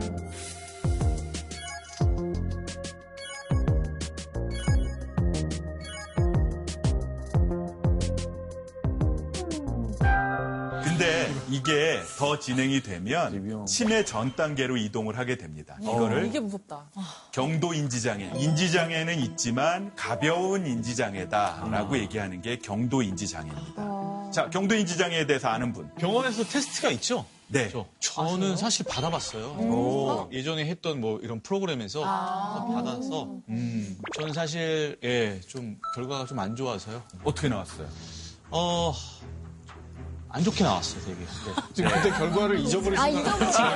근데 10.83 11.31
이게 11.49 11.99
더 12.17 12.37
진행이 12.39 12.81
되면 12.83 13.65
치매 13.65 14.03
전 14.05 14.35
단계로 14.35 14.77
이동을 14.77 15.17
하게 15.17 15.37
됩니다. 15.37 15.75
이거를 15.81 16.27
이게 16.27 16.39
무섭다. 16.39 16.91
경도 17.31 17.73
인지장애. 17.73 18.33
인지장애는 18.35 19.19
있지만 19.19 19.93
가벼운 19.95 20.67
인지장애다라고 20.67 21.97
얘기하는 21.97 22.41
게 22.41 22.57
경도 22.57 23.01
인지장애입니다. 23.01 24.31
자, 24.31 24.49
경도 24.49 24.75
인지장애에 24.75 25.25
대해서 25.25 25.47
아는 25.49 25.73
분. 25.73 25.89
병원에서 25.95 26.43
테스트가 26.43 26.89
있죠? 26.91 27.25
네. 27.53 27.69
저, 27.69 27.85
저는 27.99 28.57
사실 28.57 28.83
받아봤어요. 28.85 29.55
어, 29.59 30.29
예전에 30.31 30.65
했던 30.65 30.99
뭐 30.99 31.19
이런 31.19 31.39
프로그램에서 31.41 32.01
받아서 32.01 33.29
음, 33.47 33.97
저는 34.15 34.33
사실 34.33 34.97
예, 35.03 35.39
좀 35.47 35.79
결과가 35.95 36.25
좀 36.25 36.39
안 36.39 36.55
좋아서요. 36.55 37.03
어떻게 37.23 37.47
나왔어요? 37.49 37.87
어, 38.49 38.91
안 40.35 40.43
좋게 40.43 40.63
나왔어요, 40.63 40.99
되게. 41.05 41.15
네. 41.19 41.27
지금 41.75 41.91
그때 41.91 42.09
결과를 42.09 42.59
잊어버리신 42.61 42.97
아, 42.97 43.11
거 43.11 43.19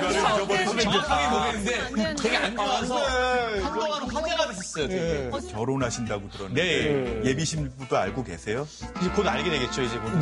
잊어버리지 0.10 0.82
정확하게 0.84 1.28
모르겠는데 1.30 2.16
되게 2.16 2.36
안 2.38 2.56
좋아서 2.56 2.98
한동안 2.98 4.10
화제가 4.10 4.48
됐었어요, 4.48 4.88
되게. 4.88 5.30
결혼하신다고 5.52 6.28
들었는데 6.32 6.64
네. 6.64 7.30
예비 7.30 7.46
신부도 7.46 7.96
알고 7.96 8.24
계세요? 8.24 8.68
이제 9.00 9.10
곧 9.12 9.28
알게 9.28 9.52
되겠죠, 9.52 9.84
이제 9.84 9.98
모든, 9.98 10.20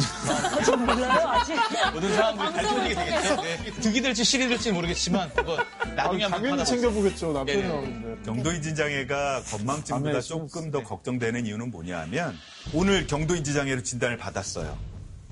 좀 0.66 0.86
몰라요 0.86 1.30
아직. 1.30 1.56
모든 1.94 2.14
사람들이 2.14 2.52
밝혀지게 2.52 2.96
되겠죠. 2.96 3.42
네. 3.42 3.72
득이 3.80 4.02
될지 4.02 4.24
실이 4.26 4.50
될지 4.50 4.68
는 4.70 4.76
모르겠지만 4.76 5.30
그거 5.34 5.58
나중에 5.96 6.24
한번 6.24 6.42
당연히. 6.42 6.66
챙겨보겠죠. 6.66 7.32
남편이 7.32 7.62
네. 7.62 7.68
나오는데. 7.70 8.24
경도 8.26 8.52
인지 8.52 8.76
장애가 8.76 9.44
건망증보다 9.44 10.10
밤에 10.12 10.22
조금 10.22 10.70
더 10.70 10.84
걱정되는 10.84 11.46
이유는 11.46 11.72
뭐냐면 11.72 12.38
오늘 12.74 13.08
경도 13.08 13.36
인지 13.38 13.54
장애로 13.54 13.84
진단을 13.84 14.18
받았어요. 14.18 14.78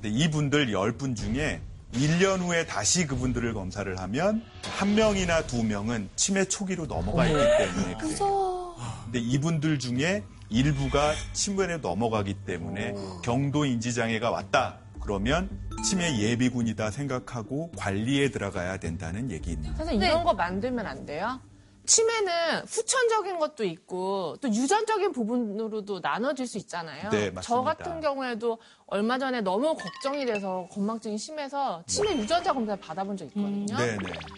근데 0.04 0.18
이분들 0.20 0.68
10분 0.68 1.16
중에 1.16 1.62
1년 1.94 2.40
후에 2.40 2.66
다시 2.66 3.08
그분들을 3.08 3.54
검사를 3.54 3.98
하면 3.98 4.44
한 4.78 4.96
명이나 4.96 5.44
두 5.44 5.64
명은 5.64 6.10
치매 6.18 6.44
초기로 6.44 6.88
넘어가 6.88 7.26
있기 7.26 7.38
때문에 7.40 7.98
그래요. 7.98 8.76
근데 9.06 9.20
이분들 9.20 9.80
중에 9.80 10.24
일부가 10.50 11.14
치매에 11.32 11.78
넘어가기 11.78 12.34
때문에 12.46 12.96
경도 13.24 13.64
인지 13.64 13.94
장애가 13.94 14.30
왔다. 14.30 14.80
그러면 15.00 15.50
치매 15.86 16.20
예비군이다 16.20 16.92
생각하고 16.92 17.72
관리에 17.78 18.30
들어가야 18.30 18.78
된다는 18.78 19.32
얘기입니다. 19.32 19.78
선생님 19.78 20.04
이런 20.04 20.26
거 20.26 20.34
만들면 20.34 20.86
안 20.86 21.06
돼요? 21.06 21.40
치매는 21.86 22.62
후천적인 22.68 23.40
것도 23.40 23.66
있고 23.66 24.38
또 24.42 24.48
유전적인 24.48 25.12
부분으로도 25.12 26.00
나눠질 26.00 26.48
수 26.48 26.58
있잖아요. 26.58 27.10
네, 27.10 27.30
맞습니다. 27.30 27.42
저 27.42 27.62
같은 27.62 28.00
경우에도 28.00 28.58
얼마 28.86 29.18
전에 29.18 29.42
너무 29.42 29.76
걱정이 29.76 30.26
돼서 30.26 30.68
건망증이 30.72 31.18
심해서 31.18 31.84
치매 31.86 32.16
유전자 32.16 32.54
검사를 32.54 32.80
받아본 32.80 33.18
적 33.18 33.26
있거든요. 33.26 33.76
네네. 33.76 33.98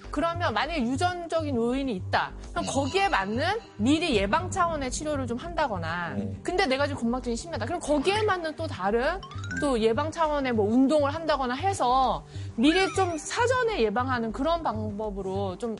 그러면 0.09 0.53
만약에 0.53 0.81
유전적인 0.81 1.55
요인이 1.55 1.93
있다. 1.93 2.31
그럼 2.51 2.65
거기에 2.65 3.09
맞는 3.09 3.59
미리 3.77 4.15
예방 4.15 4.49
차원의 4.49 4.89
치료를 4.89 5.27
좀 5.27 5.37
한다거나. 5.37 6.15
근데 6.41 6.65
내가 6.65 6.87
지금 6.87 7.01
건망증이 7.01 7.35
심하다. 7.35 7.65
그럼 7.65 7.79
거기에 7.79 8.23
맞는 8.23 8.55
또 8.55 8.65
다른 8.65 9.19
또 9.59 9.79
예방 9.81 10.09
차원의 10.11 10.53
뭐 10.53 10.65
운동을 10.65 11.13
한다거나 11.13 11.53
해서 11.53 12.25
미리 12.55 12.91
좀 12.93 13.17
사전에 13.17 13.81
예방하는 13.81 14.31
그런 14.31 14.63
방법으로 14.63 15.57
좀 15.57 15.75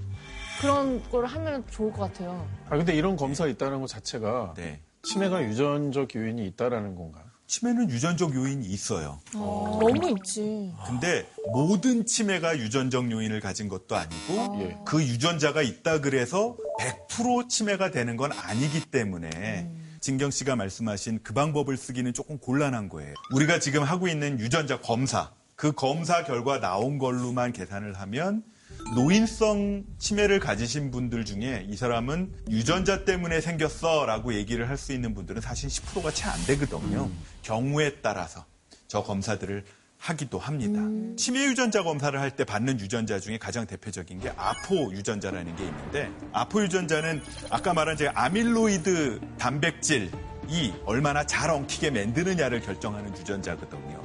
그런 0.59 1.03
걸 1.09 1.25
하면 1.25 1.63
좋을 1.69 1.91
것 1.91 2.01
같아요. 2.01 2.47
아 2.69 2.77
근데 2.77 2.95
이런 2.95 3.15
검사 3.15 3.47
있다는 3.47 3.81
것 3.81 3.87
자체가 3.87 4.53
네. 4.57 4.81
치매가 5.03 5.43
유전적 5.43 6.15
요인이 6.15 6.45
있다라는 6.47 6.95
건가 6.95 7.19
요? 7.19 7.25
치매는 7.47 7.91
유전적 7.91 8.33
요인이 8.33 8.65
있어요. 8.65 9.19
너무 9.31 10.15
있지. 10.17 10.73
근데 10.87 11.29
모든 11.51 12.05
치매가 12.05 12.57
유전적 12.57 13.11
요인을 13.11 13.39
가진 13.39 13.69
것도 13.69 13.95
아니고 13.95 14.61
예. 14.61 14.77
그 14.83 15.03
유전자가 15.03 15.61
있다 15.61 16.01
그래서 16.01 16.57
100% 17.09 17.47
치매가 17.47 17.91
되는 17.91 18.17
건 18.17 18.31
아니기 18.31 18.81
때문에 18.85 19.69
진경 19.99 20.31
씨가 20.31 20.55
말씀하신 20.55 21.19
그 21.23 21.33
방법을 21.33 21.77
쓰기는 21.77 22.11
조금 22.13 22.39
곤란한 22.39 22.89
거예요. 22.89 23.13
우리가 23.33 23.59
지금 23.59 23.83
하고 23.83 24.07
있는 24.07 24.39
유전자 24.39 24.79
검사, 24.79 25.31
그 25.55 25.71
검사 25.71 26.23
결과 26.23 26.59
나온 26.59 26.97
걸로만 26.97 27.53
계산을 27.53 27.93
하면 27.93 28.43
노인성 28.95 29.83
치매를 29.97 30.39
가지신 30.39 30.91
분들 30.91 31.25
중에 31.25 31.65
이 31.69 31.75
사람은 31.75 32.31
유전자 32.49 33.03
때문에 33.03 33.41
생겼어 33.41 34.05
라고 34.05 34.33
얘기를 34.33 34.69
할 34.69 34.77
수 34.77 34.93
있는 34.93 35.13
분들은 35.15 35.41
사실 35.41 35.69
10%가 35.69 36.11
채 36.11 36.25
안 36.27 36.45
되거든요. 36.45 37.09
경우에 37.41 37.95
따라서 38.01 38.45
저 38.87 39.01
검사들을 39.03 39.63
하기도 39.97 40.37
합니다. 40.37 40.81
치매 41.17 41.45
유전자 41.45 41.81
검사를 41.81 42.19
할 42.19 42.29
때 42.31 42.43
받는 42.43 42.79
유전자 42.79 43.19
중에 43.19 43.37
가장 43.39 43.65
대표적인 43.65 44.19
게 44.19 44.31
아포 44.37 44.91
유전자라는 44.91 45.55
게 45.55 45.63
있는데 45.63 46.11
아포 46.33 46.61
유전자는 46.63 47.23
아까 47.49 47.73
말한 47.73 47.97
제 47.97 48.09
아밀로이드 48.09 49.19
단백질이 49.39 50.11
얼마나 50.85 51.25
잘 51.25 51.49
엉키게 51.49 51.89
만드느냐를 51.89 52.61
결정하는 52.61 53.17
유전자거든요. 53.17 54.04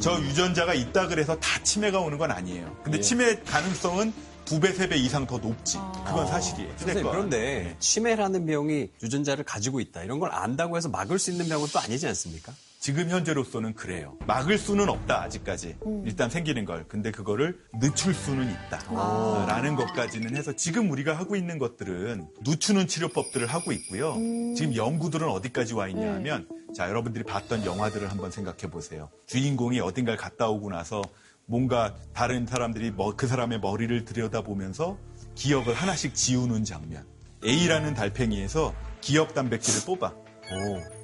저 0.00 0.20
유전자가 0.20 0.74
있다 0.74 1.08
그래서 1.08 1.38
다 1.40 1.62
치매가 1.62 1.98
오는 2.00 2.18
건 2.18 2.30
아니에요. 2.30 2.76
근데 2.82 2.98
예. 2.98 3.02
치매 3.02 3.36
가능성은 3.40 4.12
두 4.44 4.60
배, 4.60 4.72
세 4.72 4.88
배 4.88 4.96
이상 4.96 5.26
더 5.26 5.36
높지. 5.38 5.76
그건 6.06 6.26
사실이에요. 6.26 6.72
선생님, 6.78 7.10
그런데 7.10 7.76
치매라는 7.80 8.46
병이 8.46 8.88
유전자를 9.02 9.44
가지고 9.44 9.80
있다. 9.80 10.02
이런 10.04 10.18
걸 10.20 10.30
안다고 10.32 10.76
해서 10.76 10.88
막을 10.88 11.18
수 11.18 11.30
있는 11.30 11.48
병은 11.48 11.68
또 11.72 11.78
아니지 11.80 12.06
않습니까? 12.06 12.52
지금 12.80 13.10
현재로서는 13.10 13.74
그래요. 13.74 14.16
막을 14.26 14.56
수는 14.56 14.88
없다, 14.88 15.20
아직까지. 15.22 15.76
일단 16.04 16.30
생기는 16.30 16.64
걸. 16.64 16.86
근데 16.86 17.10
그거를 17.10 17.58
늦출 17.80 18.14
수는 18.14 18.48
있다. 18.50 18.80
아. 18.90 19.46
라는 19.48 19.74
것까지는 19.74 20.36
해서 20.36 20.52
지금 20.54 20.90
우리가 20.90 21.12
하고 21.14 21.34
있는 21.34 21.58
것들은 21.58 22.28
늦추는 22.46 22.86
치료법들을 22.86 23.48
하고 23.48 23.72
있고요. 23.72 24.14
지금 24.56 24.76
연구들은 24.76 25.28
어디까지 25.28 25.74
와 25.74 25.88
있냐 25.88 26.14
하면 26.14 26.48
자, 26.74 26.88
여러분들이 26.88 27.24
봤던 27.24 27.64
영화들을 27.64 28.08
한번 28.10 28.30
생각해 28.30 28.70
보세요. 28.70 29.10
주인공이 29.26 29.80
어딘가를 29.80 30.16
갔다 30.16 30.48
오고 30.48 30.70
나서 30.70 31.02
뭔가 31.46 31.96
다른 32.12 32.46
사람들이 32.46 32.90
뭐- 32.92 33.16
그 33.16 33.26
사람의 33.26 33.58
머리를 33.60 34.04
들여다보면서 34.04 34.96
기억을 35.34 35.74
하나씩 35.74 36.14
지우는 36.14 36.62
장면. 36.64 37.04
A라는 37.44 37.94
달팽이에서 37.94 38.74
기억 39.00 39.34
단백질을 39.34 39.84
뽑아. 39.86 40.08
오. 40.12 40.97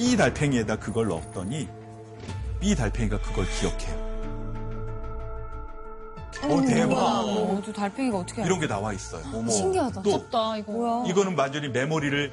B 0.00 0.16
달팽이에다 0.16 0.76
그걸 0.76 1.08
넣었더니 1.08 1.68
B 2.58 2.74
달팽이가 2.74 3.20
그걸 3.20 3.44
기억해요. 3.60 4.10
어, 6.42 6.62
대박. 6.66 6.96
어, 6.96 7.60
저 7.66 7.70
달팽이가 7.70 8.16
어떻게 8.16 8.42
이런 8.42 8.58
게 8.60 8.66
나와 8.66 8.94
있어요. 8.94 9.22
신기하다. 9.50 10.00
또 10.00 10.00
무섭다 10.00 10.56
이거. 10.56 10.72
뭐야? 10.72 11.04
이거는 11.06 11.36
완전히 11.36 11.68
메모리를 11.68 12.32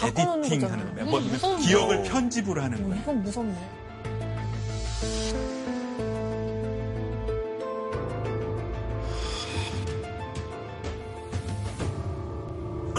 바꿔놓는 0.00 0.44
에디팅하는 0.46 0.94
거잖아요. 0.94 1.16
음, 1.18 1.28
무서운데. 1.30 1.62
기억을 1.66 2.02
편집을 2.04 2.62
하는 2.62 2.82
거예요. 2.88 3.02
이건 3.02 3.22
무섭네. 3.22 3.70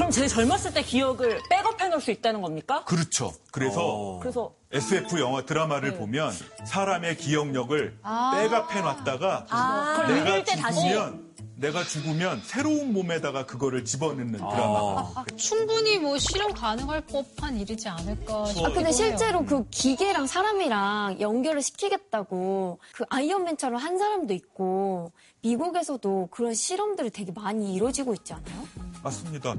그럼 0.10 0.12
제일 0.12 0.28
젊었을 0.28 0.74
때 0.74 0.82
기억을 0.82 1.40
백업해 1.50 1.88
놓을 1.90 2.02
수 2.02 2.10
있다는 2.10 2.42
겁니까? 2.42 2.84
그렇죠. 2.86 3.32
그래서 3.52 4.18
그래서 4.20 4.54
SF 4.72 5.20
영화 5.20 5.46
드라마를 5.46 5.98
보면 5.98 6.32
사람의 6.66 7.18
기억력을 7.18 8.00
아. 8.02 8.32
백업해 8.36 8.82
놨다가 8.82 9.46
아, 9.50 9.98
그걸 10.02 10.16
내가 10.16 10.30
잃을 10.30 10.44
때 10.44 10.56
다시? 10.56 10.82
죽으면 10.82 11.29
내가 11.60 11.84
죽으면 11.84 12.42
새로운 12.44 12.94
몸에다가 12.94 13.46
그거를 13.46 13.84
집어넣는 13.84 14.32
드라마가 14.32 15.12
아, 15.16 15.26
충분히 15.36 15.98
뭐 15.98 16.18
실험 16.18 16.54
가능할 16.54 17.02
법한 17.02 17.60
일이지 17.60 17.90
않을까 17.90 18.44
아, 18.44 18.46
싶기도 18.46 18.74
근데. 18.74 18.92
실제로 18.92 19.46
그 19.46 19.68
기계랑 19.70 20.26
사람이랑 20.26 21.18
연결을 21.20 21.62
시키겠다고 21.62 22.80
그 22.94 23.04
아이언맨처럼 23.10 23.80
한 23.80 23.98
사람도 23.98 24.34
있고 24.34 25.12
미국에서도 25.42 26.30
그런 26.32 26.54
실험들이 26.54 27.10
되게 27.10 27.32
많이 27.34 27.74
이루어지고 27.74 28.14
있지 28.14 28.34
않아요? 28.34 28.68
맞습니다. 29.04 29.56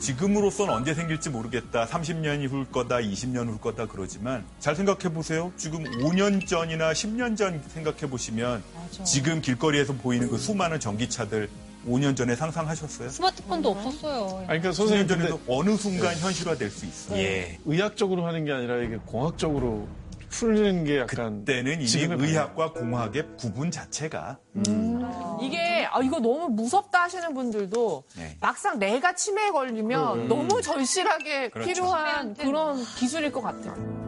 지금으로선 0.00 0.70
언제 0.70 0.94
생길지 0.94 1.30
모르겠다. 1.30 1.86
30년이 1.86 2.48
후일 2.48 2.72
거다, 2.72 2.96
20년 2.96 3.46
후일 3.46 3.60
거다 3.60 3.86
그러지만 3.86 4.44
잘 4.58 4.74
생각해 4.74 5.12
보세요. 5.14 5.52
지금 5.56 5.84
5년 5.84 6.46
전이나 6.46 6.92
10년 6.92 7.36
전 7.36 7.62
생각해 7.68 8.08
보시면 8.08 8.62
지금 9.04 9.40
길거리에서 9.40 9.92
보이는 9.92 10.28
그 10.28 10.38
수많은 10.38 10.80
전기차들 10.80 11.48
5년 11.86 12.16
전에 12.16 12.34
상상하셨어요? 12.34 13.08
스마트폰도 13.08 13.70
없었어요. 13.70 14.38
아니, 14.48 14.60
그러니까 14.60 14.72
10년 14.72 14.72
선생님 14.72 15.06
전에도 15.08 15.40
어느 15.46 15.76
순간 15.76 16.14
현실화될 16.16 16.70
수 16.70 16.86
있어요. 16.86 17.18
예. 17.18 17.58
의학적으로 17.64 18.26
하는 18.26 18.44
게 18.44 18.52
아니라 18.52 18.82
이게 18.82 18.96
공학적으로 19.06 19.86
풀는 20.30 20.84
게 20.84 21.00
약간 21.00 21.44
그때는 21.44 21.74
이미 21.74 21.86
지금의 21.86 22.28
의학과 22.28 22.72
공학의 22.72 23.36
구분 23.36 23.70
자체가 23.70 24.38
이게 25.42 25.86
아, 25.90 26.00
이거 26.00 26.18
너무 26.20 26.48
무섭다 26.48 27.02
하시는 27.02 27.34
분들도 27.34 28.04
네. 28.16 28.36
막상 28.40 28.78
내가 28.78 29.14
치매에 29.14 29.50
걸리면 29.50 30.20
음. 30.20 30.28
너무 30.28 30.62
절실하게 30.62 31.50
그렇죠. 31.50 31.68
필요한 31.68 32.34
그런 32.34 32.82
기술일 32.96 33.32
것 33.32 33.42
같아요. 33.42 34.00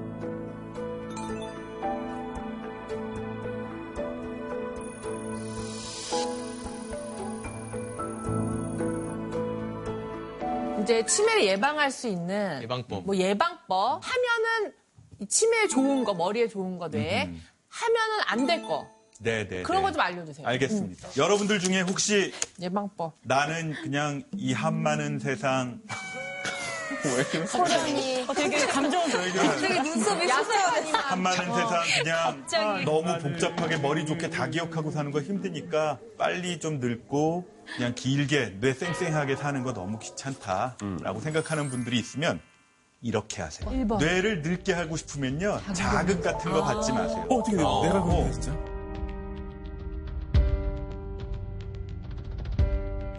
이제 10.82 11.04
치매를 11.06 11.44
예방할 11.44 11.90
수 11.92 12.08
있는 12.08 12.60
예방법. 12.62 13.04
뭐 13.04 13.16
예방법 13.16 14.00
하면은 14.02 14.72
이 14.76 14.81
치매에 15.28 15.68
좋은 15.68 16.04
거 16.04 16.14
머리에 16.14 16.48
좋은 16.48 16.78
거 16.78 16.88
뇌에 16.88 17.32
하면은 17.68 18.16
안 18.26 18.46
될 18.46 18.62
거 18.62 18.86
네네. 19.20 19.62
그런 19.62 19.82
거 19.82 19.92
좀 19.92 20.00
알려주세요. 20.00 20.46
알겠습니다. 20.46 21.08
여러분들 21.16 21.60
중에 21.60 21.82
혹시 21.82 22.32
음, 22.34 22.62
예방법. 22.62 23.14
나는 23.22 23.72
그냥 23.82 24.22
이 24.36 24.52
한많은 24.52 25.20
세상 25.20 25.80
소련이 27.46 28.24
어, 28.28 28.34
되게 28.34 28.66
감정 28.66 29.02
되게 29.08 29.80
눈썹이 29.82 30.26
솟아요. 30.28 30.92
한많은 30.92 31.36
세상 31.54 31.82
그냥 32.02 32.40
갑자기. 32.40 32.84
너무 32.84 33.18
복잡하게 33.18 33.76
머리 33.78 34.04
좋게 34.06 34.30
다 34.30 34.46
기억하고 34.48 34.90
사는 34.90 35.10
거 35.10 35.20
힘드니까 35.20 35.98
빨리 36.18 36.58
좀 36.60 36.80
늙고 36.80 37.48
그냥 37.76 37.94
길게 37.94 38.58
뇌 38.60 38.72
쌩쌩하게 38.74 39.36
사는 39.36 39.62
거 39.62 39.72
너무 39.72 39.98
귀찮다라고 39.98 41.20
생각하는 41.20 41.70
분들이 41.70 41.98
있으면 41.98 42.40
이렇게 43.02 43.42
하세요. 43.42 43.70
일 43.72 43.86
번. 43.86 43.98
뇌를 43.98 44.42
늙게 44.42 44.72
하고 44.72 44.96
싶으면요 44.96 45.60
자극 45.74 46.22
같은 46.22 46.50
거 46.52 46.62
받지 46.62 46.92
마세요. 46.92 47.26
어, 47.28 47.34
어떻게 47.36 47.56
어, 47.62 47.82
내가 47.82 47.98
어. 47.98 48.04
그러네, 48.04 48.30
진짜. 48.30 48.71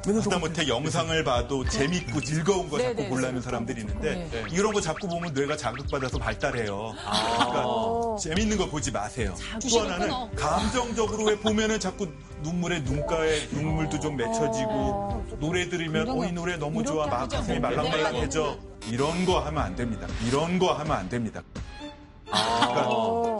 하다 0.05 0.39
못해 0.39 0.67
영상을 0.67 1.23
봐도 1.23 1.63
재밌고 1.67 2.19
즐거운 2.21 2.69
거 2.69 2.77
자꾸 2.77 2.95
네네. 2.95 3.09
보려는 3.09 3.41
사람들이 3.41 3.81
있는데 3.81 4.27
네. 4.31 4.43
이런 4.51 4.73
거 4.73 4.81
자꾸 4.81 5.07
보면 5.07 5.33
뇌가 5.33 5.55
자극받아서 5.55 6.17
발달해요. 6.17 6.93
그러니까 6.95 8.17
재밌는 8.21 8.57
거 8.57 8.67
보지 8.69 8.91
마세요. 8.91 9.33
또 9.69 9.79
하나는 9.81 10.07
끊어. 10.07 10.29
감정적으로 10.35 11.23
왜 11.25 11.37
보면은 11.37 11.79
자꾸 11.79 12.07
눈물에 12.41 12.79
눈가에 12.81 13.47
눈물도 13.51 13.99
좀 13.99 14.17
맺혀지고 14.17 15.25
노래 15.39 15.69
들으면 15.69 16.09
어 16.09 16.23
이 16.25 16.31
노래 16.31 16.55
너무 16.57 16.83
좋아 16.83 17.05
막 17.07 17.27
가슴이 17.29 17.59
말랑말랑해져 17.59 18.57
이런 18.89 19.25
거 19.25 19.39
하면 19.39 19.63
안 19.63 19.75
됩니다. 19.75 20.07
이런 20.27 20.59
거 20.59 20.73
하면 20.73 20.91
안 20.97 21.07
됩니다. 21.09 21.41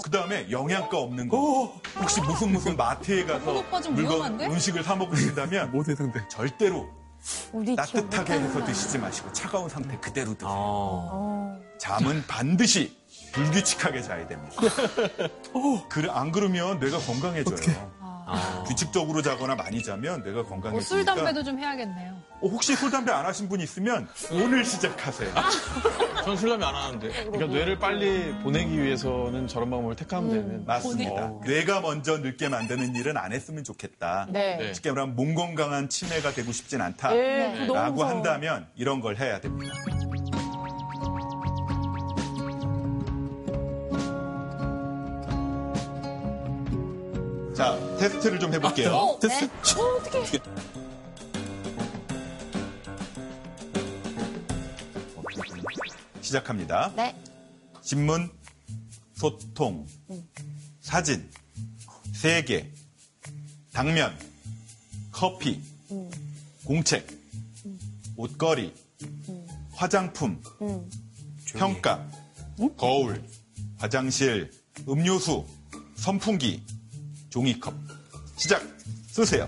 그 0.04 0.10
다음에 0.12 0.50
영양가 0.50 0.98
없는 0.98 1.28
거. 1.28 1.74
혹시 2.00 2.22
무슨 2.22 2.52
무슨 2.52 2.78
마트에 2.78 3.26
가서 3.26 3.52
오빠 3.60 3.82
좀 3.82 3.94
물건 3.96 4.14
위험한데? 4.18 4.46
음식을 4.48 4.84
사 4.84 4.96
먹으신다면 4.96 5.72
뭐 5.72 5.84
대상대. 5.84 6.22
절대로 6.28 6.88
우리 7.52 7.76
따뜻하게 7.76 8.34
해서 8.34 8.66
드시지 8.66 8.98
마시고 8.98 9.32
차가운 9.32 9.70
상태 9.70 9.98
그대로 10.00 10.34
드세요. 10.34 10.50
어. 10.52 11.60
잠은 11.80 12.24
반드시 12.28 12.98
불규칙하게 13.34 14.02
자야 14.02 14.28
됩니다. 14.28 14.56
어, 15.54 15.86
그래, 15.90 16.10
안 16.12 16.32
그러면 16.32 16.80
뇌가 16.80 17.00
건강해져요. 17.00 17.56
규칙적으로 18.68 19.22
자거나 19.22 19.56
많이 19.56 19.82
자면 19.84 20.22
뇌가 20.24 20.42
뭐 20.42 20.50
건강해지니까 20.50 20.86
술, 20.88 21.06
담배도 21.06 21.44
좀 21.44 21.60
해야겠네요. 21.60 22.14
어, 22.42 22.48
혹시 22.48 22.76
술, 22.76 22.92
담배 22.92 23.12
안 23.12 23.26
하신 23.26 23.48
분 23.50 23.60
있으면 23.62 24.08
오늘 24.32 24.64
시작하세요. 24.66 25.34
전 26.24 26.38
술 26.38 26.50
담배 26.50 26.66
안 26.66 26.76
하는데. 26.76 27.08
그러니까 27.10 27.46
뇌를 27.48 27.80
빨리 27.80 28.34
보내기 28.44 28.82
위해서는 28.82 29.48
저런 29.48 29.70
방법을 29.70 29.96
택하면 29.96 30.30
되는. 30.30 30.66
맞습니다. 30.66 31.26
어. 31.26 31.42
뇌가 31.46 31.82
먼저 31.82 32.18
늙게 32.18 32.50
만드는 32.50 32.96
일은 32.96 33.18
안 33.18 33.32
했으면 33.34 33.64
좋겠다. 33.64 34.28
네. 34.30 34.58
네. 34.58 34.74
쉽게 34.74 34.92
말하면 34.92 35.16
몸 35.16 35.36
건강한 35.36 35.90
치매가 35.90 36.32
되고 36.32 36.52
싶진 36.52 36.82
않다. 36.82 37.16
예, 37.16 37.52
그거 37.54 37.66
너무 37.66 37.74
라고 37.76 37.94
무서워. 37.96 38.12
한다면 38.12 38.68
이런 38.76 39.00
걸 39.02 39.18
해야 39.18 39.40
됩니다. 39.40 39.74
자, 47.56 47.78
테스트를 48.00 48.40
좀 48.40 48.52
해볼게요. 48.54 48.90
어, 48.92 49.20
테스트? 49.20 49.46
어, 49.80 49.98
어떡해. 49.98 50.40
시작합니다. 56.22 56.92
네. 56.96 57.16
신문, 57.82 58.32
소통, 59.14 59.86
사진, 60.82 61.30
세계, 62.14 62.72
당면, 63.72 64.18
커피, 65.12 65.62
공책, 66.66 67.08
옷걸이, 68.18 68.74
화장품, 69.74 70.42
평가, 71.56 72.10
거울, 72.78 73.24
화장실, 73.78 74.50
음료수, 74.88 75.46
선풍기, 75.96 76.64
종이컵. 77.34 77.74
시작! 78.36 78.62
쓰세요. 79.08 79.48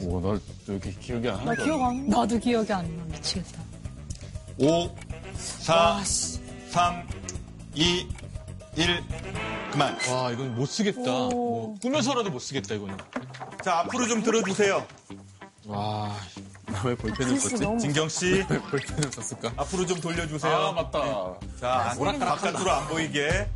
오, 0.00 0.20
나 0.20 0.38
여기 0.68 0.94
기억이 0.98 1.28
안 1.28 1.38
나 1.44 1.44
나다. 1.52 1.64
기억 1.64 1.82
안 1.82 2.08
나. 2.08 2.16
나도 2.20 2.38
기억이 2.38 2.72
안 2.72 2.96
나. 2.96 3.04
미치겠다. 3.04 3.62
5, 4.60 4.94
4, 5.36 6.02
3, 6.70 7.08
2, 7.74 8.08
1, 8.76 9.04
그만. 9.72 9.98
와, 10.10 10.30
이건 10.32 10.54
못 10.54 10.66
쓰겠다. 10.66 11.00
뭐, 11.02 11.74
꾸며서라도 11.80 12.30
못 12.30 12.38
쓰겠다, 12.38 12.74
이거는. 12.74 12.96
자, 13.64 13.80
앞으로 13.80 14.06
좀 14.08 14.22
들어주세요. 14.22 14.86
와, 15.66 16.08
나 16.08 16.16
왜 16.84 16.94
볼펜을 16.94 17.38
썼지? 17.38 17.56
진경 17.80 18.08
씨, 18.08 18.44
왜 18.48 18.58
볼펜을 18.60 19.10
썼을까? 19.12 19.52
앞으로 19.56 19.86
좀 19.86 20.00
돌려주세요. 20.00 20.52
아, 20.52 20.72
맞다. 20.72 21.38
자, 21.60 21.94
바깥으로 21.98 22.70
안 22.70 22.88
보이게. 22.88 23.48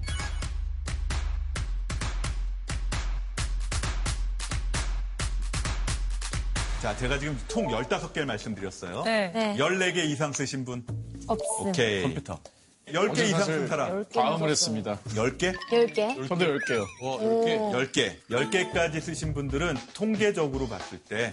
자, 6.82 6.96
제가 6.96 7.18
지금 7.18 7.38
총 7.46 7.68
15개를 7.68 8.24
말씀드렸어요. 8.24 9.02
네. 9.04 9.30
네. 9.32 9.56
14개 9.56 9.98
이상 9.98 10.32
쓰신 10.32 10.64
분? 10.64 10.84
없음. 11.28 11.68
오케이. 11.68 12.02
컴퓨터. 12.02 12.40
10개 12.88 13.10
어제 13.12 13.26
이상 13.26 13.44
쓴 13.44 13.68
사람? 13.68 14.04
과음을 14.12 14.50
했습니다. 14.50 14.98
10개? 15.10 15.54
10개. 15.70 16.28
저도 16.28 16.44
10개요. 16.44 16.84
와, 17.00 17.22
이렇게. 17.22 18.18
10개. 18.28 18.72
10개까지 18.72 19.00
쓰신 19.00 19.32
분들은 19.32 19.76
통계적으로 19.94 20.66
봤을 20.66 20.98
때 20.98 21.32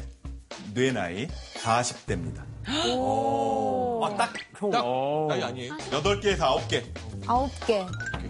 뇌 0.73 0.91
나이 0.91 1.27
40대입니다. 1.55 2.43
아, 2.67 4.15
딱, 4.17 4.33
형. 4.57 4.69
딱, 4.71 4.81
어. 4.85 5.27
나이 5.29 5.43
아니에요? 5.43 5.73
8개에서 5.77 6.39
9개. 6.67 6.83
9개. 7.25 7.85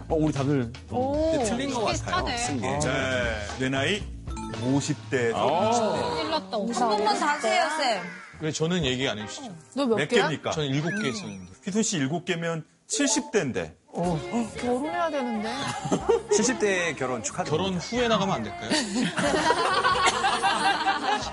어, 0.09 0.15
우리 0.15 0.31
다들. 0.33 0.71
오. 0.91 1.43
틀린 1.45 1.69
것 1.73 1.79
같아요. 1.81 1.91
비슷하네. 1.93 2.37
쓴 2.37 2.61
게. 2.61 2.67
네. 2.79 3.47
뇌 3.59 3.69
나이 3.69 4.03
50대에서 4.61 5.33
아. 5.35 5.71
60대. 5.71 6.15
큰일 6.15 6.31
났다. 6.31 6.57
한 6.57 6.89
번만 6.89 7.19
다시 7.19 7.47
해요, 7.47 7.63
쌤. 7.77 8.01
왜 8.41 8.51
저는 8.51 8.85
얘기 8.85 9.07
안 9.07 9.19
해주시죠? 9.19 9.53
너몇몇 9.75 10.07
개야? 10.09 10.27
개입니까? 10.27 10.51
저는 10.51 10.69
일곱 10.69 10.89
개 11.01 11.09
했었는데. 11.09 11.51
휘순 11.65 11.83
씨 11.83 11.99
7개면 11.99 12.63
70대인데. 12.87 13.73
결혼해야 14.61 15.09
되는데. 15.09 15.51
70대 16.31 16.95
결혼 16.97 17.21
축하드립니다. 17.21 17.49
결혼 17.49 17.73
후에 17.77 18.07
나가면 18.07 18.35
안 18.35 18.43
될까요? 18.43 18.69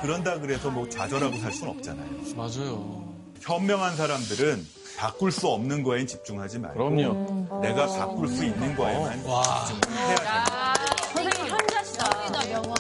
그런다 0.02 0.40
그래서 0.40 0.70
뭐 0.70 0.88
좌절하고 0.88 1.36
살 1.38 1.52
수는 1.52 1.72
없잖아요. 1.72 2.08
맞아요. 2.36 3.04
현명한 3.40 3.96
사람들은 3.96 4.66
바꿀 4.96 5.30
수 5.30 5.48
없는 5.48 5.82
거에 5.82 6.06
집중하지 6.06 6.58
말고 6.58 6.78
그럼요. 6.90 7.60
내가 7.60 7.86
바꿀 7.86 8.28
수 8.28 8.44
있는 8.44 8.74
거에만 8.74 9.24
와. 9.24 9.66
집중해야 9.66 10.06
됩니다. 10.16 10.74
선생님 11.12 11.46
현자시다. 11.52 12.32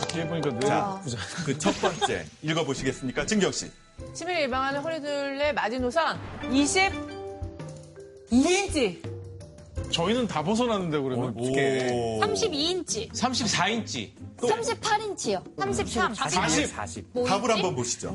뒤에 0.08 0.26
보니까 0.26 0.50
부자. 0.50 1.00
그첫 1.44 1.80
번째 1.80 2.26
읽어보시겠습니까? 2.42 3.26
진경 3.26 3.52
씨. 3.52 3.70
치매를 4.14 4.42
예방하는 4.42 4.80
허리둘레 4.80 5.52
마지노선 5.52 6.18
22인치. 8.30 9.15
저희는 9.90 10.26
다 10.26 10.42
벗어났는데, 10.42 10.98
그러면. 11.00 11.34
오. 11.36 12.20
32인치. 12.20 13.10
34인치. 13.12 14.10
38인치요. 14.38 15.42
33. 15.58 16.14
40. 16.14 16.66
40. 16.74 17.12
답을 17.26 17.50
한번 17.50 17.74
보시죠. 17.74 18.08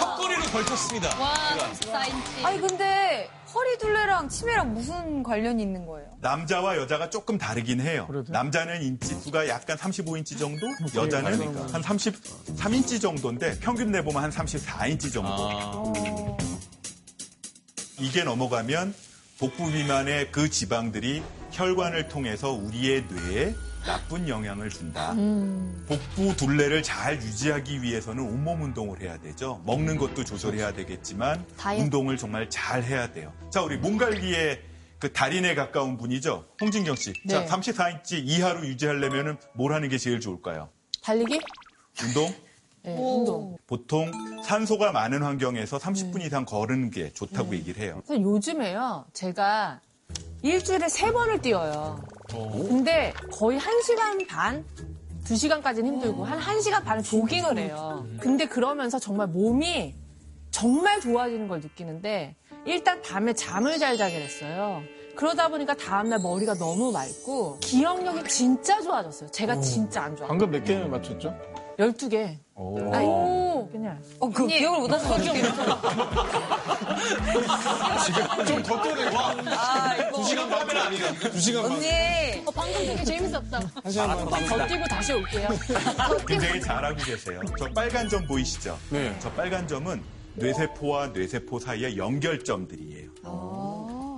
턱걸이로 0.00 0.42
걸쳤습니다. 0.52 1.08
와, 1.18 1.34
34인치. 1.34 2.44
아니, 2.44 2.60
근데 2.60 3.28
허리 3.54 3.78
둘레랑 3.78 4.28
치매랑 4.28 4.74
무슨 4.74 5.22
관련이 5.24 5.60
있는 5.62 5.86
거예요? 5.86 6.08
남자와 6.20 6.76
여자가 6.76 7.10
조금 7.10 7.36
다르긴 7.38 7.80
해요. 7.80 8.06
남자는 8.28 8.82
인치수가 8.82 9.48
약간 9.48 9.76
35인치 9.76 10.38
정도, 10.38 10.66
여자는 10.94 11.56
한 11.72 11.82
33인치 11.82 13.00
정도인데 13.00 13.58
평균 13.58 13.90
내보면 13.90 14.22
한 14.22 14.30
34인치 14.30 15.12
정도. 15.12 15.32
아, 15.32 15.92
이게 18.00 18.24
넘어가면 18.24 18.94
복부 19.38 19.70
비만의 19.70 20.32
그 20.32 20.48
지방들이 20.50 21.22
혈관을 21.52 22.08
통해서 22.08 22.50
우리의 22.52 23.04
뇌에 23.10 23.54
나쁜 23.84 24.28
영향을 24.28 24.68
준다. 24.68 25.14
복부 25.86 26.36
둘레를 26.36 26.82
잘 26.82 27.16
유지하기 27.16 27.82
위해서는 27.82 28.22
온몸 28.22 28.62
운동을 28.62 29.00
해야 29.00 29.18
되죠. 29.18 29.62
먹는 29.64 29.96
것도 29.96 30.24
조절해야 30.24 30.72
되겠지만 30.74 31.46
다이어트. 31.56 31.84
운동을 31.84 32.16
정말 32.18 32.48
잘 32.50 32.82
해야 32.82 33.10
돼요. 33.12 33.32
자, 33.50 33.62
우리 33.62 33.76
몸 33.78 33.96
관리의 33.96 34.60
그 34.98 35.10
달인에 35.12 35.54
가까운 35.54 35.96
분이죠. 35.96 36.46
홍진경 36.60 36.94
씨. 36.96 37.14
자, 37.28 37.40
네. 37.40 37.46
34인치 37.46 38.20
이하로 38.22 38.66
유지하려면 38.66 39.38
뭘 39.54 39.72
하는 39.72 39.88
게 39.88 39.96
제일 39.96 40.20
좋을까요? 40.20 40.68
달리기? 41.02 41.40
운동? 42.04 42.34
네, 42.82 42.96
운동. 42.96 43.56
보통 43.66 44.10
산소가 44.42 44.92
많은 44.92 45.22
환경에서 45.22 45.78
30분 45.78 46.22
이상 46.22 46.44
걸으는 46.44 46.90
게 46.90 47.12
좋다고 47.12 47.54
얘기를 47.54 47.82
해요. 47.82 48.02
그래서 48.06 48.22
요즘에요, 48.22 49.04
제가 49.12 49.80
일주일에 50.42 50.88
세 50.88 51.12
번을 51.12 51.40
뛰어요. 51.42 52.00
근데 52.68 53.12
거의 53.32 53.58
한 53.58 53.82
시간 53.82 54.18
반? 54.26 54.64
두 55.24 55.36
시간까지는 55.36 55.92
힘들고, 55.94 56.24
한 56.24 56.38
한 56.38 56.60
시간 56.62 56.82
반을 56.82 57.02
조깅을 57.02 57.58
해요. 57.58 58.06
근데 58.18 58.46
그러면서 58.46 58.98
정말 58.98 59.26
몸이 59.28 59.94
정말 60.50 61.00
좋아지는 61.00 61.46
걸 61.46 61.60
느끼는데, 61.60 62.34
일단 62.64 63.00
밤에 63.02 63.32
잠을 63.34 63.78
잘 63.78 63.96
자게 63.98 64.18
됐어요. 64.18 64.82
그러다 65.16 65.48
보니까 65.48 65.74
다음날 65.74 66.20
머리가 66.20 66.54
너무 66.54 66.90
맑고, 66.92 67.58
기억력이 67.60 68.24
진짜 68.28 68.80
좋아졌어요. 68.80 69.30
제가 69.30 69.60
진짜 69.60 70.02
안 70.04 70.16
좋아. 70.16 70.26
방금 70.26 70.50
몇 70.50 70.64
개 70.64 70.76
맞췄죠? 70.78 71.34
12개. 71.80 72.36
오. 72.54 72.92
아니, 72.92 73.72
그냥. 73.72 73.98
어, 74.18 74.28
그 74.28 74.46
기억을 74.46 74.80
못 74.80 74.92
하셔서 74.92 75.14
어떻게 75.14 75.42
좀 78.46 78.62
덧거네. 78.62 79.14
와, 79.14 80.10
두 80.14 80.24
시간 80.24 80.50
반면 80.50 80.76
아니야. 80.76 81.12
두 81.14 81.40
시간 81.40 81.62
반. 81.62 81.72
언니. 81.72 81.88
어, 82.44 82.50
방금 82.54 82.72
되게 82.86 83.04
재밌었다. 83.04 83.60
더 83.60 84.66
뛰고 84.66 84.84
다시 84.88 85.12
올게요. 85.14 85.48
굉장히 86.28 86.60
잘하고 86.60 86.96
계세요. 86.96 87.40
저 87.58 87.66
빨간 87.72 88.08
점 88.08 88.26
보이시죠? 88.26 88.78
네. 88.90 89.16
저 89.18 89.30
빨간 89.32 89.66
점은 89.66 90.02
뇌세포와 90.34 91.08
뇌세포 91.08 91.58
사이의 91.60 91.96
연결점들이에요. 91.96 93.08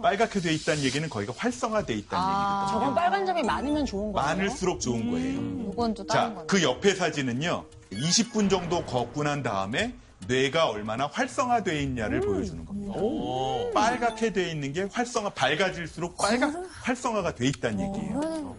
빨갛게 0.02 0.40
돼 0.40 0.52
있다는 0.52 0.82
얘기는 0.82 1.08
거기가 1.08 1.32
활성화돼 1.36 1.94
있다는 1.94 2.24
얘기거든요. 2.28 2.68
저건 2.70 2.94
빨간 2.94 3.24
점이 3.24 3.42
많으면 3.42 3.86
좋은 3.86 4.12
거예요. 4.12 4.26
많을수록 4.26 4.80
좋은 4.80 5.10
거예요. 5.10 5.72
이건 5.72 5.94
또 5.94 6.04
다른 6.04 6.28
자, 6.30 6.34
거네. 6.34 6.46
그 6.46 6.62
옆에 6.62 6.94
사진은요. 6.94 7.64
20분 7.92 8.50
정도 8.50 8.84
걷고 8.84 9.22
난 9.22 9.42
다음에 9.42 9.94
뇌가 10.26 10.68
얼마나 10.68 11.06
활성화되어 11.06 11.80
있냐를 11.80 12.20
보여주는 12.20 12.64
겁니다. 12.64 12.94
빨갛게 13.74 14.32
돼 14.32 14.50
있는 14.50 14.72
게 14.72 14.86
활성화, 14.90 15.30
밝아질수록 15.30 16.16
빨갛, 16.16 16.52
활성화가 16.82 17.34
돼 17.34 17.46
있다는 17.46 17.80
얘기예요. 17.80 18.56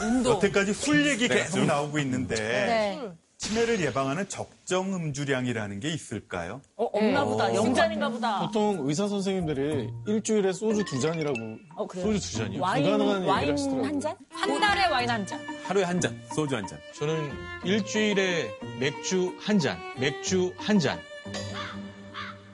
운동. 0.00 0.34
여태까지 0.34 0.74
술 0.74 1.06
얘기 1.06 1.26
계속 1.26 1.64
나오고 1.64 1.98
있는데 2.00 2.34
네. 2.36 3.12
치매를 3.38 3.80
예방하는 3.80 4.28
적정 4.28 4.92
음주량이라는 4.94 5.78
게 5.78 5.90
있을까요? 5.92 6.60
어, 6.76 6.84
없나 6.92 7.24
보다. 7.24 7.44
어. 7.46 7.54
영잔인가 7.54 8.08
보다. 8.08 8.40
보통 8.40 8.80
의사 8.88 9.06
선생님들이 9.06 9.88
일주일에 10.08 10.52
소주 10.52 10.84
두 10.84 11.00
잔이라고. 11.00 11.36
어, 11.76 11.86
그래요? 11.86 12.06
소주 12.06 12.20
두 12.20 12.38
잔이요? 12.38 12.60
와인, 12.60 12.82
불가능한 12.82 13.16
얘기를 13.16 13.28
와인 13.32 13.52
하시더라고요. 13.52 13.86
한 13.86 14.00
잔? 14.00 14.16
한 14.30 14.60
달에 14.60 14.86
와인 14.88 15.08
한 15.10 15.24
잔. 15.26 15.40
하루에 15.64 15.84
한 15.84 16.00
잔, 16.00 16.20
소주 16.34 16.56
한 16.56 16.66
잔. 16.66 16.80
저는 16.98 17.30
일주일에 17.64 18.50
맥주 18.80 19.32
한 19.38 19.60
잔, 19.60 19.78
맥주 20.00 20.52
한 20.56 20.80
잔. 20.80 20.98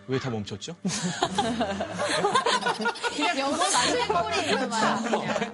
왜 0.07 0.19
다 0.19 0.29
멈췄죠? 0.31 0.77
그냥 3.17 3.39
영어 3.39 3.57
꼴이 3.57 4.69
거야. 4.69 5.01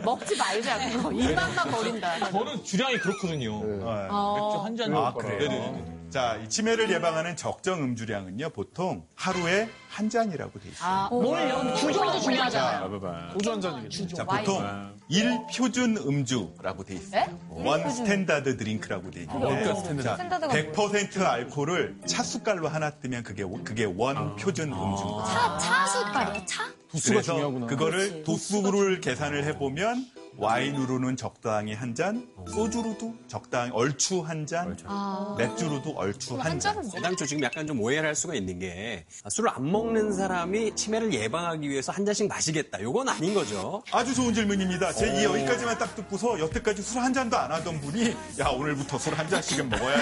먹지 0.03 0.37
말자. 0.37 0.89
입맛만 0.89 1.71
버린다. 1.71 2.31
저는 2.31 2.65
주량이 2.65 2.99
그렇거든요. 2.99 3.61
맥주 3.63 4.59
한 4.65 4.77
잔. 4.77 4.95
아, 4.97 5.13
그래요? 5.13 6.00
자, 6.11 6.37
이 6.43 6.49
치매를 6.49 6.91
예방하는 6.91 7.37
적정 7.37 7.83
음주량은요, 7.85 8.51
보통 8.51 9.07
하루에 9.15 9.69
한 9.89 10.11
잔이라고 10.11 10.59
돼 10.59 10.69
있어요. 10.71 10.89
아, 10.89 11.09
뭘요? 11.09 11.75
주정도 11.77 12.19
중요하잖아요. 12.19 13.31
소주 13.33 13.53
한 13.53 13.61
잔이겠죠. 13.61 14.17
자, 14.17 14.25
보통 14.25 14.97
일 15.09 15.39
표준 15.57 15.97
음주라고 15.97 16.85
돼 16.85 16.95
있어요. 16.95 17.27
네? 17.27 17.39
one 17.49 17.89
standard 17.91 18.57
drink라고 18.57 19.11
돼 19.13 19.21
있는데 19.23 19.71
어떤 19.71 20.01
자, 20.01 20.15
standard가 20.17 20.53
100% 20.53 21.23
알코올을 21.23 21.97
차숟갈로 22.07 22.69
하나 22.69 22.91
뜨면 22.91 23.23
그게 23.23 23.45
그게 23.65 23.85
one 23.85 24.35
표준 24.35 24.73
음주인 24.73 24.87
거죠. 25.13 25.25
차, 25.29 25.59
차 25.59 25.87
숟갈이요? 25.87 26.45
차? 26.45 26.65
도수가 26.91 27.15
그래서 27.15 27.33
중요하구나. 27.35 27.67
그거를. 27.67 28.23
도수를 28.25 29.01
계산을 29.01 29.45
해보면 29.45 30.07
와인으로는 30.37 31.17
적당히 31.17 31.75
한 31.75 31.95
잔, 31.95 32.27
소주로도 32.49 33.15
적당히 33.27 33.71
얼추 33.73 34.21
한 34.23 34.47
잔, 34.47 34.77
아. 34.87 35.35
맥주로도 35.39 35.91
얼추 35.97 36.37
한 36.41 36.59
잔. 36.59 36.83
애당초 36.97 37.27
지금 37.27 37.43
약간 37.43 37.67
좀 37.67 37.81
오해를 37.81 38.09
할 38.09 38.15
수가 38.15 38.35
있는 38.35 38.59
게 38.59 39.05
술을 39.29 39.51
안 39.51 39.71
먹는 39.71 40.13
사람이 40.13 40.75
치매를 40.77 41.13
예방하기 41.13 41.69
위해서 41.69 41.93
한 41.93 42.05
잔씩 42.07 42.29
마시겠다. 42.29 42.81
요건 42.83 43.09
아닌 43.09 43.35
거죠. 43.35 43.83
아주 43.93 44.15
좋은 44.15 44.33
질문입니다. 44.33 44.93
제 44.93 45.11
이 45.11 45.25
여기까지만 45.25 45.77
딱 45.79 45.95
듣고서 45.97 46.39
여태까지 46.39 46.81
술 46.83 47.01
한 47.01 47.13
잔도 47.13 47.37
안 47.37 47.51
하던 47.51 47.81
분이 47.81 48.15
야 48.39 48.49
오늘부터 48.49 48.99
술 48.99 49.15
한 49.15 49.29
잔씩은 49.29 49.69
먹어야 49.69 49.97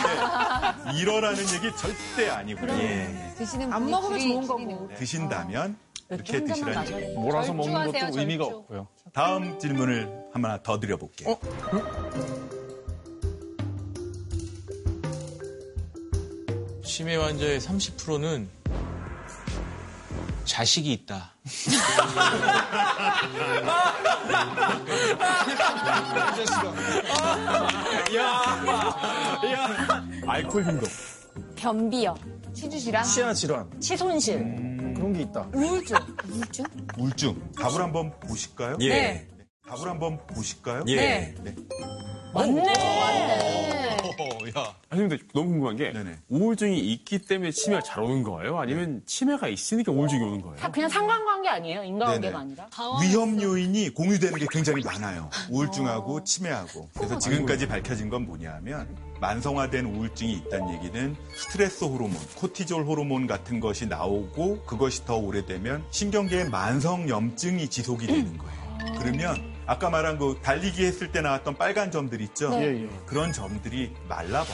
돼. 0.93 0.99
이러라는 0.99 1.39
얘기 1.41 1.75
절대 1.77 2.29
아니고요. 2.29 2.73
예. 2.75 3.35
드시는 3.39 3.73
안 3.73 3.89
먹으면 3.91 4.19
좋은 4.21 4.47
거고. 4.47 4.89
드신다면 4.99 5.77
이렇게 6.11 6.43
드시라는 6.45 7.03
얘기. 7.03 7.13
몰아서 7.15 7.53
먹는 7.53 7.93
것도 7.93 8.19
의미가 8.19 8.45
절주. 8.45 8.57
없고요. 8.59 8.89
다음 9.13 9.59
질문을 9.59 10.09
하나 10.33 10.63
더 10.63 10.81
드려볼게요. 10.81 11.37
치매 16.85 17.17
환자의 17.17 17.61
30%는 17.61 18.49
자식이 20.45 20.93
있다. 20.93 21.35
알코올 30.27 30.65
중독. 30.65 30.89
변비요. 31.57 32.15
치주질환? 32.55 33.05
치아 33.05 33.33
질환. 33.33 33.69
치손실. 33.81 34.37
음, 34.37 34.78
그런 34.99 35.13
게 35.13 35.23
있다. 35.23 35.49
우울증. 35.55 35.97
우울증? 36.29 36.65
우울증. 36.99 37.53
답을 37.57 37.81
한번 37.81 38.13
보실까요? 38.21 38.77
예. 38.81 38.89
네. 38.89 39.29
답을 39.67 39.89
한번 39.89 40.19
보실까요? 40.27 40.85
예. 40.89 40.97
네. 40.97 41.35
맞네. 42.35 42.63
야. 44.57 44.75
아니 44.89 45.03
근데 45.03 45.19
너무 45.35 45.51
궁금한 45.51 45.77
게 45.77 45.93
네네. 45.93 46.17
우울증이 46.29 46.79
있기 46.79 47.19
때문에 47.19 47.51
치매가 47.51 47.83
잘 47.83 48.03
오는 48.03 48.23
거예요? 48.23 48.59
아니면 48.59 49.03
치매가 49.05 49.49
있으니까 49.49 49.93
우울증이 49.93 50.23
오는 50.23 50.41
거예요? 50.41 50.57
다 50.57 50.71
그냥 50.71 50.89
상관관계 50.89 51.49
아니에요? 51.49 51.85
인과관계가 51.85 52.39
네네. 52.39 52.53
아니라? 52.65 52.69
위험 53.03 53.41
요인이 53.41 53.91
공유되는 53.91 54.39
게 54.39 54.47
굉장히 54.51 54.83
많아요. 54.83 55.29
우울증하고 55.51 56.25
치매하고. 56.25 56.89
그래서 56.95 57.19
지금까지 57.19 57.69
밝혀진 57.69 58.09
건 58.09 58.25
뭐냐면 58.27 58.89
만성화된 59.21 59.85
우울증이 59.87 60.33
있다는 60.35 60.75
얘기는 60.75 61.17
스트레스 61.35 61.85
호르몬, 61.85 62.15
코티졸 62.37 62.85
호르몬 62.85 63.27
같은 63.27 63.61
것이 63.61 63.87
나오고 63.87 64.63
그것이 64.65 65.05
더 65.05 65.17
오래되면 65.17 65.85
신경계의 65.91 66.51
만성 66.51 67.09
염증이 67.09 67.69
지속이 67.69 68.07
되는 68.07 68.39
거예요. 68.39 68.59
그러면 68.99 69.37
아까 69.67 69.91
말한 69.91 70.19
그 70.19 70.39
달리기 70.43 70.85
했을 70.85 71.13
때 71.13 71.21
나왔던 71.21 71.57
빨간 71.59 71.91
점들 71.91 72.21
있죠? 72.23 72.51
네. 72.51 72.63
예, 72.63 72.83
예. 72.85 72.89
그런 73.07 73.33
점들이 73.33 73.93
말라버려요. 74.09 74.49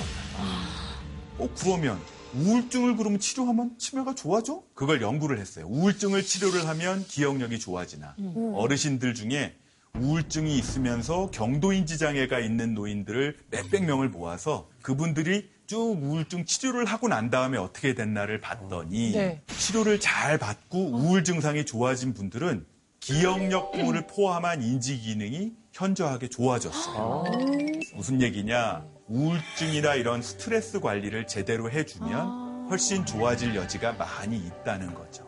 어, 1.39 1.49
그러면 1.59 2.01
우울증을 2.35 2.97
그러면 2.97 3.21
치료하면 3.21 3.79
치매가 3.79 4.15
좋아져? 4.15 4.63
그걸 4.75 5.01
연구를 5.03 5.39
했어요. 5.39 5.67
우울증을 5.69 6.25
치료를 6.25 6.67
하면 6.67 7.05
기억력이 7.07 7.61
좋아지나. 7.61 8.17
어르신들 8.55 9.15
중에 9.15 9.55
우울증이 9.99 10.59
있으면서 10.59 11.31
경도인지 11.31 11.99
장애가 11.99 12.41
있는 12.41 12.75
노인들을 12.75 13.37
몇백 13.51 13.85
명을 13.85 14.09
모아서 14.09 14.69
그분들이 14.83 15.49
쭉 15.67 15.79
우울증 16.03 16.45
치료를 16.45 16.85
하고 16.85 17.09
난 17.09 17.31
다음에 17.31 17.57
어떻게 17.57 17.95
됐나를 17.95 18.41
봤더니 18.41 19.13
네. 19.13 19.43
치료를 19.47 20.01
잘 20.01 20.37
받고 20.37 20.79
우울 20.79 21.23
증상이 21.25 21.65
좋아진 21.65 22.13
분들은 22.13 22.67
기억력 23.01 23.73
부분을 23.73 24.07
포함한 24.07 24.63
인지 24.63 24.99
기능이 24.99 25.53
현저하게 25.73 26.29
좋아졌어요. 26.29 27.25
무슨 27.95 28.21
얘기냐? 28.21 28.85
우울증이나 29.07 29.95
이런 29.95 30.23
스트레스 30.23 30.81
관리를 30.81 31.27
제대로 31.27 31.71
해주면 31.71 32.69
훨씬 32.69 33.07
좋아질 33.07 33.55
여지가 33.55 33.93
많이 33.93 34.39
있다는 34.39 34.93
거죠. 34.95 35.24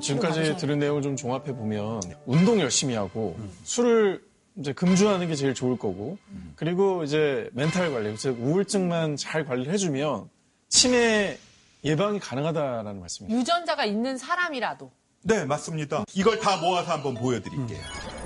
지금까지 0.00 0.56
들은 0.56 0.78
내용을 0.78 1.02
좀 1.02 1.16
종합해 1.16 1.54
보면 1.54 2.00
운동 2.26 2.60
열심히 2.60 2.94
하고 2.94 3.36
술을 3.64 4.22
이제 4.56 4.72
금주하는 4.72 5.28
게 5.28 5.34
제일 5.34 5.54
좋을 5.54 5.78
거고 5.78 6.18
그리고 6.56 7.02
이제 7.04 7.48
멘탈 7.52 7.92
관리, 7.92 8.16
즉 8.16 8.36
우울증만 8.40 9.16
잘 9.16 9.44
관리를 9.44 9.72
해주면 9.72 10.28
치매 10.68 11.38
예방이 11.84 12.18
가능하다라는 12.20 13.00
말씀이에요. 13.00 13.38
유전자가 13.38 13.84
있는 13.84 14.18
사람이라도. 14.18 14.90
네, 15.22 15.44
맞습니다. 15.44 16.04
이걸 16.14 16.38
다 16.40 16.56
모아서 16.58 16.92
한번 16.92 17.14
보여드릴게요. 17.14 17.78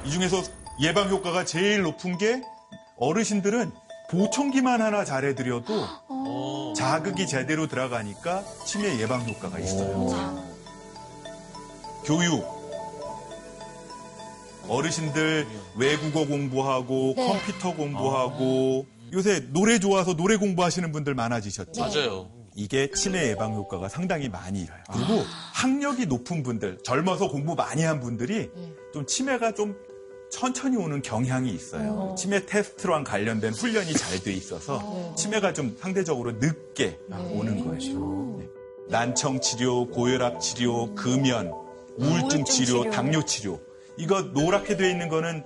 이 0.05 0.11
중에서 0.11 0.43
예방 0.81 1.09
효과가 1.09 1.45
제일 1.45 1.83
높은 1.83 2.19
게 2.19 2.43
어르신들은 2.97 3.71
보청기만 4.11 4.83
하나 4.83 5.05
잘해드려도 5.05 5.73
자극이 6.77 7.27
제대로 7.27 7.67
들어가니까 7.69 8.43
치매 8.65 8.99
예방 9.01 9.27
효과가 9.29 9.59
있어요. 9.59 10.54
교육. 12.05 12.45
어르신들 14.69 15.47
외국어 15.77 16.27
공부하고 16.27 17.15
네. 17.17 17.27
컴퓨터 17.27 17.75
공부하고 17.75 18.87
요새 19.13 19.41
노래 19.53 19.79
좋아서 19.79 20.15
노래 20.15 20.37
공부하시는 20.37 20.91
분들 20.91 21.15
많아지셨죠. 21.15 21.81
맞아요. 21.81 22.31
이게 22.57 22.91
치매 22.91 23.29
예방 23.29 23.55
효과가 23.55 23.89
상당히 23.89 24.29
많이 24.29 24.63
일어요. 24.63 24.79
그리고 24.93 25.23
학력이 25.53 26.07
높은 26.07 26.43
분들, 26.43 26.79
젊어서 26.85 27.29
공부 27.29 27.55
많이 27.55 27.83
한 27.83 28.01
분들이 28.01 28.49
좀 28.93 29.05
치매가 29.07 29.53
좀 29.53 29.77
천천히 30.31 30.77
오는 30.77 31.03
경향이 31.03 31.51
있어요. 31.51 32.15
치매 32.17 32.47
테스트랑 32.47 33.05
관련된 33.05 33.53
훈련이 33.53 33.93
잘 33.93 34.23
돼 34.23 34.33
있어서 34.33 35.15
치매가 35.17 35.53
좀 35.53 35.77
상대적으로 35.79 36.33
늦게 36.33 36.99
오는 37.33 37.65
거죠. 37.69 38.37
네. 38.39 38.47
난청 38.89 39.41
치료, 39.41 39.87
고혈압 39.89 40.41
치료, 40.41 40.95
금연, 40.95 41.53
우울증 41.99 42.45
치료, 42.45 42.91
당뇨 42.91 43.25
치료. 43.25 43.61
이거 43.97 44.21
노랗게 44.23 44.77
돼 44.77 44.91
있는 44.91 45.09
거는 45.09 45.45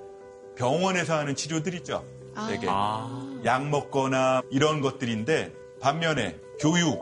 병원에서 0.56 1.18
하는 1.18 1.34
치료들이죠. 1.36 2.04
되게 2.48 2.66
약 2.66 3.68
먹거나 3.68 4.42
이런 4.50 4.80
것들인데 4.80 5.52
반면에 5.80 6.38
교육, 6.60 6.98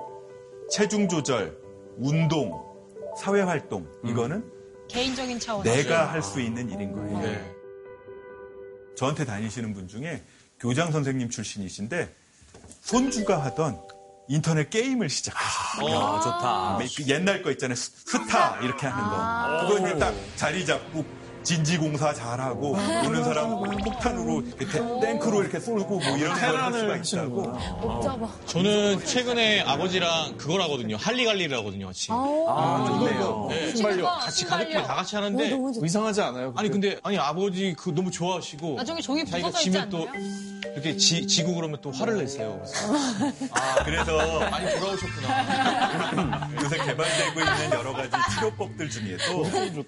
체중 0.71 1.09
조절, 1.09 1.59
운동, 1.99 2.53
사회 3.19 3.41
활동 3.43 3.87
이거는 4.05 4.45
개인적인 4.89 5.39
차원. 5.39 5.63
내가 5.63 6.11
할 6.13 6.23
수 6.23 6.41
있는 6.41 6.71
일인 6.71 6.93
거예요. 6.93 7.21
네. 7.21 7.53
저한테 8.97 9.25
다니시는 9.25 9.75
분 9.75 9.89
중에 9.89 10.23
교장 10.59 10.91
선생님 10.91 11.29
출신이신데 11.31 12.15
손주가 12.81 13.43
하던 13.45 13.79
인터넷 14.29 14.71
게임을 14.71 15.09
시작하셨어요. 15.09 15.99
아, 15.99 16.21
좋다. 16.21 16.79
그 16.97 17.09
옛날 17.09 17.43
거 17.43 17.51
있잖아요. 17.53 17.77
스- 17.77 17.93
스타 18.05 18.57
이렇게 18.61 18.87
하는 18.87 19.05
거. 19.09 19.69
그거 19.69 19.87
이제 19.87 19.99
딱 19.99 20.15
자리 20.37 20.67
잡고 20.67 21.05
진지공사 21.47 22.13
잘하고 22.13 22.71
오는 22.73 23.23
사람 23.23 23.51
폭탄으로 23.85 24.43
이렇게 24.59 24.67
탱크로 25.01 25.43
이렇게 25.43 25.61
쏠고 25.61 26.01
뭐 26.01 26.17
이런 26.17 26.35
걸 26.37 26.57
할 26.57 27.05
수가 27.05 27.21
있다고. 27.23 27.57
저는 28.47 29.05
최근에 29.05 29.61
아버지랑 29.61 30.37
그걸 30.39 30.61
하거든요. 30.63 30.97
할리갈리를 30.97 31.57
하거든요, 31.59 31.87
같이. 31.87 32.09
아, 32.11 32.85
좋네요. 32.89 33.47
네. 33.51 33.71
순발력. 33.75 34.21
같이 34.21 34.45
가족끼리 34.45 34.83
다 34.83 34.95
같이 34.97 35.15
하는데. 35.15 35.57
이상하지 35.85 36.21
않아요? 36.23 36.53
아니, 36.57 36.69
근데, 36.69 36.99
아니, 37.05 37.17
아버지 37.19 37.75
그 37.79 37.91
너무 37.95 38.11
좋아하시고. 38.11 38.75
나중에 38.75 39.01
종이 39.01 39.25
자기가 39.25 39.49
부서져 39.51 39.61
있지 39.61 39.71
지면 39.71 39.91
또 39.91 40.09
않나요? 40.09 40.57
이렇게 40.75 40.97
지, 40.97 41.27
지고 41.29 41.55
그러면 41.55 41.79
또 41.81 41.93
화를 41.93 42.19
내세요. 42.19 42.61
아, 43.53 43.85
그래서 43.85 44.41
많이 44.51 44.69
돌아오셨구나. 44.79 46.51
요새 46.63 46.77
개발되고 46.79 47.41
있는 47.41 47.71
여러 47.73 47.93
가지 47.93 48.11
치료법들 48.35 48.91
중에도 48.91 49.43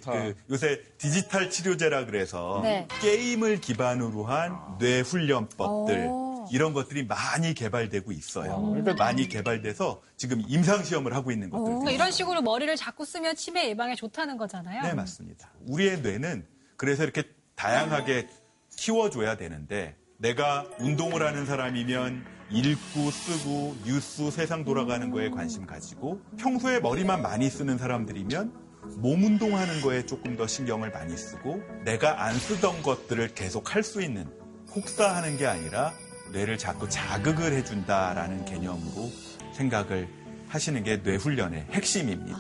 그 0.05 0.35
요새 0.51 0.81
디지털 0.99 1.48
치료제라 1.51 2.07
그래서 2.07 2.61
네. 2.63 2.87
게임을 3.01 3.61
기반으로 3.61 4.25
한 4.25 4.79
뇌 4.79 5.01
훈련법들 5.01 6.09
이런 6.51 6.73
것들이 6.73 7.05
많이 7.07 7.53
개발되고 7.53 8.11
있어요. 8.13 8.63
그러니까 8.71 8.95
많이 8.95 9.29
개발돼서 9.29 10.01
지금 10.17 10.43
임상 10.47 10.83
시험을 10.85 11.15
하고 11.15 11.31
있는 11.31 11.51
것들. 11.51 11.65
그러니까 11.65 11.91
이런 11.91 12.11
식으로 12.11 12.41
머리를 12.43 12.75
자꾸 12.77 13.05
쓰면 13.05 13.37
치매 13.37 13.69
예방에 13.69 13.95
좋다는 13.95 14.37
거잖아요. 14.39 14.83
네, 14.83 14.95
맞습니다. 14.95 15.51
우리의 15.67 16.01
뇌는 16.01 16.47
그래서 16.77 17.03
이렇게 17.03 17.25
다양하게 17.55 18.29
키워줘야 18.77 19.37
되는데 19.37 19.97
내가 20.19 20.65
운동을 20.79 21.23
하는 21.27 21.45
사람이면 21.45 22.25
읽고 22.51 23.11
쓰고 23.11 23.77
뉴스 23.85 24.31
세상 24.31 24.65
돌아가는 24.65 25.11
거에 25.11 25.29
관심 25.29 25.67
가지고 25.67 26.21
평소에 26.39 26.81
머리만 26.81 27.21
많이 27.21 27.51
쓰는 27.51 27.77
사람들이면 27.77 28.68
몸 28.97 29.23
운동하는 29.23 29.81
거에 29.81 30.05
조금 30.07 30.37
더 30.37 30.47
신경을 30.47 30.91
많이 30.91 31.17
쓰고 31.17 31.63
내가 31.85 32.25
안 32.25 32.35
쓰던 32.35 32.83
것들을 32.83 33.35
계속 33.35 33.75
할 33.75 33.83
수 33.83 34.03
있는 34.03 34.27
혹사하는 34.75 35.37
게 35.39 35.47
아니라 35.47 35.93
뇌를 36.33 36.59
자꾸 36.59 36.89
자극을 36.89 37.53
해준다라는 37.55 38.45
개념으로 38.45 39.11
생각을 39.55 40.09
하시는 40.49 40.83
게 40.83 41.03
뇌 41.03 41.17
훈련의 41.17 41.67
핵심입니다. 41.71 42.39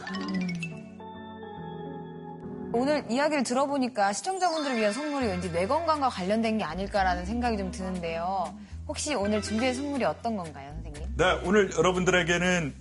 오늘 2.73 3.05
이야기를 3.11 3.45
들어보니까 3.45 4.13
시청자분들을 4.13 4.77
위한 4.77 4.93
선물이 4.93 5.27
왠지 5.27 5.51
뇌 5.51 5.67
건강과 5.67 6.11
관련된 6.11 6.59
게 6.59 6.65
아닐까라는 6.65 7.25
생각이 7.25 7.57
좀 7.57 7.71
드는데요. 7.71 8.55
혹시 8.87 9.15
오늘 9.15 9.41
준비한 9.41 9.75
선물이 9.75 10.05
어떤 10.05 10.37
건가요, 10.37 10.71
선생님? 10.83 11.17
네, 11.17 11.25
오늘 11.45 11.71
여러분들에게는 11.73 12.75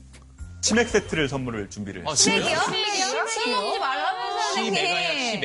치맥 0.67 0.89
세트를 0.89 1.29
선물을 1.29 1.69
준비를 1.69 2.03
아, 2.05 2.11
했습니다. 2.11 2.45
치맥이요? 2.45 2.65
치맥이요? 2.65 3.27
술 3.27 3.51
먹지 3.53 3.79
말라면서 3.79 4.53
치맥 4.53 4.83
아니야, 4.83 5.07
선생님. 5.07 5.41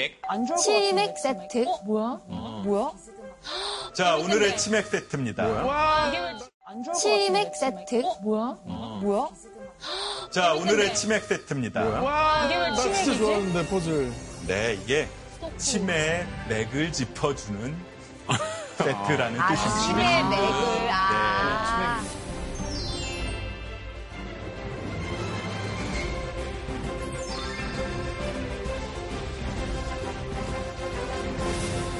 치맥. 0.58 1.16
치맥 1.16 1.18
세트? 1.18 1.64
뭐야? 1.86 2.20
뭐야? 2.64 2.90
자, 3.94 4.16
오늘의 4.16 4.56
치맥 4.56 4.86
세트입니다. 4.88 5.44
치맥 6.94 7.54
세트? 7.54 8.02
뭐야? 8.22 8.56
뭐야? 9.00 9.28
자, 10.32 10.54
오늘의 10.54 10.92
치맥 10.94 11.22
세트입니다. 11.24 11.82
이게 12.46 12.56
왜 12.56 12.70
나 12.70 12.74
진짜 12.76 12.92
치맥이지? 13.04 13.18
좋아하는데 13.18 13.66
퍼즐. 13.68 14.12
네, 14.48 14.74
이게 14.82 15.08
치매의 15.58 16.26
맥을 16.48 16.92
짚어주는 16.92 17.76
세트라는 18.78 19.40
아, 19.40 19.54
뜻입니다. 19.54 19.80
치매 19.86 20.22
맥을, 20.24 20.90
아. 20.90 22.00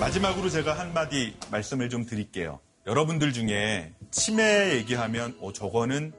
마지막으로 0.02 0.50
제가 0.50 0.76
한마디 0.80 1.36
말씀을 1.52 1.88
좀 1.88 2.04
드릴게요. 2.04 2.58
여러분들 2.88 3.32
중에 3.32 3.92
치매 4.10 4.72
얘기하면 4.72 5.36
어, 5.40 5.52
저거는 5.52 6.12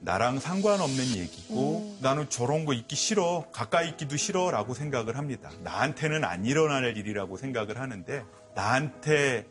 나랑 0.00 0.38
상관없는 0.40 1.16
얘기고 1.16 1.96
나는 2.02 2.28
저런 2.28 2.66
거 2.66 2.74
있기 2.74 2.96
싫어 2.96 3.46
가까이 3.50 3.88
있기도 3.88 4.18
싫어 4.18 4.50
라고 4.50 4.74
생각을 4.74 5.16
합니다. 5.16 5.50
나한테는 5.62 6.22
안 6.22 6.44
일어날 6.44 6.94
일이라고 6.98 7.38
생각을 7.38 7.78
하는데 7.80 8.24
나한테 8.54 9.46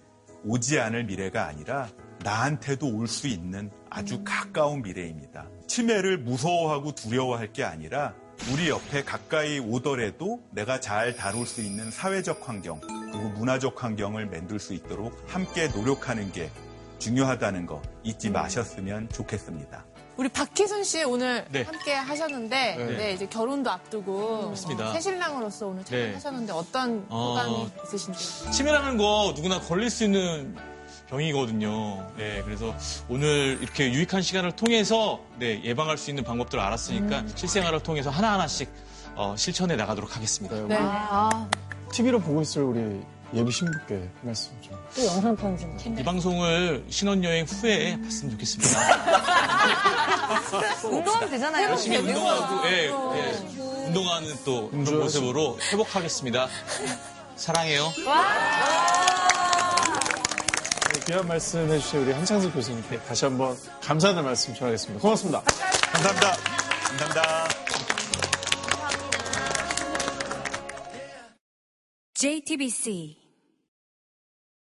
오지 0.45 0.79
않을 0.79 1.05
미래가 1.05 1.47
아니라 1.47 1.89
나한테도 2.23 2.95
올 2.95 3.07
수 3.07 3.27
있는 3.27 3.71
아주 3.89 4.23
가까운 4.23 4.83
미래입니다. 4.83 5.47
치매를 5.67 6.19
무서워하고 6.19 6.93
두려워할 6.93 7.53
게 7.53 7.63
아니라 7.63 8.13
우리 8.47 8.69
옆에 8.69 9.03
가까이 9.03 9.59
오더라도 9.59 10.41
내가 10.51 10.79
잘 10.79 11.15
다룰 11.15 11.45
수 11.45 11.61
있는 11.61 11.91
사회적 11.91 12.47
환경 12.47 12.79
그리고 12.81 13.29
문화적 13.29 13.83
환경을 13.83 14.25
만들 14.27 14.59
수 14.59 14.73
있도록 14.73 15.13
함께 15.27 15.67
노력하는 15.67 16.31
게 16.31 16.49
중요하다는 16.99 17.65
거 17.65 17.81
잊지 18.03 18.29
마셨으면 18.29 19.09
좋겠습니다. 19.09 19.85
우리 20.17 20.27
박희순 20.27 20.83
씨 20.83 21.03
오늘 21.03 21.45
네. 21.49 21.61
함께 21.61 21.93
하셨는데 21.93 22.75
네. 22.75 22.97
네, 22.97 23.13
이제 23.13 23.25
결혼도 23.27 23.69
앞두고 23.69 24.49
맞습니다. 24.49 24.93
새 24.93 24.99
신랑으로서 24.99 25.67
오늘 25.67 25.83
네. 25.85 26.01
참여하셨는데 26.03 26.53
어떤 26.53 27.05
어. 27.07 27.37
소감이 27.37 27.69
있으신지? 27.85 28.51
치매라는 28.51 28.97
거 28.97 29.33
누구나 29.35 29.61
걸릴 29.61 29.89
수 29.89 30.03
있는 30.03 30.57
병이거든요. 31.09 32.11
네, 32.17 32.41
그래서 32.45 32.75
오늘 33.07 33.57
이렇게 33.61 33.91
유익한 33.91 34.21
시간을 34.21 34.51
통해서 34.53 35.19
네, 35.37 35.61
예방할 35.63 35.97
수 35.97 36.09
있는 36.11 36.23
방법들을 36.23 36.61
알았으니까 36.63 37.23
실생활을 37.35 37.81
통해서 37.81 38.09
하나하나씩 38.09 38.69
어, 39.15 39.35
실천해 39.37 39.75
나가도록 39.75 40.15
하겠습니다. 40.15 40.55
네. 40.67 40.77
아, 40.79 41.49
TV로 41.91 42.19
보고 42.19 42.41
있을 42.41 42.63
우리 42.63 43.01
예비 43.33 43.51
신부께 43.51 43.95
한 43.95 44.09
말씀 44.21 44.51
좀. 44.61 44.77
또 44.95 45.05
영상 45.05 45.35
편지. 45.35 45.67
이 45.99 46.03
방송을 46.03 46.85
신혼여행 46.89 47.45
후에 47.45 47.99
봤으면 48.01 48.31
좋겠습니다. 48.31 48.79
운동하면 50.87 51.29
되잖아요. 51.29 51.69
열심히 51.69 51.97
운동하고, 51.97 52.67
예, 52.67 52.85
예, 52.85 53.31
운동하는 53.87 54.35
또 54.45 54.69
그런 54.69 54.99
모습으로 54.99 55.59
회복하겠습니다. 55.71 56.47
사랑해요. 57.35 57.91
귀한 61.09 61.27
말씀 61.27 61.67
해주신 61.67 62.01
우리 62.01 62.11
한창수 62.11 62.51
교수님께 62.51 62.99
다시 62.99 63.25
한번 63.25 63.57
감사하는 63.81 64.23
말씀 64.23 64.53
전하겠습니다. 64.53 65.01
고맙습니다. 65.01 65.41
감사합니다. 65.91 66.35
감사합니다. 66.87 67.47
JTBC 72.13 73.18